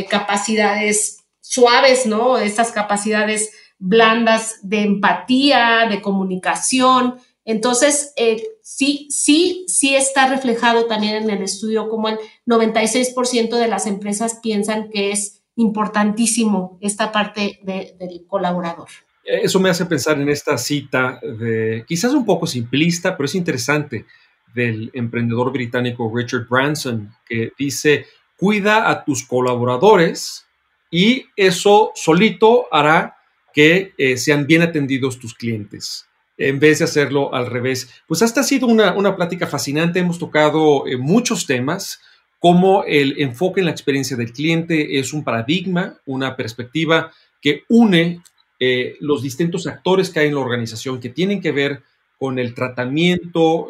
capacidades 0.09 1.23
suaves, 1.39 2.05
¿no? 2.05 2.37
Estas 2.37 2.71
capacidades 2.71 3.51
blandas 3.79 4.59
de 4.61 4.81
empatía, 4.81 5.87
de 5.89 6.01
comunicación. 6.01 7.15
Entonces, 7.43 8.13
eh, 8.17 8.43
sí, 8.69 9.07
sí, 9.09 9.65
sí 9.67 9.95
está 9.95 10.29
reflejado 10.29 10.85
también 10.85 11.15
en 11.23 11.29
el 11.31 11.41
estudio 11.41 11.89
como 11.89 12.07
el 12.07 12.19
96% 12.45 13.57
de 13.57 13.67
las 13.67 13.87
empresas 13.87 14.39
piensan 14.43 14.89
que 14.91 15.11
es 15.11 15.41
importantísimo 15.55 16.77
esta 16.79 17.11
parte 17.11 17.59
del 17.63 18.25
colaborador. 18.27 18.87
Eso 19.23 19.59
me 19.59 19.69
hace 19.69 19.85
pensar 19.85 20.21
en 20.21 20.29
esta 20.29 20.57
cita 20.57 21.19
de, 21.21 21.83
quizás 21.87 22.13
un 22.13 22.25
poco 22.25 22.45
simplista, 22.45 23.17
pero 23.17 23.25
es 23.25 23.35
interesante, 23.35 24.05
del 24.53 24.89
emprendedor 24.93 25.51
británico 25.51 26.11
Richard 26.13 26.47
Branson, 26.47 27.11
que 27.27 27.51
dice, 27.57 28.05
cuida 28.37 28.89
a 28.89 29.03
tus 29.03 29.25
colaboradores 29.25 30.45
y 30.89 31.25
eso 31.35 31.91
solito 31.95 32.67
hará 32.71 33.17
que 33.53 33.93
eh, 33.97 34.17
sean 34.17 34.47
bien 34.47 34.61
atendidos 34.61 35.19
tus 35.19 35.33
clientes, 35.33 36.08
en 36.39 36.59
vez 36.59 36.79
de 36.79 36.85
hacerlo 36.85 37.33
al 37.35 37.45
revés. 37.45 37.89
Pues 38.07 38.23
esta 38.23 38.41
ha 38.41 38.43
sido 38.43 38.65
una, 38.65 38.93
una 38.93 39.15
plática 39.15 39.45
fascinante, 39.45 39.99
hemos 39.99 40.17
tocado 40.17 40.87
eh, 40.87 40.97
muchos 40.97 41.45
temas, 41.45 42.01
como 42.39 42.83
el 42.85 43.21
enfoque 43.21 43.59
en 43.59 43.65
la 43.65 43.71
experiencia 43.71 44.17
del 44.17 44.33
cliente 44.33 44.97
es 44.97 45.13
un 45.13 45.23
paradigma, 45.23 45.99
una 46.05 46.35
perspectiva 46.35 47.11
que 47.41 47.63
une 47.67 48.23
eh, 48.59 48.95
los 49.01 49.21
distintos 49.21 49.67
actores 49.67 50.09
que 50.09 50.21
hay 50.21 50.27
en 50.29 50.35
la 50.35 50.41
organización 50.41 50.99
que 50.99 51.09
tienen 51.09 51.41
que 51.41 51.51
ver 51.51 51.83
con 52.17 52.39
el 52.39 52.55
tratamiento, 52.55 53.67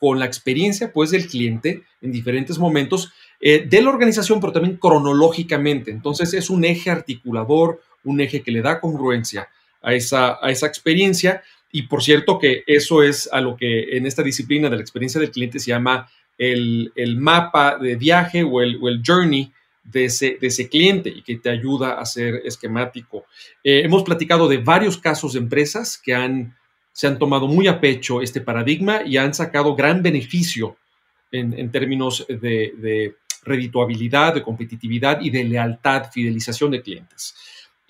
con 0.00 0.18
la 0.18 0.24
experiencia 0.24 0.92
pues 0.92 1.10
del 1.10 1.26
cliente 1.26 1.84
en 2.00 2.10
diferentes 2.10 2.58
momentos 2.58 3.12
eh, 3.40 3.66
de 3.68 3.82
la 3.82 3.90
organización, 3.90 4.40
pero 4.40 4.52
también 4.52 4.76
cronológicamente. 4.78 5.90
Entonces 5.90 6.34
es 6.34 6.50
un 6.50 6.64
eje 6.64 6.90
articulador, 6.90 7.82
un 8.02 8.20
eje 8.20 8.42
que 8.42 8.50
le 8.50 8.62
da 8.62 8.80
congruencia 8.80 9.48
a 9.82 9.94
esa, 9.94 10.38
a 10.42 10.50
esa 10.50 10.66
experiencia. 10.66 11.42
Y 11.72 11.82
por 11.82 12.02
cierto 12.02 12.38
que 12.38 12.64
eso 12.66 13.02
es 13.02 13.28
a 13.32 13.40
lo 13.40 13.56
que 13.56 13.96
en 13.96 14.06
esta 14.06 14.22
disciplina 14.22 14.68
de 14.68 14.76
la 14.76 14.82
experiencia 14.82 15.20
del 15.20 15.30
cliente 15.30 15.58
se 15.58 15.70
llama 15.70 16.10
el, 16.36 16.92
mapa 17.18 17.78
de 17.78 17.96
viaje 17.96 18.42
o 18.42 18.60
el, 18.62 19.02
journey 19.06 19.52
de 19.84 20.06
ese, 20.06 20.38
de 20.40 20.46
ese, 20.46 20.68
cliente 20.68 21.10
y 21.10 21.22
que 21.22 21.36
te 21.36 21.50
ayuda 21.50 22.00
a 22.00 22.04
ser 22.06 22.42
esquemático. 22.44 23.26
Eh, 23.62 23.82
hemos 23.84 24.02
platicado 24.02 24.48
de 24.48 24.58
varios 24.58 24.98
casos 24.98 25.34
de 25.34 25.40
empresas 25.40 25.98
que 25.98 26.14
han 26.14 26.54
se 26.92 27.06
han 27.06 27.18
tomado 27.18 27.46
muy 27.46 27.66
a 27.68 27.80
pecho 27.80 28.20
este 28.20 28.40
paradigma 28.40 29.02
y 29.04 29.16
han 29.16 29.32
sacado 29.32 29.74
gran 29.74 30.02
beneficio 30.02 30.76
en, 31.32 31.70
términos 31.70 32.26
de, 32.28 33.14
redituabilidad, 33.42 34.34
de 34.34 34.42
competitividad 34.42 35.20
y 35.20 35.30
de 35.30 35.44
lealtad, 35.44 36.10
fidelización 36.12 36.72
de 36.72 36.82
clientes. 36.82 37.34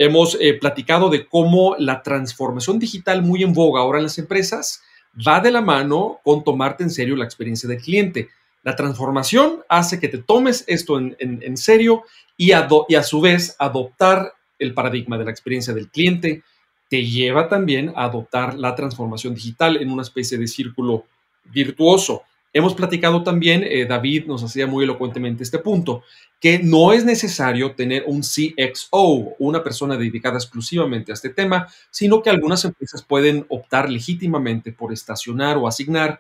Hemos 0.03 0.38
eh, 0.40 0.55
platicado 0.55 1.11
de 1.11 1.26
cómo 1.26 1.76
la 1.78 2.03
transformación 2.03 2.78
digital 2.78 3.20
muy 3.20 3.42
en 3.42 3.53
boga 3.53 3.82
ahora 3.82 3.98
en 3.98 4.05
las 4.05 4.16
empresas 4.16 4.80
va 5.28 5.40
de 5.40 5.51
la 5.51 5.61
mano 5.61 6.20
con 6.24 6.42
tomarte 6.42 6.82
en 6.82 6.88
serio 6.88 7.16
la 7.16 7.26
experiencia 7.26 7.68
del 7.68 7.82
cliente. 7.82 8.30
La 8.62 8.74
transformación 8.74 9.61
hace 9.68 10.01
que 10.01 10.09
te 10.09 10.16
tomes 10.16 10.64
esto 10.68 10.98
en, 10.98 11.57
serio 11.59 12.05
y 12.38 12.53
a 12.53 13.03
su 13.03 13.20
vez 13.20 13.55
adoptar 13.59 14.32
el 14.59 14.72
paradigma 14.72 15.18
de 15.18 15.26
la 15.26 15.32
experiencia 15.32 15.74
del 15.74 15.90
cliente, 15.90 16.44
te 16.88 17.05
lleva 17.05 17.51
también 17.51 17.92
a 17.94 18.05
adoptar 18.05 18.55
la 18.55 18.74
transformación 18.74 19.34
digital 19.34 19.76
en 19.76 19.90
una 19.90 20.01
especie 20.01 20.38
de 20.38 20.48
círculo 20.48 21.05
virtuoso. 21.44 22.22
Hemos 22.53 22.74
platicado 22.74 23.22
también, 23.22 23.62
eh, 23.62 23.86
David 23.86 24.26
nos 24.26 24.42
hacía 24.42 24.66
muy 24.66 24.84
elocuentemente 24.84 25.44
este 25.44 25.59
punto, 25.59 26.03
que 26.40 26.59
no 26.59 26.92
es 26.92 27.05
necesario 27.05 27.74
tener 27.76 28.05
un 28.07 28.22
CXO, 28.22 29.36
una 29.38 29.62
persona 29.62 29.96
dedicada 29.96 30.36
exclusivamente 30.36 31.12
a 31.12 31.14
este 31.14 31.28
tema, 31.28 31.68
sino 31.90 32.22
que 32.22 32.30
algunas 32.30 32.64
empresas 32.64 33.03
pueden 33.03 33.46
optar 33.51 33.88
legítimamente 33.88 34.72
por 34.72 34.92
estacionar 34.92 35.59
o 35.59 35.68
asignar 35.68 36.18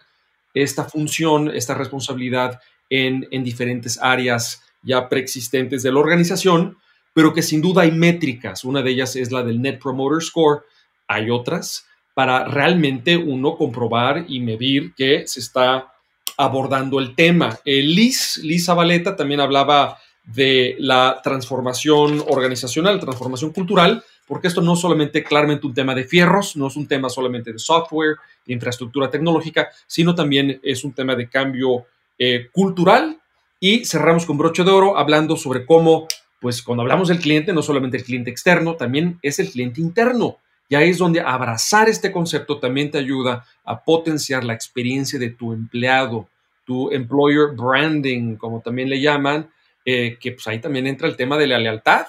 esta 0.54 0.84
función, 0.84 1.48
esta 1.54 1.74
responsabilidad 1.74 2.60
en, 2.88 3.26
en 3.30 3.42
diferentes 3.42 3.98
áreas 4.00 4.62
ya 4.82 5.08
preexistentes 5.08 5.82
de 5.82 5.92
la 5.92 5.98
organización, 5.98 6.78
pero 7.12 7.34
que 7.34 7.42
sin 7.42 7.60
duda 7.60 7.82
hay 7.82 7.90
métricas. 7.90 8.64
Una 8.64 8.82
de 8.82 8.90
ellas 8.90 9.16
es 9.16 9.32
la 9.32 9.42
del 9.42 9.60
Net 9.60 9.80
Promoter 9.80 10.22
Score. 10.22 10.62
Hay 11.08 11.28
otras 11.28 11.86
para 12.14 12.44
realmente 12.44 13.16
uno 13.16 13.56
comprobar 13.56 14.26
y 14.28 14.40
medir 14.40 14.94
que 14.94 15.26
se 15.26 15.40
está 15.40 15.92
abordando 16.36 16.98
el 16.98 17.14
tema. 17.14 17.58
Eh, 17.64 17.82
Liz, 17.82 18.38
Liz 18.42 18.64
Zabaleta 18.64 19.16
también 19.16 19.40
hablaba 19.40 19.98
de 20.24 20.76
la 20.78 21.20
transformación 21.22 22.22
organizacional, 22.28 23.00
transformación 23.00 23.52
cultural, 23.52 24.02
porque 24.26 24.48
esto 24.48 24.60
no 24.60 24.74
es 24.74 24.80
solamente 24.80 25.24
claramente 25.24 25.66
un 25.66 25.74
tema 25.74 25.94
de 25.94 26.04
fierros, 26.04 26.56
no 26.56 26.68
es 26.68 26.76
un 26.76 26.86
tema 26.86 27.08
solamente 27.08 27.52
de 27.52 27.58
software, 27.58 28.16
de 28.46 28.54
infraestructura 28.54 29.10
tecnológica, 29.10 29.68
sino 29.86 30.14
también 30.14 30.60
es 30.62 30.84
un 30.84 30.92
tema 30.92 31.16
de 31.16 31.28
cambio 31.28 31.86
eh, 32.18 32.48
cultural. 32.52 33.20
Y 33.58 33.84
cerramos 33.84 34.24
con 34.24 34.38
broche 34.38 34.64
de 34.64 34.70
oro 34.70 34.96
hablando 34.96 35.36
sobre 35.36 35.66
cómo 35.66 36.06
pues 36.40 36.62
cuando 36.62 36.82
hablamos 36.82 37.08
del 37.08 37.20
cliente, 37.20 37.52
no 37.52 37.62
solamente 37.62 37.98
el 37.98 38.04
cliente 38.04 38.30
externo, 38.30 38.74
también 38.74 39.18
es 39.20 39.38
el 39.38 39.50
cliente 39.50 39.80
interno. 39.80 40.38
Y 40.70 40.76
ahí 40.76 40.90
es 40.90 40.98
donde 40.98 41.20
abrazar 41.20 41.88
este 41.88 42.12
concepto 42.12 42.60
también 42.60 42.92
te 42.92 42.98
ayuda 42.98 43.44
a 43.64 43.82
potenciar 43.82 44.44
la 44.44 44.54
experiencia 44.54 45.18
de 45.18 45.30
tu 45.30 45.52
empleado, 45.52 46.28
tu 46.64 46.92
employer 46.92 47.56
branding, 47.56 48.36
como 48.36 48.60
también 48.60 48.88
le 48.88 49.00
llaman, 49.00 49.50
eh, 49.84 50.16
que 50.20 50.30
pues 50.30 50.46
ahí 50.46 50.60
también 50.60 50.86
entra 50.86 51.08
el 51.08 51.16
tema 51.16 51.36
de 51.36 51.48
la 51.48 51.58
lealtad 51.58 52.06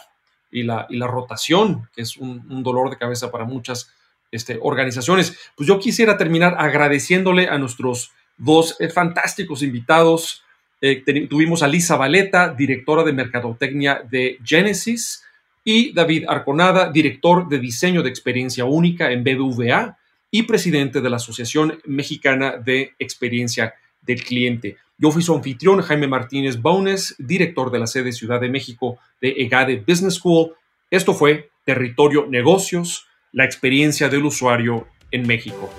y 0.51 0.61
la, 0.61 0.85
y 0.89 0.97
la 0.97 1.07
rotación, 1.07 1.89
que 1.95 2.03
es 2.03 2.17
un, 2.17 2.61
dolor 2.61 2.91
de 2.91 2.99
cabeza 2.99 3.31
para 3.31 3.45
muchas 3.45 3.91
este, 4.29 4.59
organizaciones. 4.61 5.35
Pues 5.57 5.67
yo 5.67 5.79
quisiera 5.79 6.15
terminar 6.15 6.55
agradeciéndole 6.59 7.47
a 7.47 7.57
nuestros 7.57 8.11
dos 8.37 8.75
eh, 8.79 8.89
fantásticos 8.89 9.63
invitados, 9.63 10.43
eh, 10.81 11.03
tuvimos 11.27 11.63
a 11.63 11.67
Lisa 11.67 11.95
Valeta, 11.95 12.53
directora 12.53 13.03
de 13.03 13.13
Mercadotecnia 13.13 14.03
de 14.07 14.37
Genesis, 14.45 15.20
y 15.63 15.93
David 15.93 16.25
Arconada, 16.27 16.91
director 16.91 17.47
de 17.47 17.59
diseño 17.59 18.01
de 18.01 18.09
experiencia 18.09 18.65
única 18.65 19.11
en 19.11 19.23
BBVA 19.23 19.97
y 20.31 20.43
presidente 20.43 21.01
de 21.01 21.09
la 21.09 21.17
Asociación 21.17 21.79
Mexicana 21.85 22.57
de 22.57 22.93
Experiencia 22.97 23.73
del 24.01 24.23
Cliente. 24.23 24.77
Yo 24.97 25.11
fui 25.11 25.21
su 25.21 25.33
anfitrión, 25.33 25.81
Jaime 25.81 26.07
Martínez 26.07 26.61
Bones, 26.61 27.15
director 27.17 27.71
de 27.71 27.79
la 27.79 27.87
sede 27.87 28.11
Ciudad 28.11 28.39
de 28.39 28.49
México 28.49 28.99
de 29.19 29.29
EGADE 29.37 29.83
Business 29.87 30.15
School. 30.15 30.53
Esto 30.89 31.13
fue 31.13 31.49
Territorio 31.65 32.27
Negocios, 32.27 33.07
la 33.31 33.45
experiencia 33.45 34.09
del 34.09 34.25
usuario 34.25 34.87
en 35.11 35.27
México. 35.27 35.69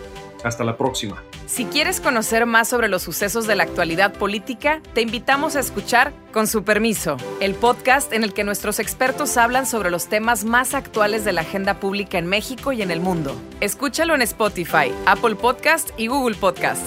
Hasta 0.44 0.64
la 0.64 0.76
próxima. 0.76 1.22
Si 1.46 1.64
quieres 1.64 2.00
conocer 2.00 2.46
más 2.46 2.68
sobre 2.68 2.88
los 2.88 3.02
sucesos 3.02 3.46
de 3.46 3.56
la 3.56 3.62
actualidad 3.62 4.12
política, 4.12 4.80
te 4.94 5.02
invitamos 5.02 5.56
a 5.56 5.60
escuchar 5.60 6.12
Con 6.32 6.46
su 6.46 6.64
permiso, 6.64 7.16
el 7.40 7.54
podcast 7.54 8.12
en 8.12 8.24
el 8.24 8.32
que 8.32 8.42
nuestros 8.42 8.78
expertos 8.78 9.36
hablan 9.36 9.66
sobre 9.66 9.90
los 9.90 10.06
temas 10.06 10.44
más 10.44 10.74
actuales 10.74 11.24
de 11.24 11.32
la 11.32 11.42
agenda 11.42 11.78
pública 11.78 12.18
en 12.18 12.26
México 12.26 12.72
y 12.72 12.80
en 12.82 12.90
el 12.90 13.00
mundo. 13.00 13.34
Escúchalo 13.60 14.14
en 14.14 14.22
Spotify, 14.22 14.92
Apple 15.06 15.34
Podcast 15.36 15.90
y 15.98 16.06
Google 16.06 16.36
Podcast. 16.36 16.82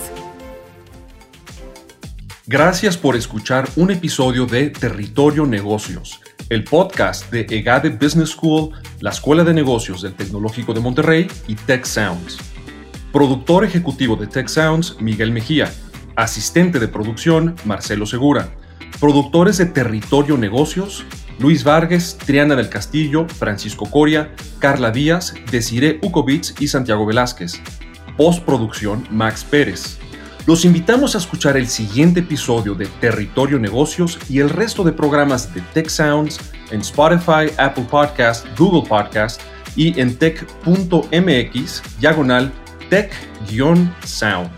Gracias 2.48 2.96
por 2.96 3.16
escuchar 3.16 3.68
un 3.76 3.90
episodio 3.90 4.46
de 4.46 4.70
Territorio 4.70 5.48
Negocios, 5.48 6.22
el 6.50 6.64
podcast 6.64 7.32
de 7.32 7.48
EGADE 7.50 7.90
Business 7.90 8.30
School, 8.30 8.70
la 9.00 9.10
Escuela 9.10 9.44
de 9.44 9.54
Negocios 9.54 10.04
del 10.04 10.14
Tecnológico 10.14 10.74
de 10.74 10.80
Monterrey 10.80 11.28
y 11.48 11.56
Tech 11.56 11.86
Sounds. 11.86 12.38
Productor 13.16 13.64
ejecutivo 13.64 14.18
de 14.18 14.28
Tech 14.28 14.50
Sounds, 14.50 14.98
Miguel 15.00 15.32
Mejía. 15.32 15.72
Asistente 16.18 16.80
de 16.80 16.90
producción, 16.90 17.56
Marcelo 17.64 18.06
Segura. 18.06 18.50
Productores 19.00 19.58
de 19.58 19.68
Territorio 19.68 20.38
Negocios, 20.38 21.06
Luis 21.40 21.64
Vargas, 21.64 22.18
Triana 22.18 22.58
del 22.58 22.68
Castillo, 22.68 23.26
Francisco 23.30 23.90
Coria, 23.90 24.36
Carla 24.60 24.92
Díaz, 24.92 25.34
Desiree 25.50 25.98
Ukovitz 26.04 26.56
y 26.60 26.68
Santiago 26.68 27.06
Velázquez. 27.06 27.62
Postproducción, 28.18 29.08
Max 29.10 29.46
Pérez. 29.46 29.98
Los 30.46 30.66
invitamos 30.66 31.16
a 31.16 31.20
escuchar 31.20 31.56
el 31.56 31.70
siguiente 31.70 32.20
episodio 32.20 32.76
de 32.76 32.88
Territorio 33.00 33.60
Negocios 33.60 34.20
y 34.28 34.40
el 34.40 34.50
resto 34.50 34.84
de 34.84 34.92
programas 34.92 35.54
de 35.54 35.62
Tech 35.74 35.88
Sounds 35.88 36.38
en 36.70 36.82
Spotify, 36.82 37.50
Apple 37.60 37.88
Podcast, 37.90 38.46
Google 38.58 38.86
Podcast 38.86 39.40
y 39.78 39.98
en 40.02 40.18
tech.mx 40.18 41.82
diagonal 42.02 42.52
tech-sound. 42.90 44.52